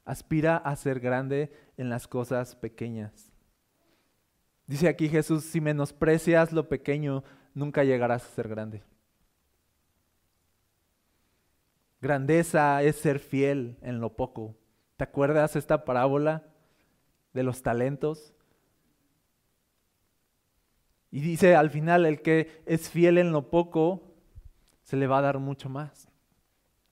Aspira 0.07 0.55
a 0.55 0.73
ser 0.77 1.01
grande 1.01 1.51
en 1.75 1.89
las 1.89 2.07
cosas 2.07 2.55
pequeñas. 2.55 3.29
Dice 4.65 4.87
aquí 4.87 5.09
Jesús, 5.09 5.43
si 5.43 5.59
menosprecias 5.59 6.53
lo 6.53 6.69
pequeño, 6.69 7.25
nunca 7.53 7.83
llegarás 7.83 8.23
a 8.23 8.33
ser 8.33 8.47
grande. 8.47 8.83
Grandeza 11.99 12.81
es 12.83 12.95
ser 12.95 13.19
fiel 13.19 13.77
en 13.81 13.99
lo 13.99 14.15
poco. 14.15 14.55
¿Te 14.95 15.03
acuerdas 15.03 15.57
esta 15.57 15.83
parábola 15.83 16.41
de 17.33 17.43
los 17.43 17.61
talentos? 17.61 18.33
Y 21.11 21.19
dice 21.19 21.57
al 21.57 21.69
final, 21.69 22.05
el 22.05 22.21
que 22.21 22.61
es 22.65 22.89
fiel 22.89 23.17
en 23.17 23.33
lo 23.33 23.49
poco, 23.49 24.15
se 24.83 24.95
le 24.95 25.05
va 25.05 25.17
a 25.17 25.23
dar 25.23 25.39
mucho 25.39 25.67
más. 25.67 26.07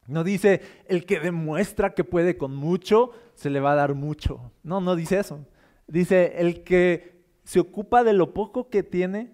No 0.07 0.23
dice, 0.23 0.61
el 0.87 1.05
que 1.05 1.19
demuestra 1.19 1.93
que 1.93 2.03
puede 2.03 2.37
con 2.37 2.55
mucho, 2.55 3.11
se 3.33 3.49
le 3.49 3.59
va 3.59 3.71
a 3.71 3.75
dar 3.75 3.95
mucho. 3.95 4.51
No, 4.63 4.79
no 4.79 4.95
dice 4.95 5.19
eso. 5.19 5.45
Dice, 5.87 6.33
el 6.37 6.63
que 6.63 7.23
se 7.43 7.59
ocupa 7.59 8.03
de 8.03 8.13
lo 8.13 8.33
poco 8.33 8.69
que 8.69 8.83
tiene, 8.83 9.33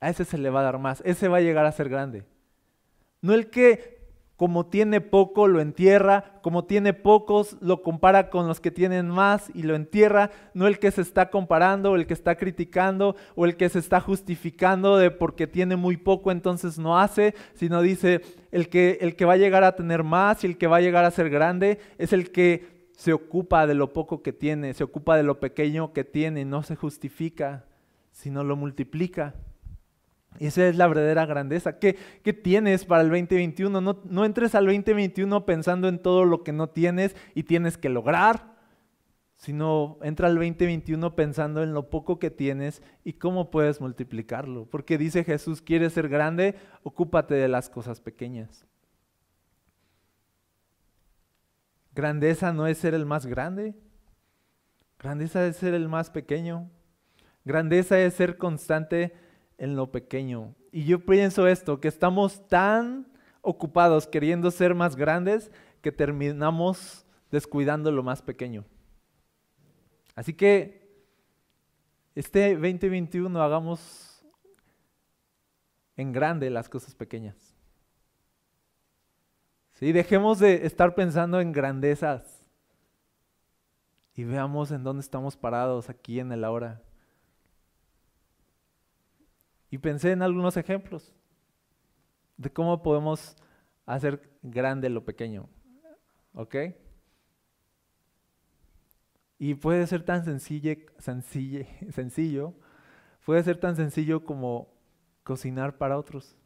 a 0.00 0.10
ese 0.10 0.24
se 0.24 0.38
le 0.38 0.50
va 0.50 0.60
a 0.60 0.64
dar 0.64 0.78
más. 0.78 1.02
Ese 1.04 1.28
va 1.28 1.38
a 1.38 1.42
llegar 1.42 1.66
a 1.66 1.72
ser 1.72 1.88
grande. 1.88 2.24
No 3.20 3.34
el 3.34 3.50
que 3.50 3.95
como 4.36 4.66
tiene 4.66 5.00
poco, 5.00 5.48
lo 5.48 5.60
entierra, 5.60 6.38
como 6.42 6.64
tiene 6.64 6.92
pocos, 6.92 7.56
lo 7.60 7.82
compara 7.82 8.28
con 8.28 8.46
los 8.46 8.60
que 8.60 8.70
tienen 8.70 9.08
más 9.08 9.50
y 9.54 9.62
lo 9.62 9.74
entierra, 9.74 10.30
no 10.52 10.66
el 10.66 10.78
que 10.78 10.90
se 10.90 11.00
está 11.00 11.30
comparando, 11.30 11.96
el 11.96 12.06
que 12.06 12.12
está 12.12 12.36
criticando, 12.36 13.16
o 13.34 13.46
el 13.46 13.56
que 13.56 13.70
se 13.70 13.78
está 13.78 14.00
justificando 14.00 14.98
de 14.98 15.10
porque 15.10 15.46
tiene 15.46 15.76
muy 15.76 15.96
poco, 15.96 16.30
entonces 16.30 16.78
no 16.78 16.98
hace, 16.98 17.34
sino 17.54 17.80
dice, 17.80 18.20
el 18.52 18.68
que, 18.68 18.98
el 19.00 19.16
que 19.16 19.24
va 19.24 19.34
a 19.34 19.38
llegar 19.38 19.64
a 19.64 19.74
tener 19.74 20.04
más 20.04 20.44
y 20.44 20.48
el 20.48 20.58
que 20.58 20.66
va 20.66 20.76
a 20.76 20.82
llegar 20.82 21.06
a 21.06 21.10
ser 21.10 21.30
grande 21.30 21.78
es 21.96 22.12
el 22.12 22.30
que 22.30 22.90
se 22.92 23.12
ocupa 23.14 23.66
de 23.66 23.74
lo 23.74 23.92
poco 23.92 24.22
que 24.22 24.32
tiene, 24.32 24.74
se 24.74 24.84
ocupa 24.84 25.16
de 25.16 25.22
lo 25.22 25.40
pequeño 25.40 25.92
que 25.92 26.04
tiene, 26.04 26.44
no 26.44 26.62
se 26.62 26.76
justifica, 26.76 27.64
sino 28.12 28.44
lo 28.44 28.56
multiplica. 28.56 29.34
Esa 30.40 30.68
es 30.68 30.76
la 30.76 30.86
verdadera 30.86 31.26
grandeza. 31.26 31.78
¿Qué, 31.78 31.94
tienes 32.42 32.84
para 32.84 33.02
el 33.02 33.08
2021? 33.08 33.80
No, 33.80 34.02
no 34.04 34.24
entres 34.24 34.54
al 34.54 34.66
2021 34.66 35.46
pensando 35.46 35.88
en 35.88 35.98
todo 35.98 36.24
lo 36.24 36.42
que 36.42 36.52
no 36.52 36.68
tienes 36.68 37.16
y 37.34 37.44
tienes 37.44 37.78
que 37.78 37.88
lograr, 37.88 38.56
sino 39.36 39.98
entra 40.02 40.28
al 40.28 40.34
2021 40.34 41.14
pensando 41.14 41.62
en 41.62 41.74
lo 41.74 41.90
poco 41.90 42.18
que 42.18 42.30
tienes 42.30 42.82
y 43.04 43.14
cómo 43.14 43.50
puedes 43.50 43.80
multiplicarlo. 43.80 44.66
Porque 44.66 44.98
dice 44.98 45.24
Jesús, 45.24 45.62
¿quieres 45.62 45.92
ser 45.92 46.08
grande? 46.08 46.54
Ocúpate 46.82 47.34
de 47.34 47.48
las 47.48 47.68
cosas 47.68 48.00
pequeñas. 48.00 48.66
Grandeza 51.94 52.52
no 52.52 52.66
es 52.66 52.76
ser 52.76 52.92
el 52.92 53.06
más 53.06 53.24
grande. 53.24 53.74
Grandeza 54.98 55.46
es 55.46 55.56
ser 55.56 55.72
el 55.74 55.88
más 55.88 56.10
pequeño. 56.10 56.70
Grandeza 57.44 57.98
es 57.98 58.14
ser 58.14 58.36
constante 58.36 59.14
en 59.58 59.76
lo 59.76 59.90
pequeño. 59.90 60.54
Y 60.72 60.84
yo 60.84 61.04
pienso 61.04 61.46
esto, 61.46 61.80
que 61.80 61.88
estamos 61.88 62.46
tan 62.48 63.06
ocupados 63.40 64.06
queriendo 64.06 64.50
ser 64.50 64.74
más 64.74 64.96
grandes 64.96 65.50
que 65.80 65.92
terminamos 65.92 67.06
descuidando 67.30 67.90
lo 67.92 68.02
más 68.02 68.22
pequeño. 68.22 68.64
Así 70.14 70.34
que 70.34 70.86
este 72.14 72.54
2021 72.54 73.42
hagamos 73.42 74.24
en 75.96 76.12
grande 76.12 76.50
las 76.50 76.68
cosas 76.68 76.94
pequeñas. 76.94 77.36
Sí, 79.72 79.92
dejemos 79.92 80.38
de 80.38 80.66
estar 80.66 80.94
pensando 80.94 81.40
en 81.40 81.52
grandezas 81.52 82.40
y 84.14 84.24
veamos 84.24 84.70
en 84.70 84.82
dónde 84.82 85.02
estamos 85.02 85.36
parados 85.36 85.90
aquí 85.90 86.18
en 86.18 86.32
el 86.32 86.44
ahora. 86.44 86.82
Y 89.76 89.78
pensé 89.78 90.12
en 90.12 90.22
algunos 90.22 90.56
ejemplos 90.56 91.12
de 92.38 92.50
cómo 92.50 92.82
podemos 92.82 93.36
hacer 93.84 94.30
grande 94.40 94.88
lo 94.88 95.04
pequeño. 95.04 95.50
¿Ok? 96.32 96.56
Y 99.38 99.52
puede 99.56 99.86
ser 99.86 100.02
tan 100.02 100.24
sencillo, 101.92 102.54
puede 103.26 103.42
ser 103.42 103.60
tan 103.60 103.76
sencillo 103.76 104.24
como 104.24 104.72
cocinar 105.24 105.76
para 105.76 105.98
otros. 105.98 106.38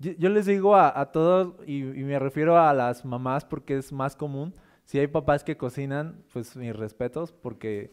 Yo, 0.00 0.28
les 0.28 0.46
digo 0.46 0.74
a, 0.74 1.12
todos, 1.12 1.54
y, 1.68 1.84
me 1.84 2.18
refiero 2.18 2.58
a 2.58 2.74
las 2.74 3.04
mamás 3.04 3.44
porque 3.44 3.76
es 3.76 3.92
más 3.92 4.16
común, 4.16 4.56
si 4.86 4.98
hay 4.98 5.06
papás 5.06 5.44
que 5.44 5.56
cocinan, 5.56 6.24
pues 6.32 6.56
mis 6.56 6.74
respetos, 6.74 7.32
porque, 7.32 7.92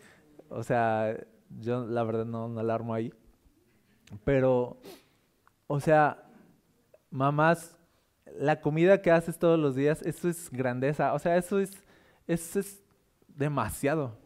o 0.49 0.63
sea, 0.63 1.15
yo 1.59 1.85
la 1.85 2.03
verdad 2.03 2.25
no 2.25 2.57
alarmo 2.57 2.95
ahí. 2.95 3.13
Pero, 4.23 4.77
o 5.67 5.79
sea, 5.79 6.23
mamás, 7.09 7.77
la 8.37 8.61
comida 8.61 9.01
que 9.01 9.11
haces 9.11 9.37
todos 9.37 9.59
los 9.59 9.75
días, 9.75 10.01
eso 10.03 10.29
es 10.29 10.49
grandeza. 10.51 11.13
O 11.13 11.19
sea, 11.19 11.37
eso 11.37 11.59
es, 11.59 11.71
eso 12.27 12.59
es 12.59 12.83
demasiado. 13.27 14.17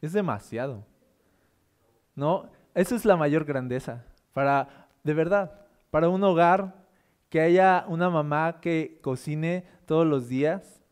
Es 0.00 0.12
demasiado. 0.12 0.84
¿No? 2.14 2.50
Eso 2.74 2.94
es 2.94 3.04
la 3.04 3.16
mayor 3.16 3.44
grandeza. 3.44 4.04
Para, 4.32 4.88
de 5.02 5.14
verdad, 5.14 5.66
para 5.90 6.08
un 6.08 6.22
hogar, 6.24 6.86
que 7.28 7.40
haya 7.40 7.84
una 7.88 8.08
mamá 8.08 8.60
que 8.60 9.00
cocine 9.02 9.66
todos 9.84 10.06
los 10.06 10.28
días. 10.28 10.82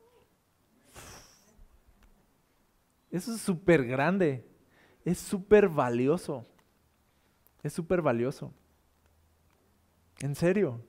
Eso 3.11 3.33
es 3.35 3.41
súper 3.41 3.85
grande. 3.87 4.47
Es 5.05 5.19
súper 5.19 5.69
valioso. 5.69 6.45
Es 7.65 7.73
súper 7.73 8.03
valioso. 8.03 8.53
En 10.21 10.35
serio. 10.37 10.81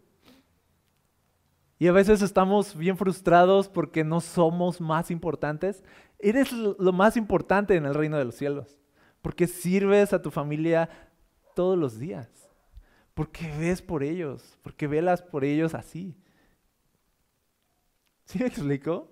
Y 1.80 1.88
a 1.88 1.94
veces 1.94 2.22
estamos 2.22 2.76
bien 2.76 2.98
frustrados 2.98 3.70
porque 3.70 4.04
no 4.04 4.20
somos 4.20 4.82
más 4.82 5.10
importantes. 5.10 5.84
Eres 6.20 6.52
lo 6.52 6.92
más 6.92 7.16
importante 7.16 7.76
en 7.76 7.86
el 7.86 7.94
reino 7.94 8.18
de 8.18 8.26
los 8.26 8.36
cielos. 8.36 8.78
Porque 9.22 9.48
sirves 9.48 10.12
a 10.12 10.22
tu 10.22 10.32
familia 10.32 10.90
todos 11.56 11.78
los 11.78 11.98
días. 11.98 12.30
Porque 13.14 13.52
ves 13.58 13.82
por 13.82 14.04
ellos. 14.04 14.58
Porque 14.62 14.86
velas 14.86 15.22
por 15.22 15.46
ellos 15.46 15.74
así. 15.74 16.14
¿Sí 18.26 18.40
me 18.40 18.48
explico? 18.48 19.10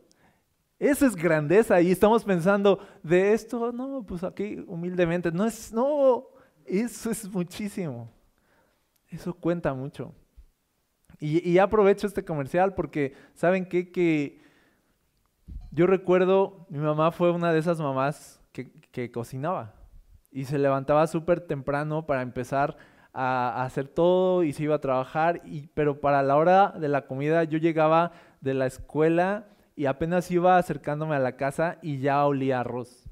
Eso 0.79 1.05
es 1.05 1.15
grandeza. 1.15 1.79
Y 1.79 1.91
estamos 1.91 2.25
pensando 2.25 2.79
de 3.03 3.31
esto, 3.31 3.71
no, 3.71 4.05
pues 4.05 4.21
aquí 4.25 4.61
humildemente. 4.67 5.31
No 5.31 5.45
es, 5.45 5.71
no, 5.71 6.32
eso 6.65 7.11
es 7.11 7.29
muchísimo. 7.31 8.09
Eso 9.09 9.33
cuenta 9.33 9.73
mucho. 9.73 10.13
Y, 11.19 11.57
aprovecho 11.57 12.05
este 12.05 12.25
comercial 12.25 12.73
porque, 12.73 13.13
¿saben 13.33 13.65
qué? 13.65 13.91
Que 13.91 14.41
yo 15.71 15.87
recuerdo, 15.87 16.65
mi 16.69 16.79
mamá 16.79 17.11
fue 17.11 17.31
una 17.31 17.53
de 17.53 17.59
esas 17.59 17.79
mamás 17.79 18.41
que, 18.51 19.11
cocinaba 19.11 19.73
y 20.31 20.45
se 20.45 20.57
levantaba 20.57 21.07
súper 21.07 21.39
temprano 21.39 22.05
para 22.05 22.23
empezar 22.23 22.75
a, 23.13 23.63
hacer 23.63 23.87
todo 23.87 24.43
y 24.43 24.51
se 24.51 24.63
iba 24.63 24.75
a 24.75 24.81
trabajar, 24.81 25.41
y, 25.45 25.67
pero 25.67 26.01
para 26.01 26.23
la 26.23 26.35
hora 26.35 26.73
de 26.77 26.89
la 26.89 27.05
comida 27.05 27.45
yo 27.45 27.57
llegaba 27.57 28.11
de 28.41 28.53
la 28.55 28.65
escuela 28.65 29.47
y 29.75 29.85
apenas 29.85 30.29
iba 30.29 30.57
acercándome 30.57 31.15
a 31.15 31.19
la 31.19 31.37
casa 31.37 31.77
y 31.81 31.99
ya 31.99 32.25
olía 32.25 32.59
arroz. 32.59 33.09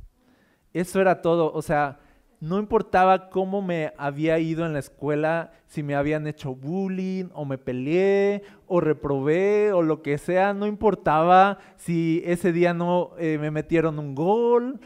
Eso 0.74 0.99
era 0.99 1.22
todo, 1.22 1.54
o 1.54 1.62
sea, 1.62 1.99
no 2.41 2.57
importaba 2.57 3.29
cómo 3.29 3.61
me 3.61 3.93
había 3.97 4.39
ido 4.39 4.65
en 4.65 4.73
la 4.73 4.79
escuela, 4.79 5.51
si 5.67 5.83
me 5.83 5.93
habían 5.93 6.25
hecho 6.25 6.55
bullying 6.55 7.25
o 7.33 7.45
me 7.45 7.59
peleé 7.59 8.41
o 8.65 8.81
reprobé 8.81 9.71
o 9.71 9.83
lo 9.83 10.01
que 10.01 10.17
sea, 10.17 10.53
no 10.55 10.65
importaba 10.65 11.59
si 11.77 12.23
ese 12.25 12.51
día 12.51 12.73
no 12.73 13.11
eh, 13.19 13.37
me 13.39 13.51
metieron 13.51 13.99
un 13.99 14.15
gol 14.15 14.81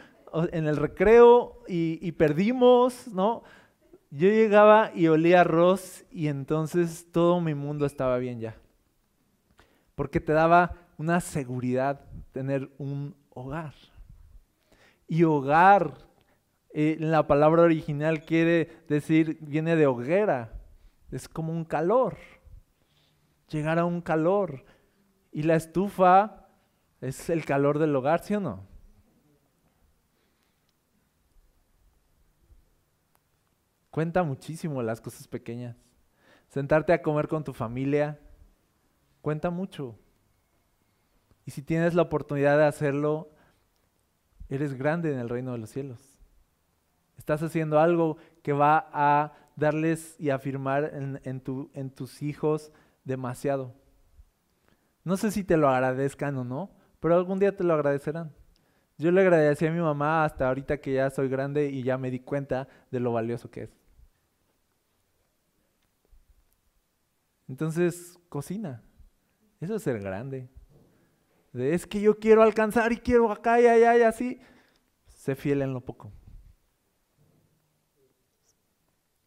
en 0.52 0.68
el 0.68 0.76
recreo 0.76 1.64
y, 1.66 1.98
y 2.06 2.12
perdimos, 2.12 3.08
¿no? 3.08 3.44
Yo 4.12 4.28
llegaba 4.28 4.92
y 4.94 5.08
olía 5.08 5.42
arroz 5.42 6.04
y 6.12 6.28
entonces 6.28 7.08
todo 7.10 7.40
mi 7.40 7.54
mundo 7.54 7.86
estaba 7.86 8.18
bien 8.18 8.42
ya. 8.42 8.58
Porque 9.96 10.20
te 10.20 10.34
daba 10.34 10.76
una 10.98 11.22
seguridad 11.22 12.02
tener 12.34 12.70
un 12.78 13.16
hogar. 13.30 13.74
Y 15.08 15.24
hogar, 15.24 15.94
eh, 16.78 16.98
la 17.00 17.26
palabra 17.26 17.62
original 17.62 18.26
quiere 18.26 18.84
decir, 18.90 19.38
viene 19.40 19.78
de 19.78 19.88
hoguera, 19.88 20.52
es 21.10 21.30
como 21.30 21.54
un 21.54 21.64
calor, 21.64 22.18
llegar 23.48 23.80
a 23.80 23.86
un 23.86 24.02
calor. 24.02 24.66
Y 25.32 25.44
la 25.44 25.56
estufa 25.56 26.50
es 27.00 27.30
el 27.30 27.46
calor 27.46 27.80
del 27.80 27.96
hogar, 27.96 28.20
¿sí 28.26 28.36
o 28.36 28.42
no? 28.42 28.68
Cuenta 33.90 34.24
muchísimo 34.24 34.84
las 34.84 35.00
cosas 35.00 35.30
pequeñas. 35.30 35.78
Sentarte 36.50 36.92
a 36.92 37.02
comer 37.02 37.30
con 37.30 37.46
tu 37.46 37.54
familia 37.54 38.20
cuenta 39.22 39.50
mucho. 39.50 39.98
Y 41.46 41.52
si 41.52 41.62
tienes 41.62 41.94
la 41.94 42.02
oportunidad 42.02 42.58
de 42.58 42.66
hacerlo, 42.66 43.32
eres 44.50 44.74
grande 44.74 45.14
en 45.14 45.20
el 45.20 45.30
reino 45.30 45.54
de 45.54 45.60
los 45.60 45.70
cielos. 45.70 46.15
Estás 47.26 47.42
haciendo 47.42 47.80
algo 47.80 48.18
que 48.44 48.54
va 48.54 48.88
a 48.94 49.34
darles 49.56 50.16
y 50.20 50.30
afirmar 50.30 50.92
en, 50.94 51.40
tus 51.90 52.22
hijos 52.22 52.72
demasiado. 53.04 53.74
No 55.04 55.18
sé 55.18 55.32
si 55.32 55.44
te 55.44 55.58
lo 55.58 55.68
agradezcan 55.68 56.38
o 56.38 56.44
no, 56.44 56.70
pero 57.00 57.16
algún 57.16 57.40
día 57.40 57.58
te 57.58 57.64
lo 57.64 57.74
agradecerán. 57.74 58.32
Yo 59.00 59.10
le 59.10 59.22
agradecí 59.22 59.66
a 59.66 59.72
mi 59.72 59.80
mamá 59.80 60.24
hasta 60.24 60.48
ahorita 60.48 60.78
que 60.78 60.94
ya 60.94 61.10
soy 61.10 61.28
grande 61.28 61.68
y 61.68 61.82
ya 61.82 61.98
me 61.98 62.12
di 62.12 62.20
cuenta 62.20 62.68
de 62.92 63.00
lo 63.00 63.12
valioso 63.12 63.50
que 63.50 63.64
es. 63.64 63.70
Entonces, 67.48 68.20
cocina. 68.30 68.84
Eso 69.60 69.78
es 69.78 69.82
ser 69.82 70.00
grande. 70.00 70.48
es 71.54 71.88
que 71.88 72.02
yo 72.02 72.20
quiero 72.20 72.44
alcanzar 72.44 72.92
y 72.92 72.98
quiero 72.98 73.32
acá 73.32 73.60
y 73.60 73.66
allá 73.66 73.98
y 73.98 74.04
así. 74.04 74.40
Sé 75.08 75.34
fiel 75.36 75.64
en 75.64 75.74
lo 75.74 75.82
poco. 75.82 76.12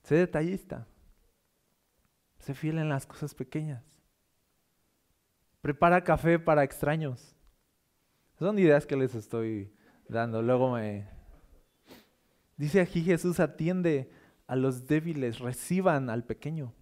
Sé 0.08 0.14
detallista. 0.14 0.86
Sé 2.38 2.54
fiel 2.54 2.78
en 2.78 2.88
las 2.88 3.04
cosas 3.04 3.34
pequeñas. 3.34 3.84
Prepara 5.60 6.02
café 6.02 6.38
para 6.38 6.64
extraños. 6.64 7.36
Son 8.38 8.58
ideas 8.58 8.86
que 8.86 8.96
les 8.96 9.14
estoy 9.14 9.70
dando. 10.08 10.40
Luego 10.40 10.72
me... 10.72 11.10
Dice 12.56 12.80
aquí 12.80 13.02
Jesús, 13.02 13.38
atiende 13.38 14.10
a 14.46 14.56
los 14.56 14.86
débiles, 14.86 15.40
reciban 15.40 16.08
al 16.08 16.24
pequeño. 16.24 16.72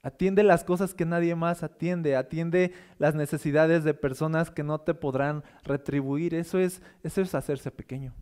Atiende 0.00 0.44
las 0.44 0.62
cosas 0.62 0.94
que 0.94 1.06
nadie 1.06 1.34
más 1.34 1.64
atiende. 1.64 2.14
Atiende 2.14 2.74
las 2.98 3.16
necesidades 3.16 3.82
de 3.82 3.92
personas 3.92 4.52
que 4.52 4.62
no 4.62 4.80
te 4.80 4.94
podrán 4.94 5.42
retribuir. 5.64 6.36
Eso 6.36 6.60
es, 6.60 6.80
eso 7.02 7.22
es 7.22 7.34
hacerse 7.34 7.72
pequeño. 7.72 8.14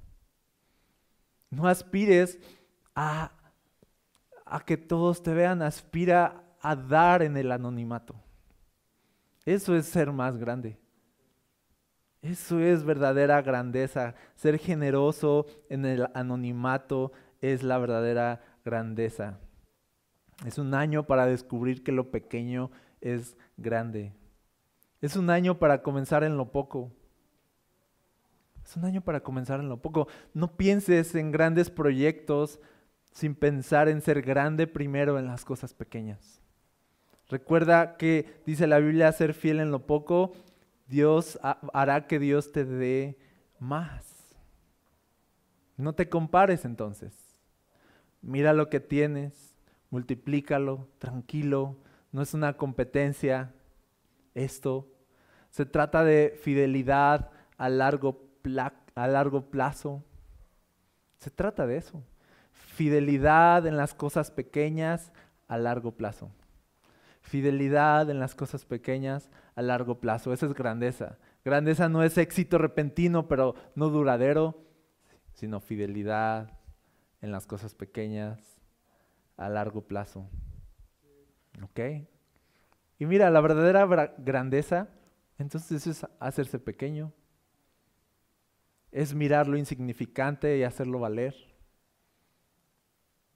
No 1.51 1.69
aspires 1.69 2.39
a, 2.95 3.33
a 4.53 4.61
que 4.61 4.77
todos 4.77 5.23
te 5.23 5.33
vean. 5.33 5.63
Aspira 5.63 6.45
a 6.61 6.77
dar 6.77 7.23
en 7.23 7.39
el 7.39 7.51
anonimato. 7.51 8.15
Eso 9.47 9.75
es 9.75 9.87
ser 9.87 10.13
más 10.13 10.37
grande. 10.37 10.79
Eso 12.21 12.61
es 12.61 12.85
verdadera 12.85 13.41
grandeza. 13.41 14.15
Ser 14.35 14.59
generoso 14.59 15.47
en 15.71 15.87
el 15.87 16.07
anonimato 16.15 17.13
es 17.41 17.63
la 17.63 17.79
verdadera 17.79 18.43
grandeza. 18.63 19.39
Es 20.45 20.59
un 20.59 20.75
año 20.75 21.07
para 21.07 21.25
descubrir 21.25 21.83
que 21.83 21.93
lo 21.93 22.11
pequeño 22.11 22.71
es 23.01 23.39
grande. 23.57 24.13
Es 25.01 25.17
un 25.17 25.31
año 25.31 25.59
para 25.59 25.83
comenzar 25.83 26.25
en 26.25 26.37
lo 26.37 26.53
poco. 26.53 26.93
Es 28.65 28.77
un 28.77 28.85
año 28.85 29.01
para 29.01 29.21
comenzar 29.21 29.61
en 29.61 29.71
lo 29.71 29.81
poco. 29.81 30.09
No 30.35 30.59
pienses 30.59 31.15
en 31.15 31.33
grandes 31.33 31.71
proyectos 31.71 32.61
sin 33.13 33.35
pensar 33.35 33.89
en 33.89 34.01
ser 34.01 34.23
grande 34.23 34.67
primero 34.67 35.19
en 35.19 35.27
las 35.27 35.45
cosas 35.45 35.75
pequeñas. 35.75 36.41
Recuerda 37.29 37.97
que 37.97 38.43
dice 38.45 38.67
la 38.67 38.79
Biblia, 38.79 39.13
ser 39.13 39.35
fiel 39.35 39.61
en 39.61 39.71
lo 39.71 39.87
poco, 39.87 40.33
Dios 40.87 41.39
hará 41.73 42.07
que 42.07 42.19
Dios 42.19 42.53
te 42.53 42.65
dé 42.65 43.19
más. 43.59 44.35
No 45.77 45.95
te 45.95 46.09
compares 46.09 46.65
entonces. 46.65 47.15
Mira 48.21 48.53
lo 48.53 48.69
que 48.69 48.81
tienes, 48.81 49.55
multiplícalo, 49.91 50.89
tranquilo, 50.99 51.77
no 52.13 52.23
es 52.23 52.35
una 52.35 52.57
competencia 52.57 53.53
esto. 54.35 54.89
Se 55.51 55.67
trata 55.67 56.05
de 56.05 56.39
fidelidad 56.41 57.31
a 57.57 57.69
largo, 57.69 58.21
a 58.95 59.07
largo 59.07 59.51
plazo. 59.51 60.05
Se 61.19 61.31
trata 61.31 61.67
de 61.67 61.79
eso. 61.79 62.03
Fidelidad 62.73 63.67
en 63.67 63.77
las 63.77 63.93
cosas 63.93 64.31
pequeñas 64.31 65.13
a 65.47 65.59
largo 65.59 65.93
plazo. 65.93 66.31
Fidelidad 67.21 68.09
en 68.09 68.19
las 68.19 68.35
cosas 68.35 68.65
pequeñas 68.65 69.29
a 69.55 69.61
largo 69.61 70.01
plazo. 70.01 70.33
Esa 70.33 70.47
es 70.47 70.55
grandeza. 70.55 71.19
Grandeza 71.45 71.91
no 71.91 72.03
es 72.03 72.17
éxito 72.17 72.57
repentino, 72.57 73.29
pero 73.29 73.57
no 73.75 73.91
duradero, 73.91 74.65
sino 75.35 75.61
fidelidad 75.61 76.59
en 77.21 77.31
las 77.31 77.47
cosas 77.47 77.75
pequeñas 77.75 78.41
a 79.37 79.51
largo 79.51 79.83
plazo. 79.83 80.27
¿Ok? 81.63 81.79
Y 82.99 83.05
mira, 83.05 83.29
la 83.29 83.43
verdadera 83.43 84.15
grandeza, 84.17 84.89
entonces 85.37 85.87
es 85.87 86.07
hacerse 86.21 86.59
pequeño. 86.59 87.13
Es 88.93 89.15
mirar 89.15 89.47
lo 89.47 89.59
insignificante 89.59 90.57
y 90.57 90.63
hacerlo 90.63 91.01
valer. 91.01 91.52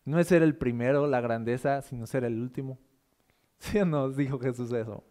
No 0.06 0.18
es 0.18 0.28
ser 0.28 0.42
el 0.42 0.56
primero, 0.56 1.06
la 1.06 1.20
grandeza, 1.20 1.82
sino 1.82 2.06
ser 2.06 2.24
el 2.24 2.40
último. 2.40 2.78
¿Sí 3.58 3.78
o 3.78 3.84
no? 3.84 4.08
Dijo 4.08 4.38
Jesús 4.38 4.72
eso. 4.72 5.04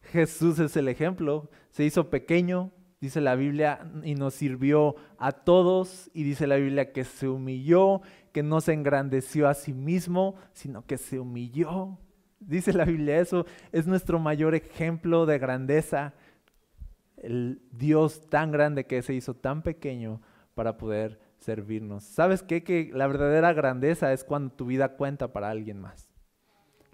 Jesús 0.00 0.58
es 0.58 0.76
el 0.76 0.88
ejemplo. 0.88 1.48
Se 1.70 1.84
hizo 1.84 2.10
pequeño, 2.10 2.72
dice 3.00 3.20
la 3.20 3.36
Biblia, 3.36 3.86
y 4.02 4.16
nos 4.16 4.34
sirvió 4.34 4.96
a 5.18 5.30
todos. 5.30 6.10
Y 6.12 6.24
dice 6.24 6.48
la 6.48 6.56
Biblia 6.56 6.92
que 6.92 7.04
se 7.04 7.28
humilló 7.28 8.02
que 8.34 8.42
no 8.42 8.60
se 8.60 8.72
engrandeció 8.72 9.48
a 9.48 9.54
sí 9.54 9.72
mismo, 9.72 10.34
sino 10.52 10.84
que 10.84 10.98
se 10.98 11.20
humilló. 11.20 11.96
Dice 12.40 12.72
la 12.72 12.84
Biblia 12.84 13.20
eso, 13.20 13.46
es 13.70 13.86
nuestro 13.86 14.18
mayor 14.18 14.56
ejemplo 14.56 15.24
de 15.24 15.38
grandeza. 15.38 16.14
El 17.16 17.62
Dios 17.70 18.26
tan 18.28 18.50
grande 18.50 18.86
que 18.86 19.02
se 19.02 19.14
hizo 19.14 19.34
tan 19.34 19.62
pequeño 19.62 20.20
para 20.56 20.76
poder 20.78 21.20
servirnos. 21.44 22.04
¿Sabes 22.04 22.42
qué? 22.42 22.64
Que 22.64 22.90
la 22.92 23.06
verdadera 23.06 23.52
grandeza 23.52 24.12
es 24.12 24.24
cuando 24.24 24.54
tu 24.54 24.66
vida 24.66 24.96
cuenta 24.96 25.32
para 25.32 25.50
alguien 25.50 25.80
más. 25.80 26.08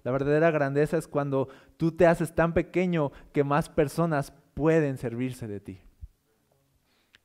La 0.03 0.11
verdadera 0.11 0.51
grandeza 0.51 0.97
es 0.97 1.07
cuando 1.07 1.47
tú 1.77 1.91
te 1.91 2.07
haces 2.07 2.33
tan 2.33 2.53
pequeño 2.53 3.11
que 3.33 3.43
más 3.43 3.69
personas 3.69 4.33
pueden 4.53 4.97
servirse 4.97 5.47
de 5.47 5.59
ti. 5.59 5.81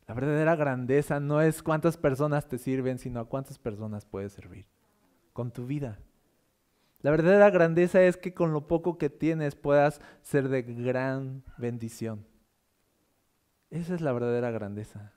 La 0.06 0.14
verdadera 0.14 0.54
grandeza 0.54 1.18
no 1.18 1.40
es 1.40 1.62
cuántas 1.62 1.96
personas 1.96 2.48
te 2.48 2.58
sirven, 2.58 2.98
sino 2.98 3.20
a 3.20 3.28
cuántas 3.28 3.58
personas 3.58 4.04
puedes 4.04 4.32
servir 4.32 4.66
con 5.32 5.50
tu 5.50 5.66
vida. 5.66 5.98
La 7.00 7.10
verdadera 7.10 7.50
grandeza 7.50 8.02
es 8.02 8.16
que 8.16 8.32
con 8.32 8.52
lo 8.52 8.68
poco 8.68 8.98
que 8.98 9.10
tienes 9.10 9.54
puedas 9.54 10.00
ser 10.22 10.48
de 10.48 10.62
gran 10.62 11.44
bendición. 11.58 12.26
Esa 13.70 13.94
es 13.94 14.00
la 14.00 14.12
verdadera 14.12 14.50
grandeza. 14.50 15.15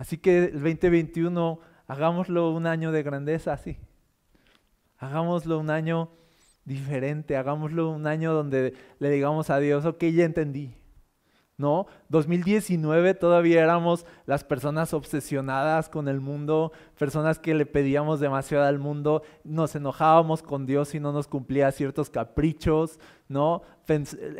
Así 0.00 0.16
que 0.16 0.44
el 0.46 0.52
2021 0.52 1.60
hagámoslo 1.86 2.52
un 2.52 2.66
año 2.66 2.90
de 2.90 3.02
grandeza 3.02 3.52
así. 3.52 3.76
Hagámoslo 4.96 5.58
un 5.58 5.68
año 5.68 6.10
diferente, 6.64 7.36
hagámoslo 7.36 7.90
un 7.90 8.06
año 8.06 8.32
donde 8.32 8.72
le 8.98 9.10
digamos 9.10 9.50
a 9.50 9.58
Dios, 9.58 9.84
ok, 9.84 10.02
ya 10.04 10.24
entendí, 10.24 10.74
¿no? 11.60 11.86
2019 12.08 13.14
todavía 13.14 13.62
éramos 13.62 14.06
las 14.24 14.42
personas 14.42 14.94
obsesionadas 14.94 15.90
con 15.90 16.08
el 16.08 16.20
mundo, 16.20 16.72
personas 16.98 17.38
que 17.38 17.54
le 17.54 17.66
pedíamos 17.66 18.18
demasiado 18.18 18.64
al 18.64 18.78
mundo, 18.78 19.22
nos 19.44 19.76
enojábamos 19.76 20.42
con 20.42 20.64
Dios 20.64 20.88
si 20.88 21.00
no 21.00 21.12
nos 21.12 21.28
cumplía 21.28 21.70
ciertos 21.70 22.08
caprichos, 22.08 22.98
¿no? 23.28 23.62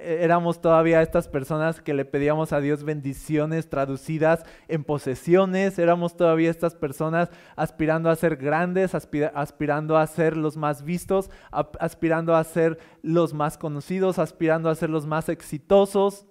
éramos 0.02 0.60
todavía 0.60 1.02
estas 1.02 1.26
personas 1.26 1.80
que 1.80 1.92
le 1.92 2.04
pedíamos 2.04 2.52
a 2.52 2.60
Dios 2.60 2.84
bendiciones 2.84 3.68
traducidas 3.68 4.44
en 4.68 4.84
posesiones, 4.84 5.78
éramos 5.78 6.16
todavía 6.16 6.50
estas 6.50 6.76
personas 6.76 7.30
aspirando 7.56 8.10
a 8.10 8.16
ser 8.16 8.36
grandes, 8.36 8.92
aspirando 8.94 9.96
a 9.96 10.06
ser 10.06 10.36
los 10.36 10.56
más 10.56 10.84
vistos, 10.84 11.30
aspirando 11.50 12.36
a 12.36 12.44
ser 12.44 12.78
los 13.02 13.34
más 13.34 13.58
conocidos, 13.58 14.20
aspirando 14.20 14.70
a 14.70 14.74
ser 14.74 14.90
los 14.90 15.04
más 15.06 15.28
exitosos. 15.28 16.29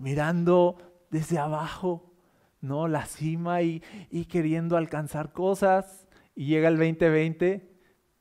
Mirando 0.00 0.76
desde 1.10 1.38
abajo, 1.38 2.12
¿no? 2.60 2.88
La 2.88 3.06
cima 3.06 3.62
y, 3.62 3.82
y 4.10 4.24
queriendo 4.24 4.76
alcanzar 4.76 5.32
cosas. 5.32 6.06
Y 6.34 6.46
llega 6.46 6.68
el 6.68 6.76
2020 6.76 7.70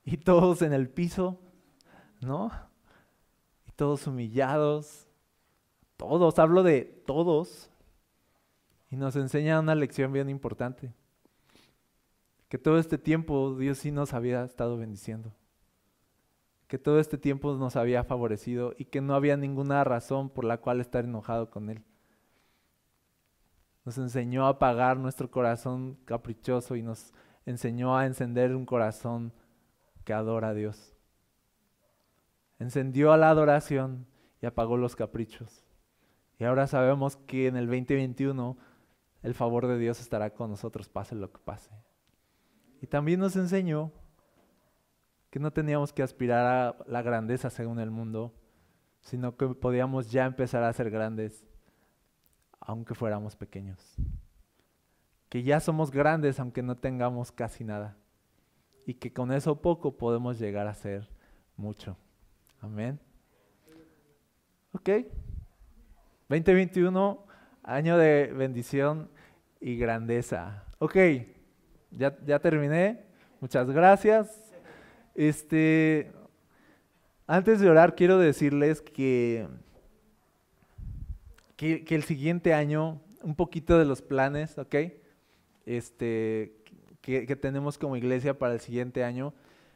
y 0.04 0.18
todos 0.18 0.62
en 0.62 0.74
el 0.74 0.90
piso, 0.90 1.40
¿no? 2.22 2.52
Y 3.68 3.72
todos 3.72 4.06
humillados, 4.08 5.08
todos, 5.98 6.38
hablo 6.40 6.64
de 6.64 6.82
todos. 7.06 7.72
Y 8.92 8.96
nos 8.96 9.16
enseña 9.16 9.60
una 9.60 9.76
lección 9.76 10.12
bien 10.12 10.30
importante. 10.30 10.94
Que 12.48 12.58
todo 12.58 12.80
este 12.80 12.98
tiempo 12.98 13.56
Dios 13.56 13.78
sí 13.78 13.92
nos 13.92 14.14
había 14.14 14.44
estado 14.44 14.78
bendiciendo. 14.78 15.32
Que 16.70 16.78
todo 16.78 17.02
este 17.02 17.18
tiempo 17.18 17.54
nos 17.56 17.76
había 17.76 18.06
favorecido 18.06 18.74
y 18.78 18.86
que 18.86 19.02
no 19.02 19.14
había 19.16 19.36
ninguna 19.36 19.84
razón 19.84 20.30
por 20.30 20.46
la 20.46 20.60
cual 20.60 20.80
estar 20.80 21.04
enojado 21.04 21.50
con 21.50 21.70
Él. 21.70 21.84
Nos 23.84 23.98
enseñó 23.98 24.46
a 24.46 24.50
apagar 24.50 24.96
nuestro 24.98 25.30
corazón 25.30 25.98
caprichoso 26.06 26.78
y 26.78 26.84
nos 26.84 27.12
enseñó 27.46 27.98
a 27.98 28.06
encender 28.06 28.56
un 28.56 28.66
corazón 28.66 29.34
que 30.06 30.14
adora 30.14 30.50
a 30.50 30.54
Dios. 30.54 30.94
Encendió 32.60 33.12
a 33.12 33.18
la 33.18 33.30
adoración 33.30 34.06
y 34.42 34.46
apagó 34.46 34.78
los 34.78 34.96
caprichos. 34.96 35.66
Y 36.38 36.46
ahora 36.46 36.68
sabemos 36.68 37.18
que 37.18 37.48
en 37.48 37.58
el 37.58 37.66
2021 37.66 38.58
el 39.24 39.34
favor 39.34 39.68
de 39.68 39.78
Dios 39.78 40.00
estará 40.00 40.34
con 40.34 40.52
nosotros, 40.52 40.88
pase 40.88 41.16
lo 41.16 41.32
que 41.32 41.40
pase. 41.40 41.72
Y 42.82 42.88
también 42.88 43.20
nos 43.20 43.36
enseñó 43.36 43.92
que 45.30 45.40
no 45.40 45.52
teníamos 45.52 45.94
que 45.94 46.04
aspirar 46.04 46.46
a 46.46 46.76
la 46.88 47.02
grandeza 47.02 47.50
según 47.50 47.80
el 47.80 47.92
mundo, 47.92 48.34
sino 49.02 49.38
que 49.38 49.48
podíamos 49.48 50.12
ya 50.12 50.26
empezar 50.26 50.64
a 50.64 50.74
ser 50.74 50.90
grandes, 50.90 51.46
aunque 52.60 52.96
fuéramos 52.96 53.36
pequeños. 53.36 53.96
Que 55.30 55.44
ya 55.44 55.60
somos 55.60 55.92
grandes 55.92 56.40
aunque 56.40 56.64
no 56.64 56.76
tengamos 56.76 57.32
casi 57.32 57.64
nada. 57.64 57.96
Y 58.86 58.96
que 58.96 59.14
con 59.14 59.32
eso 59.32 59.62
poco 59.62 59.96
podemos 59.98 60.40
llegar 60.40 60.68
a 60.68 60.74
ser 60.74 61.08
mucho. 61.56 61.96
Amén. 62.62 63.00
Ok. 64.74 64.90
2021, 66.28 67.26
año 67.64 67.98
de 67.98 68.34
bendición 68.36 69.10
y 69.60 69.78
grandeza. 69.78 70.64
Ok, 70.80 70.96
ya, 71.92 72.18
ya 72.26 72.40
terminé. 72.40 73.04
Muchas 73.42 73.70
gracias. 73.70 74.49
Este, 75.20 76.14
antes 77.28 77.60
de 77.60 77.70
orar, 77.70 77.94
quiero 77.94 78.20
decirles 78.20 78.82
que, 78.82 79.50
que, 81.58 81.84
el 81.90 82.04
siguiente 82.04 82.54
año, 82.54 83.02
un 83.22 83.36
poquito 83.36 83.78
de 83.78 83.84
los 83.84 84.02
planes, 84.02 84.58
¿ok? 84.58 84.76
Este, 85.66 86.56
que, 87.02 87.26
que, 87.26 87.36
tenemos 87.36 87.78
como 87.78 87.98
iglesia 87.98 88.40
para 88.40 88.54
el 88.54 88.62
siguiente 88.62 89.04
año. 89.04 89.34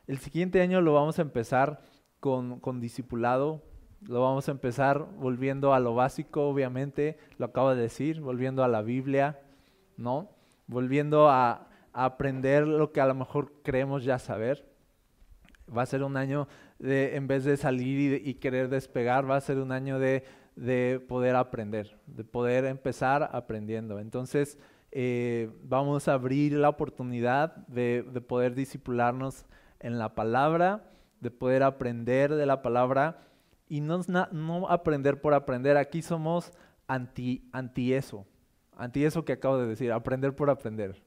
El 0.07 0.19
siguiente 0.19 0.61
año 0.61 0.79
lo 0.79 0.93
vamos 0.93 1.19
a 1.19 1.23
empezar 1.23 1.81
con, 2.21 2.61
con 2.61 2.79
discipulado. 2.79 3.61
Lo 4.07 4.21
vamos 4.21 4.47
a 4.47 4.51
empezar 4.53 5.05
volviendo 5.17 5.73
a 5.73 5.81
lo 5.81 5.93
básico, 5.93 6.47
obviamente, 6.47 7.17
lo 7.37 7.47
acabo 7.47 7.75
de 7.75 7.81
decir, 7.81 8.21
volviendo 8.21 8.63
a 8.63 8.69
la 8.69 8.81
Biblia, 8.81 9.41
¿no? 9.97 10.29
Volviendo 10.67 11.29
a, 11.29 11.67
aprender 11.91 12.65
lo 12.65 12.93
que 12.93 13.01
a 13.01 13.05
lo 13.07 13.13
mejor 13.13 13.51
creemos 13.61 14.05
ya 14.05 14.19
saber. 14.19 14.72
Va 15.75 15.83
a 15.83 15.85
ser 15.85 16.03
un 16.03 16.17
año 16.17 16.47
de, 16.79 17.15
en 17.15 17.27
vez 17.27 17.43
de 17.45 17.57
salir 17.57 18.21
y, 18.25 18.33
querer 18.35 18.69
despegar, 18.69 19.29
va 19.29 19.37
a 19.37 19.41
ser 19.41 19.59
un 19.59 19.71
año 19.71 19.99
de, 19.99 20.23
poder 21.07 21.35
aprender, 21.35 21.97
de 22.07 22.23
poder 22.23 22.65
empezar 22.65 23.29
aprendiendo. 23.31 23.99
Entonces, 23.99 24.57
eh, 24.91 25.49
vamos 25.63 26.07
a 26.07 26.13
abrir 26.13 26.53
la 26.53 26.69
oportunidad 26.69 27.55
de, 27.67 28.03
poder 28.27 28.55
disipularnos 28.55 29.45
en 29.79 29.99
la 29.99 30.15
palabra, 30.15 30.91
de 31.19 31.31
poder 31.31 31.63
aprender 31.63 32.33
de 32.35 32.45
la 32.45 32.61
palabra 32.61 33.21
y 33.67 33.81
no, 33.81 34.01
no 34.31 34.69
aprender 34.69 35.21
por 35.21 35.33
aprender. 35.33 35.77
Aquí 35.77 36.01
somos 36.01 36.51
anti, 36.87 37.47
anti 37.51 37.93
eso, 37.93 38.25
anti 38.77 39.05
eso 39.05 39.25
que 39.25 39.33
acabo 39.33 39.57
de 39.57 39.67
decir, 39.67 39.91
aprender 39.91 40.35
por 40.35 40.49
aprender. 40.49 41.02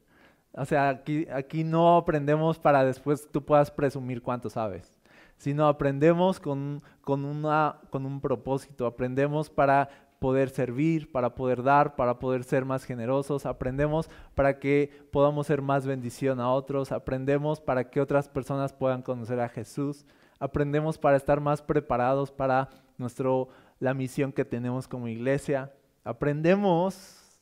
O 0.57 0.65
sea, 0.65 0.89
aquí, 0.89 1.27
aquí 1.31 1.65
no 1.65 1.97
aprendemos 1.97 2.59
para 2.59 2.85
después 2.85 3.29
tú 3.31 3.45
puedas 3.45 3.71
presumir 3.71 4.23
cuánto 4.23 4.49
sabes, 4.49 4.95
sino 5.37 5.69
aprendemos 5.69 6.41
con, 6.41 6.83
con, 7.03 7.25
una, 7.27 7.77
con 7.91 8.07
un 8.07 8.21
propósito, 8.23 8.87
aprendemos 8.87 9.51
para 9.51 9.91
poder 10.19 10.49
servir, 10.49 11.13
para 11.13 11.35
poder 11.35 11.63
dar, 11.63 11.95
para 11.95 12.19
poder 12.19 12.43
ser 12.43 12.65
más 12.65 12.85
generosos, 12.85 13.45
aprendemos 13.45 14.09
para 14.35 14.59
que 14.59 14.91
podamos 15.13 15.47
ser 15.47 15.61
más 15.61 15.87
bendición 15.87 16.41
a 16.41 16.51
otros, 16.51 16.91
aprendemos 16.91 17.61
para 17.61 17.91
que 17.91 18.01
otras 18.01 18.29
personas 18.29 18.73
puedan 18.73 19.03
conocer 19.03 19.39
a 19.41 19.51
Jesús, 19.51 20.07
aprendemos 20.39 20.97
para 20.97 21.19
estar 21.19 21.41
más 21.41 21.61
preparados 21.61 22.33
para 22.33 22.71
nuestro, 22.97 23.49
la 23.79 23.93
misión 23.93 24.33
que 24.33 24.47
tenemos 24.47 24.89
como 24.89 25.07
iglesia, 25.07 25.71
aprendemos 26.03 26.95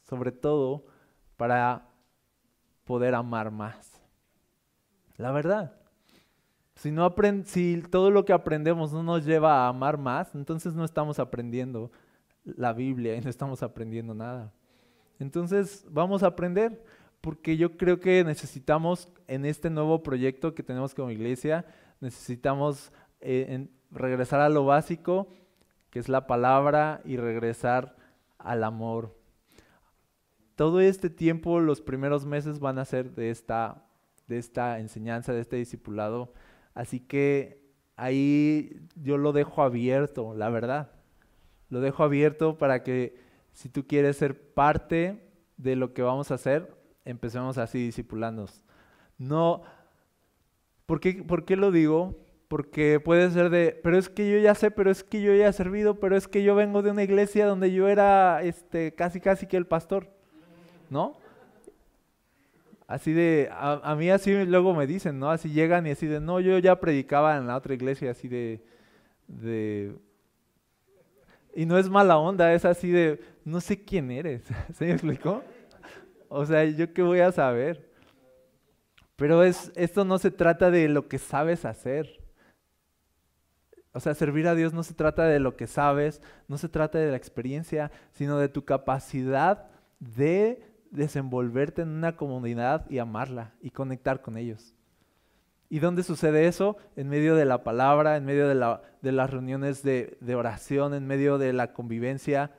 sobre 0.02 0.32
todo 0.32 0.84
para 1.36 1.93
poder 2.84 3.14
amar 3.14 3.50
más. 3.50 4.00
La 5.16 5.32
verdad. 5.32 5.74
Si, 6.76 6.90
no 6.90 7.14
si 7.44 7.82
todo 7.82 8.10
lo 8.10 8.24
que 8.24 8.32
aprendemos 8.32 8.92
no 8.92 9.02
nos 9.02 9.24
lleva 9.24 9.64
a 9.64 9.68
amar 9.68 9.96
más, 9.96 10.34
entonces 10.34 10.74
no 10.74 10.84
estamos 10.84 11.18
aprendiendo 11.18 11.90
la 12.44 12.72
Biblia 12.72 13.16
y 13.16 13.20
no 13.20 13.30
estamos 13.30 13.62
aprendiendo 13.62 14.12
nada. 14.14 14.52
Entonces 15.20 15.86
vamos 15.88 16.22
a 16.22 16.28
aprender 16.28 16.84
porque 17.20 17.56
yo 17.56 17.76
creo 17.76 18.00
que 18.00 18.24
necesitamos 18.24 19.08
en 19.28 19.46
este 19.46 19.70
nuevo 19.70 20.02
proyecto 20.02 20.54
que 20.54 20.62
tenemos 20.62 20.94
como 20.94 21.10
iglesia, 21.10 21.64
necesitamos 22.00 22.92
eh, 23.20 23.68
regresar 23.90 24.40
a 24.40 24.48
lo 24.48 24.66
básico, 24.66 25.28
que 25.90 26.00
es 26.00 26.08
la 26.08 26.26
palabra, 26.26 27.00
y 27.04 27.16
regresar 27.16 27.96
al 28.36 28.64
amor 28.64 29.16
todo 30.56 30.80
este 30.80 31.10
tiempo, 31.10 31.60
los 31.60 31.80
primeros 31.80 32.26
meses 32.26 32.60
van 32.60 32.78
a 32.78 32.84
ser 32.84 33.14
de 33.14 33.30
esta, 33.30 33.86
de 34.28 34.38
esta 34.38 34.78
enseñanza, 34.78 35.32
de 35.32 35.40
este 35.40 35.56
discipulado. 35.56 36.32
Así 36.74 37.00
que 37.00 37.64
ahí 37.96 38.86
yo 38.96 39.18
lo 39.18 39.32
dejo 39.32 39.62
abierto, 39.62 40.34
la 40.34 40.50
verdad. 40.50 40.92
Lo 41.70 41.80
dejo 41.80 42.04
abierto 42.04 42.58
para 42.58 42.82
que 42.82 43.16
si 43.52 43.68
tú 43.68 43.86
quieres 43.86 44.16
ser 44.16 44.52
parte 44.52 45.28
de 45.56 45.76
lo 45.76 45.92
que 45.94 46.02
vamos 46.02 46.30
a 46.30 46.34
hacer, 46.34 46.74
empecemos 47.04 47.58
así 47.58 47.78
discipulándonos. 47.78 48.62
No, 49.18 49.62
¿por 50.86 51.00
qué, 51.00 51.22
¿por 51.22 51.44
qué 51.44 51.56
lo 51.56 51.70
digo? 51.70 52.20
Porque 52.48 53.00
puede 53.00 53.30
ser 53.30 53.50
de, 53.50 53.78
pero 53.82 53.98
es 53.98 54.08
que 54.08 54.30
yo 54.30 54.38
ya 54.38 54.54
sé, 54.54 54.70
pero 54.70 54.90
es 54.90 55.02
que 55.02 55.22
yo 55.22 55.34
ya 55.34 55.48
he 55.48 55.52
servido, 55.52 55.98
pero 55.98 56.16
es 56.16 56.28
que 56.28 56.42
yo 56.42 56.54
vengo 56.54 56.82
de 56.82 56.90
una 56.90 57.02
iglesia 57.02 57.46
donde 57.46 57.72
yo 57.72 57.88
era 57.88 58.42
este, 58.42 58.94
casi 58.94 59.20
casi 59.20 59.46
que 59.46 59.56
el 59.56 59.66
pastor. 59.66 60.14
¿No? 60.90 61.16
Así 62.86 63.12
de, 63.12 63.48
a, 63.50 63.94
mí 63.96 64.10
así 64.10 64.44
luego 64.44 64.74
me 64.74 64.86
dicen, 64.86 65.18
¿no? 65.18 65.30
Así 65.30 65.50
llegan 65.50 65.86
y 65.86 65.90
así 65.90 66.06
de, 66.06 66.20
no, 66.20 66.38
yo 66.40 66.58
ya 66.58 66.78
predicaba 66.78 67.36
en 67.36 67.46
la 67.46 67.56
otra 67.56 67.74
iglesia, 67.74 68.10
así 68.10 68.28
de, 68.28 68.62
de... 69.26 69.96
Y 71.54 71.66
no 71.66 71.78
es 71.78 71.88
mala 71.88 72.18
onda, 72.18 72.52
es 72.52 72.64
así 72.64 72.90
de, 72.90 73.20
no 73.44 73.60
sé 73.60 73.84
quién 73.84 74.10
eres, 74.10 74.42
¿se 74.74 74.86
me 74.86 74.92
explicó? 74.92 75.42
O 76.28 76.44
sea, 76.44 76.64
¿yo 76.64 76.92
qué 76.92 77.00
voy 77.00 77.20
a 77.20 77.32
saber? 77.32 77.90
Pero 79.16 79.42
es, 79.42 79.72
esto 79.76 80.04
no 80.04 80.18
se 80.18 80.30
trata 80.30 80.70
de 80.70 80.88
lo 80.88 81.08
que 81.08 81.18
sabes 81.18 81.64
hacer. 81.64 82.20
O 83.92 84.00
sea, 84.00 84.14
servir 84.14 84.48
a 84.48 84.56
Dios 84.56 84.74
no 84.74 84.82
se 84.82 84.92
trata 84.92 85.24
de 85.24 85.38
lo 85.38 85.56
que 85.56 85.68
sabes, 85.68 86.20
no 86.48 86.58
se 86.58 86.68
trata 86.68 86.98
de 86.98 87.12
la 87.12 87.16
experiencia, 87.16 87.92
sino 88.12 88.38
de 88.38 88.48
tu 88.48 88.64
capacidad 88.64 89.70
de 90.00 90.73
desenvolverte 90.94 91.82
en 91.82 91.88
una 91.88 92.16
comunidad 92.16 92.88
y 92.88 92.98
amarla 92.98 93.52
y 93.60 93.70
conectar 93.70 94.22
con 94.22 94.36
ellos. 94.36 94.74
¿Y 95.68 95.80
dónde 95.80 96.02
sucede 96.02 96.46
eso? 96.46 96.76
En 96.94 97.08
medio 97.08 97.34
de 97.34 97.44
la 97.44 97.64
palabra, 97.64 98.16
en 98.16 98.24
medio 98.24 98.48
de, 98.48 98.54
la, 98.54 98.82
de 99.02 99.12
las 99.12 99.30
reuniones 99.30 99.82
de, 99.82 100.16
de, 100.20 100.34
oración, 100.34 100.94
en 100.94 101.06
medio 101.06 101.36
de 101.36 101.52
la 101.52 101.72
convivencia, 101.72 102.52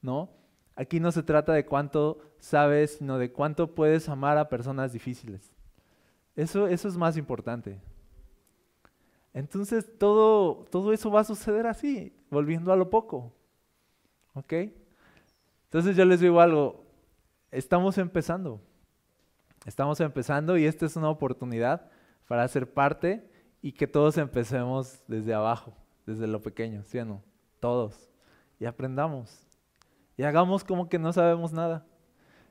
¿no? 0.00 0.30
Aquí 0.74 1.00
no 1.00 1.12
se 1.12 1.22
trata 1.22 1.52
de 1.52 1.66
cuánto 1.66 2.20
sabes, 2.38 2.96
sino 2.96 3.18
de 3.18 3.30
cuánto 3.30 3.74
puedes 3.74 4.08
amar 4.08 4.38
a 4.38 4.48
personas 4.48 4.92
difíciles. 4.92 5.52
Eso, 6.34 6.66
eso 6.66 6.88
es 6.88 6.96
más 6.96 7.16
importante. 7.18 7.78
Entonces 9.34 9.98
todo, 9.98 10.64
todo 10.70 10.92
eso 10.92 11.10
va 11.10 11.20
a 11.20 11.24
suceder 11.24 11.66
así, 11.66 12.14
volviendo 12.30 12.72
a 12.72 12.76
lo 12.76 12.88
poco. 12.88 13.34
¿Ok? 14.34 14.52
Entonces 15.64 15.96
yo 15.96 16.04
les 16.04 16.20
digo 16.20 16.40
algo, 16.40 16.81
estamos 17.52 17.98
empezando. 17.98 18.60
Estamos 19.64 20.00
empezando 20.00 20.56
y 20.56 20.64
esta 20.64 20.86
es 20.86 20.96
una 20.96 21.10
oportunidad 21.10 21.88
para 22.26 22.48
ser 22.48 22.72
parte 22.72 23.30
y 23.60 23.72
que 23.72 23.86
todos 23.86 24.18
empecemos 24.18 25.04
desde 25.06 25.34
abajo, 25.34 25.76
desde 26.04 26.26
lo 26.26 26.42
pequeño, 26.42 26.82
¿sí 26.84 26.98
o 26.98 27.04
no? 27.04 27.22
Todos. 27.60 28.10
Y 28.58 28.64
aprendamos. 28.64 29.46
Y 30.16 30.24
hagamos 30.24 30.64
como 30.64 30.88
que 30.88 30.98
no 30.98 31.12
sabemos 31.12 31.52
nada. 31.52 31.86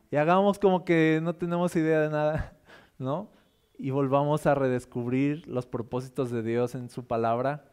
Y 0.09 0.15
hagamos 0.15 0.57
como 0.59 0.85
que 0.85 1.19
no 1.21 1.35
tenemos 1.35 1.75
idea 1.75 1.99
de 1.99 2.09
nada, 2.09 2.57
¿no? 2.97 3.29
Y 3.77 3.89
volvamos 3.89 4.45
a 4.45 4.55
redescubrir 4.55 5.47
los 5.47 5.65
propósitos 5.65 6.31
de 6.31 6.43
Dios 6.43 6.75
en 6.75 6.89
su 6.89 7.07
palabra 7.07 7.65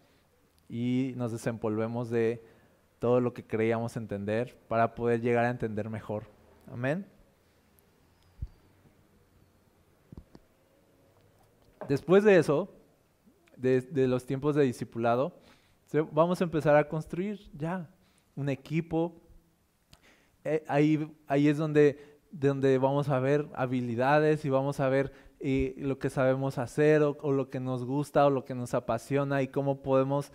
y 0.68 1.12
nos 1.16 1.30
desempolvemos 1.30 2.10
de 2.10 2.42
todo 2.98 3.20
lo 3.20 3.34
que 3.34 3.46
creíamos 3.46 3.96
entender 3.96 4.58
para 4.68 4.94
poder 4.94 5.20
llegar 5.20 5.44
a 5.44 5.50
entender 5.50 5.90
mejor. 5.90 6.24
Amén. 6.72 7.17
Después 11.89 12.22
de 12.22 12.39
eso, 12.39 12.68
de, 13.57 14.07
los 14.07 14.26
tiempos 14.26 14.55
de 14.55 14.62
discipulado, 14.62 15.32
vamos 16.12 16.41
a 16.41 16.45
empezar 16.45 16.76
a 16.76 16.86
construir 16.86 17.51
ya 17.55 17.91
un 18.36 18.51
equipo. 18.51 19.20
Eh, 20.45 20.62
ahí, 20.68 21.11
ahí 21.26 21.49
es 21.49 21.57
donde, 21.57 22.18
donde 22.30 22.76
vamos 22.76 23.09
a 23.09 23.18
ver 23.20 23.49
habilidades 23.55 24.45
y 24.45 24.51
vamos 24.51 24.80
a 24.80 24.89
ver 24.91 25.12
eh, 25.41 25.74
lo 25.78 25.99
que 25.99 26.11
sabemos 26.11 26.59
hacer 26.59 27.03
o, 27.03 27.32
lo 27.32 27.49
que 27.49 27.59
nos 27.59 27.84
gusta 27.84 28.26
o 28.26 28.30
lo 28.30 28.45
que 28.45 28.55
nos 28.55 28.74
apasiona 28.74 29.41
y 29.41 29.49
cómo 29.49 29.82
podemos 29.82 30.30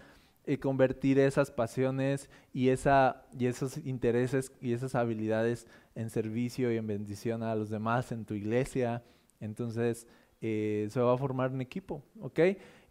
eh, 0.45 0.57
convertir 0.57 1.19
esas 1.19 1.51
pasiones 1.51 2.31
y, 2.51 2.69
esa, 2.69 3.25
y 3.37 3.45
esos 3.45 3.77
intereses 3.77 4.51
y 4.59 4.73
esas 4.73 4.95
habilidades 4.95 5.67
en 5.93 6.09
servicio 6.09 6.73
y 6.73 6.77
en 6.77 6.87
bendición 6.87 7.43
a 7.43 7.53
los 7.53 7.69
demás 7.69 8.11
en 8.11 8.25
tu 8.25 8.33
iglesia. 8.33 9.03
Entonces, 9.39 10.07
eh, 10.45 10.87
se 10.89 10.99
va 10.99 11.13
a 11.13 11.17
formar 11.17 11.51
un 11.51 11.61
equipo, 11.61 12.03
¿ok? 12.19 12.39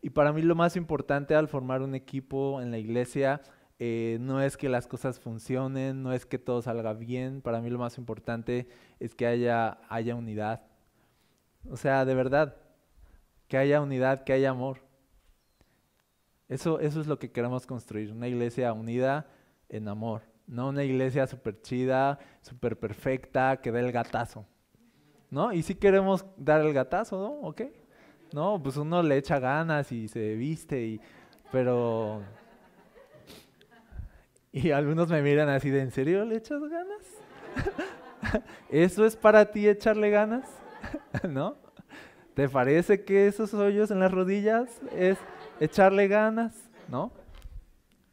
Y 0.00 0.08
para 0.08 0.32
mí 0.32 0.40
lo 0.40 0.54
más 0.54 0.74
importante 0.74 1.34
al 1.34 1.48
formar 1.48 1.82
un 1.82 1.94
equipo 1.94 2.62
en 2.62 2.70
la 2.70 2.78
iglesia 2.78 3.42
eh, 3.78 4.16
no 4.22 4.40
es 4.40 4.56
que 4.56 4.70
las 4.70 4.86
cosas 4.86 5.20
funcionen, 5.20 6.02
no 6.02 6.14
es 6.14 6.24
que 6.24 6.38
todo 6.38 6.62
salga 6.62 6.94
bien, 6.94 7.42
para 7.42 7.60
mí 7.60 7.68
lo 7.68 7.78
más 7.78 7.98
importante 7.98 8.68
es 9.00 9.14
que 9.14 9.26
haya, 9.26 9.76
unidad. 10.16 10.62
O 11.68 11.76
sea, 11.76 12.06
de 12.06 12.14
verdad, 12.14 12.56
que 13.48 13.58
haya 13.58 13.82
unidad, 13.82 14.24
que 14.24 14.32
haya 14.32 14.48
amor. 14.48 14.78
Eso, 16.48 16.80
eso 16.80 17.02
es 17.02 17.06
lo 17.06 17.18
que 17.18 17.32
queremos 17.32 17.66
construir, 17.66 18.12
una 18.12 18.28
iglesia 18.28 18.72
unida 18.72 19.26
en 19.68 19.88
amor, 19.88 20.22
no 20.46 20.70
una 20.70 20.84
iglesia 20.84 21.26
súper 21.26 21.60
chida, 21.60 22.18
súper 22.40 22.78
perfecta, 22.78 23.60
que 23.60 23.72
dé 23.72 23.80
el 23.80 23.92
gatazo. 23.92 24.46
¿No? 25.32 25.50
Y 25.52 25.62
si 25.62 25.74
queremos 25.74 26.26
dar 26.36 26.60
el 26.60 26.72
gatazo, 26.74 27.18
¿no? 27.18 27.48
¿Ok? 27.48 27.62
No, 28.32 28.62
pues 28.62 28.76
uno 28.76 29.02
le 29.02 29.16
echa 29.16 29.40
ganas 29.40 29.90
y 29.90 30.06
se 30.06 30.34
viste, 30.34 30.80
y, 30.80 31.00
pero... 31.50 32.22
Y 34.52 34.70
algunos 34.70 35.08
me 35.08 35.22
miran 35.22 35.48
así 35.48 35.70
de, 35.70 35.80
¿en 35.80 35.90
serio 35.90 36.26
le 36.26 36.36
echas 36.36 36.60
ganas? 36.60 37.02
¿Eso 38.70 39.06
es 39.06 39.16
para 39.16 39.50
ti 39.50 39.66
echarle 39.66 40.10
ganas? 40.10 40.46
¿No? 41.28 41.56
¿Te 42.34 42.48
parece 42.50 43.02
que 43.02 43.26
esos 43.26 43.54
hoyos 43.54 43.90
en 43.90 44.00
las 44.00 44.12
rodillas 44.12 44.82
es 44.94 45.16
echarle 45.60 46.08
ganas? 46.08 46.70
¿No? 46.88 47.10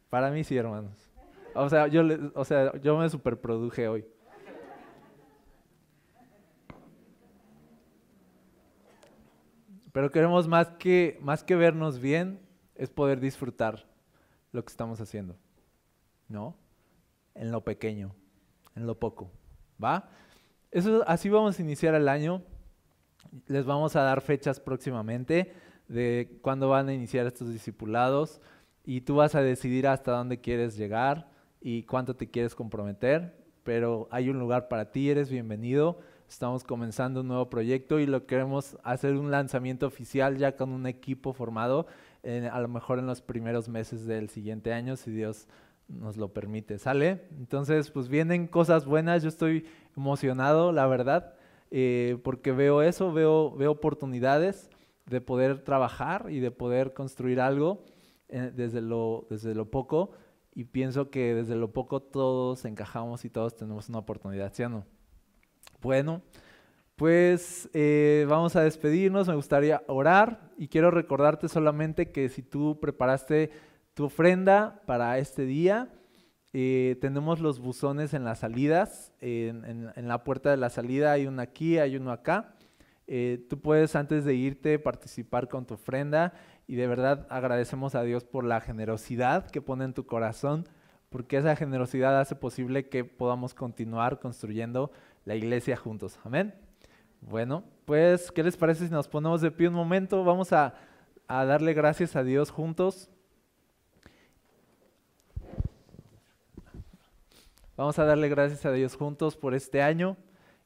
Para 0.08 0.30
mí 0.30 0.42
sí, 0.42 0.56
hermanos. 0.56 1.10
O 1.54 1.68
sea, 1.68 1.86
yo, 1.86 2.02
o 2.34 2.44
sea, 2.46 2.72
yo 2.80 2.96
me 2.96 3.10
superproduje 3.10 3.88
hoy. 3.88 4.06
Pero 9.92 10.10
queremos 10.10 10.48
más 10.48 10.68
que, 10.70 11.18
más 11.20 11.42
que 11.42 11.56
vernos 11.56 11.98
bien, 11.98 12.40
es 12.74 12.90
poder 12.90 13.20
disfrutar 13.20 13.86
lo 14.52 14.64
que 14.64 14.70
estamos 14.70 15.00
haciendo. 15.00 15.36
¿No? 16.28 16.56
En 17.34 17.50
lo 17.50 17.62
pequeño, 17.64 18.14
en 18.76 18.86
lo 18.86 18.98
poco. 18.98 19.30
¿Va? 19.82 20.08
Eso, 20.70 21.02
así 21.06 21.28
vamos 21.28 21.58
a 21.58 21.62
iniciar 21.62 21.94
el 21.94 22.08
año. 22.08 22.42
Les 23.46 23.64
vamos 23.64 23.96
a 23.96 24.02
dar 24.02 24.20
fechas 24.20 24.60
próximamente 24.60 25.52
de 25.88 26.38
cuándo 26.42 26.68
van 26.68 26.88
a 26.88 26.94
iniciar 26.94 27.26
estos 27.26 27.52
discipulados 27.52 28.40
y 28.84 29.00
tú 29.00 29.16
vas 29.16 29.34
a 29.34 29.42
decidir 29.42 29.88
hasta 29.88 30.12
dónde 30.12 30.40
quieres 30.40 30.76
llegar 30.76 31.28
y 31.60 31.82
cuánto 31.82 32.14
te 32.14 32.30
quieres 32.30 32.54
comprometer, 32.54 33.36
pero 33.64 34.08
hay 34.10 34.30
un 34.30 34.38
lugar 34.38 34.68
para 34.68 34.90
ti, 34.90 35.10
eres 35.10 35.30
bienvenido. 35.30 36.00
Estamos 36.30 36.62
comenzando 36.62 37.22
un 37.22 37.26
nuevo 37.26 37.50
proyecto 37.50 37.98
y 37.98 38.06
lo 38.06 38.24
queremos 38.24 38.78
hacer 38.84 39.16
un 39.16 39.32
lanzamiento 39.32 39.88
oficial 39.88 40.38
ya 40.38 40.54
con 40.54 40.70
un 40.70 40.86
equipo 40.86 41.32
formado, 41.32 41.88
a 42.22 42.60
lo 42.60 42.68
mejor 42.68 43.00
en 43.00 43.06
los 43.06 43.20
primeros 43.20 43.68
meses 43.68 44.06
del 44.06 44.28
siguiente 44.30 44.72
año, 44.72 44.94
si 44.94 45.10
Dios 45.10 45.48
nos 45.88 46.16
lo 46.16 46.32
permite. 46.32 46.78
¿Sale? 46.78 47.24
Entonces, 47.36 47.90
pues 47.90 48.06
vienen 48.08 48.46
cosas 48.46 48.86
buenas, 48.86 49.24
yo 49.24 49.28
estoy 49.28 49.66
emocionado, 49.96 50.70
la 50.70 50.86
verdad, 50.86 51.34
eh, 51.72 52.16
porque 52.22 52.52
veo 52.52 52.80
eso, 52.80 53.12
veo, 53.12 53.50
veo 53.56 53.72
oportunidades 53.72 54.70
de 55.06 55.20
poder 55.20 55.64
trabajar 55.64 56.26
y 56.30 56.38
de 56.38 56.52
poder 56.52 56.94
construir 56.94 57.40
algo 57.40 57.82
eh, 58.28 58.52
desde, 58.54 58.82
lo, 58.82 59.26
desde 59.28 59.56
lo 59.56 59.68
poco 59.68 60.12
y 60.54 60.62
pienso 60.62 61.10
que 61.10 61.34
desde 61.34 61.56
lo 61.56 61.72
poco 61.72 62.00
todos 62.00 62.64
encajamos 62.66 63.24
y 63.24 63.30
todos 63.30 63.56
tenemos 63.56 63.88
una 63.88 63.98
oportunidad, 63.98 64.52
¿sí 64.54 64.62
o 64.62 64.68
no? 64.68 64.99
Bueno, 65.80 66.20
pues 66.96 67.70
eh, 67.72 68.26
vamos 68.28 68.54
a 68.54 68.62
despedirnos, 68.62 69.28
me 69.28 69.34
gustaría 69.34 69.82
orar 69.86 70.50
y 70.58 70.68
quiero 70.68 70.90
recordarte 70.90 71.48
solamente 71.48 72.10
que 72.12 72.28
si 72.28 72.42
tú 72.42 72.78
preparaste 72.78 73.50
tu 73.94 74.04
ofrenda 74.04 74.82
para 74.84 75.16
este 75.16 75.46
día, 75.46 75.88
eh, 76.52 76.98
tenemos 77.00 77.40
los 77.40 77.60
buzones 77.60 78.12
en 78.12 78.24
las 78.24 78.40
salidas, 78.40 79.14
en, 79.20 79.90
la 79.96 80.22
puerta 80.22 80.50
de 80.50 80.58
la 80.58 80.68
salida 80.68 81.12
hay 81.12 81.26
uno 81.26 81.40
aquí, 81.40 81.78
hay 81.78 81.96
uno 81.96 82.12
acá. 82.12 82.54
Eh, 83.06 83.46
tú 83.48 83.58
puedes 83.58 83.96
antes 83.96 84.26
de 84.26 84.34
irte 84.34 84.78
participar 84.78 85.48
con 85.48 85.64
tu 85.64 85.74
ofrenda 85.74 86.34
y 86.66 86.76
de 86.76 86.86
verdad 86.86 87.26
agradecemos 87.30 87.94
a 87.94 88.02
Dios 88.02 88.24
por 88.24 88.44
la 88.44 88.60
generosidad 88.60 89.50
que 89.50 89.62
pone 89.62 89.84
en 89.84 89.94
tu 89.94 90.04
corazón, 90.04 90.68
porque 91.08 91.38
esa 91.38 91.56
generosidad 91.56 92.20
hace 92.20 92.36
posible 92.36 92.90
que 92.90 93.04
podamos 93.04 93.54
continuar 93.54 94.20
construyendo 94.20 94.92
la 95.24 95.34
iglesia 95.34 95.76
juntos. 95.76 96.18
Amén. 96.24 96.54
Bueno, 97.20 97.64
pues, 97.84 98.32
¿qué 98.32 98.42
les 98.42 98.56
parece 98.56 98.86
si 98.86 98.92
nos 98.92 99.08
ponemos 99.08 99.40
de 99.40 99.50
pie 99.50 99.68
un 99.68 99.74
momento? 99.74 100.24
Vamos 100.24 100.52
a, 100.52 100.74
darle 101.28 101.74
gracias 101.74 102.16
a 102.16 102.24
Dios 102.24 102.50
juntos. 102.50 103.10
Vamos 107.76 107.98
a 107.98 108.04
darle 108.04 108.28
gracias 108.28 108.64
a 108.66 108.72
Dios 108.72 108.94
juntos 108.96 109.36
por 109.36 109.54
este 109.54 109.82
año 109.82 110.16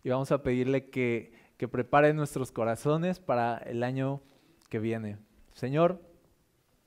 y 0.03 0.11
vamos 0.11 0.33
a 0.33 0.43
pedirle 0.43 0.91
que, 0.91 1.33
que 1.57 1.69
prepare 1.69 2.13
nuestros 2.13 2.51
corazones 2.51 3.21
para 3.21 3.59
el 3.59 3.83
año 3.83 4.21
que 4.69 4.79
viene. 4.79 5.19
Señor, 5.53 6.01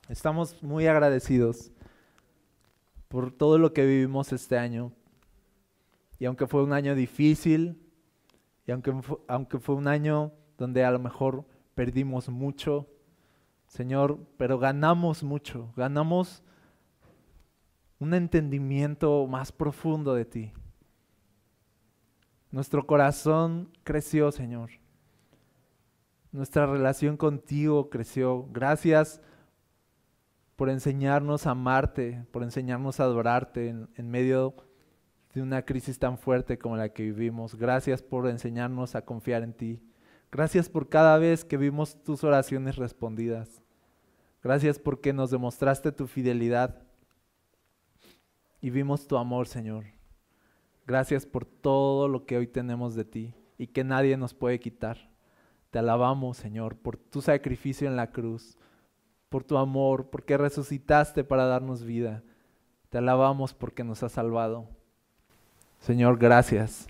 estamos 0.09 0.61
muy 0.63 0.87
agradecidos 0.87 1.71
por 3.07 3.31
todo 3.31 3.57
lo 3.57 3.73
que 3.73 3.85
vivimos 3.85 4.33
este 4.33 4.57
año, 4.57 4.91
y 6.19 6.25
aunque 6.25 6.47
fue 6.47 6.63
un 6.63 6.73
año 6.73 6.95
difícil, 6.95 7.79
y 8.65 8.71
aunque, 8.71 8.93
aunque 9.27 9.59
fue 9.59 9.75
un 9.75 9.87
año 9.87 10.33
donde 10.57 10.83
a 10.83 10.91
lo 10.91 10.99
mejor 10.99 11.45
perdimos 11.75 12.29
mucho, 12.29 12.87
Señor, 13.67 14.19
pero 14.37 14.57
ganamos 14.59 15.23
mucho, 15.23 15.71
ganamos 15.75 16.43
un 17.99 18.13
entendimiento 18.13 19.25
más 19.27 19.51
profundo 19.51 20.13
de 20.13 20.25
ti. 20.25 20.53
Nuestro 22.51 22.85
corazón 22.87 23.69
creció, 23.83 24.31
Señor. 24.31 24.71
Nuestra 26.31 26.65
relación 26.65 27.17
contigo 27.17 27.89
creció. 27.89 28.47
Gracias 28.51 29.21
por 30.55 30.69
enseñarnos 30.69 31.45
a 31.45 31.51
amarte, 31.51 32.25
por 32.31 32.43
enseñarnos 32.43 32.99
a 32.99 33.03
adorarte 33.03 33.69
en, 33.69 33.89
en 33.95 34.09
medio 34.09 34.55
de 35.37 35.43
una 35.43 35.61
crisis 35.63 35.99
tan 35.99 36.17
fuerte 36.17 36.57
como 36.57 36.75
la 36.77 36.89
que 36.89 37.03
vivimos. 37.03 37.55
Gracias 37.55 38.01
por 38.01 38.27
enseñarnos 38.27 38.95
a 38.95 39.03
confiar 39.03 39.43
en 39.43 39.53
ti. 39.53 39.81
Gracias 40.31 40.67
por 40.67 40.89
cada 40.89 41.17
vez 41.17 41.45
que 41.45 41.57
vimos 41.57 42.03
tus 42.03 42.23
oraciones 42.23 42.75
respondidas. 42.75 43.61
Gracias 44.43 44.79
porque 44.79 45.13
nos 45.13 45.31
demostraste 45.31 45.91
tu 45.91 46.07
fidelidad 46.07 46.81
y 48.61 48.71
vimos 48.71 49.07
tu 49.07 49.17
amor, 49.17 49.47
Señor. 49.47 49.85
Gracias 50.85 51.25
por 51.25 51.45
todo 51.45 52.07
lo 52.07 52.25
que 52.25 52.37
hoy 52.37 52.47
tenemos 52.47 52.95
de 52.95 53.05
ti 53.05 53.33
y 53.57 53.67
que 53.67 53.83
nadie 53.83 54.17
nos 54.17 54.33
puede 54.33 54.59
quitar. 54.59 55.09
Te 55.69 55.79
alabamos, 55.79 56.37
Señor, 56.37 56.77
por 56.77 56.97
tu 56.97 57.21
sacrificio 57.21 57.87
en 57.87 57.95
la 57.95 58.11
cruz, 58.11 58.57
por 59.29 59.43
tu 59.43 59.57
amor, 59.57 60.09
porque 60.09 60.37
resucitaste 60.37 61.23
para 61.23 61.45
darnos 61.45 61.83
vida. 61.83 62.23
Te 62.89 62.97
alabamos 62.97 63.53
porque 63.53 63.83
nos 63.83 64.01
has 64.01 64.13
salvado. 64.13 64.76
Señor, 65.79 66.17
gracias. 66.17 66.87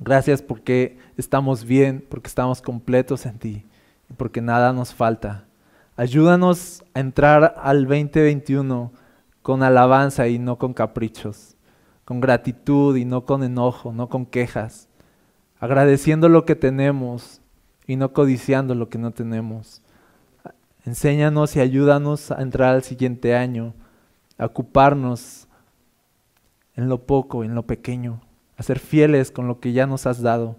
Gracias 0.00 0.42
porque 0.42 0.98
estamos 1.16 1.64
bien, 1.64 2.04
porque 2.08 2.28
estamos 2.28 2.60
completos 2.60 3.26
en 3.26 3.38
ti 3.38 3.64
y 4.10 4.14
porque 4.14 4.40
nada 4.40 4.72
nos 4.72 4.92
falta. 4.92 5.44
Ayúdanos 5.96 6.82
a 6.94 7.00
entrar 7.00 7.54
al 7.56 7.86
2021 7.86 8.90
con 9.42 9.62
alabanza 9.62 10.26
y 10.26 10.38
no 10.38 10.58
con 10.58 10.74
caprichos, 10.74 11.54
con 12.04 12.20
gratitud 12.20 12.96
y 12.96 13.04
no 13.04 13.24
con 13.24 13.44
enojo, 13.44 13.92
no 13.92 14.08
con 14.08 14.26
quejas, 14.26 14.88
agradeciendo 15.60 16.28
lo 16.28 16.44
que 16.44 16.56
tenemos 16.56 17.40
y 17.86 17.96
no 17.96 18.12
codiciando 18.12 18.74
lo 18.74 18.88
que 18.88 18.98
no 18.98 19.12
tenemos. 19.12 19.82
Enséñanos 20.84 21.54
y 21.56 21.60
ayúdanos 21.60 22.30
a 22.30 22.42
entrar 22.42 22.74
al 22.74 22.82
siguiente 22.82 23.36
año 23.36 23.74
a 24.36 24.46
ocuparnos 24.46 25.43
en 26.76 26.88
lo 26.88 27.06
poco, 27.06 27.44
en 27.44 27.54
lo 27.54 27.64
pequeño, 27.64 28.20
a 28.56 28.62
ser 28.62 28.78
fieles 28.78 29.30
con 29.30 29.48
lo 29.48 29.60
que 29.60 29.72
ya 29.72 29.86
nos 29.86 30.06
has 30.06 30.22
dado, 30.22 30.56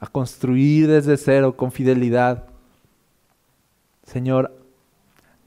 a 0.00 0.06
construir 0.06 0.88
desde 0.88 1.16
cero 1.16 1.56
con 1.56 1.72
fidelidad. 1.72 2.46
Señor, 4.04 4.56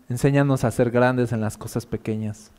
enséñanos 0.10 0.64
a 0.64 0.72
ser 0.72 0.92
grandes 0.92 1.32
en 1.32 1.42
las 1.42 1.58
cosas 1.58 1.86
pequeñas 1.86 2.52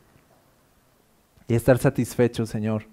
y 1.49 1.55
estar 1.55 1.79
satisfechos, 1.79 2.49
Señor, 2.49 2.85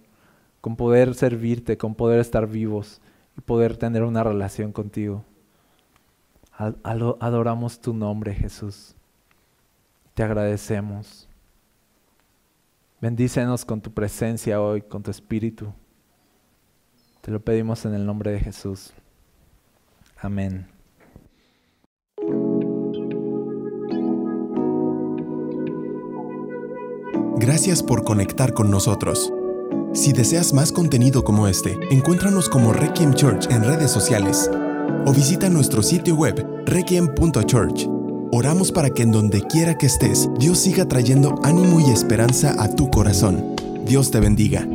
con 0.62 0.76
poder 0.76 1.16
servirte, 1.16 1.78
con 1.78 1.96
poder 1.96 2.20
estar 2.20 2.48
vivos 2.48 3.02
y 3.38 3.42
poder 3.42 3.78
tener 3.78 4.04
una 4.04 4.24
relación 4.24 4.72
contigo. 4.72 5.24
Adoramos 6.84 7.80
tu 7.80 7.94
nombre, 7.94 8.36
Jesús. 8.36 8.96
Te 10.14 10.24
agradecemos. 10.24 11.29
Bendícenos 13.02 13.64
con 13.64 13.82
tu 13.82 13.92
presencia 13.92 14.62
hoy, 14.62 14.82
con 14.82 15.02
tu 15.04 15.12
espíritu. 15.12 15.72
Te 17.22 17.32
lo 17.32 17.40
pedimos 17.40 17.86
en 17.86 17.94
el 17.94 18.06
nombre 18.06 18.32
de 18.32 18.40
Jesús. 18.40 18.92
Amén. 20.18 20.68
Gracias 27.38 27.82
por 27.82 28.04
conectar 28.04 28.54
con 28.54 28.70
nosotros. 28.70 29.32
Si 29.94 30.12
deseas 30.12 30.54
más 30.54 30.72
contenido 30.72 31.24
como 31.24 31.48
este, 31.48 31.78
encuéntranos 31.90 32.50
como 32.50 32.74
Requiem 32.74 33.14
Church 33.14 33.50
en 33.50 33.64
redes 33.64 33.92
sociales 33.92 34.52
o 35.06 35.14
visita 35.14 35.50
nuestro 35.50 35.82
sitio 35.82 36.16
web 36.16 36.46
requiem.church. 36.66 37.99
Oramos 38.32 38.72
para 38.72 38.92
que 38.92 39.02
en 39.02 39.12
donde 39.12 39.42
quiera 39.42 39.76
que 39.76 39.88
estés, 39.88 40.30
Dios 40.38 40.60
siga 40.60 40.88
trayendo 40.88 41.40
ánimo 41.44 41.80
y 41.80 41.90
esperanza 41.90 42.54
a 42.62 42.76
tu 42.76 42.92
corazón. 42.92 43.56
Dios 43.86 44.12
te 44.12 44.20
bendiga. 44.20 44.68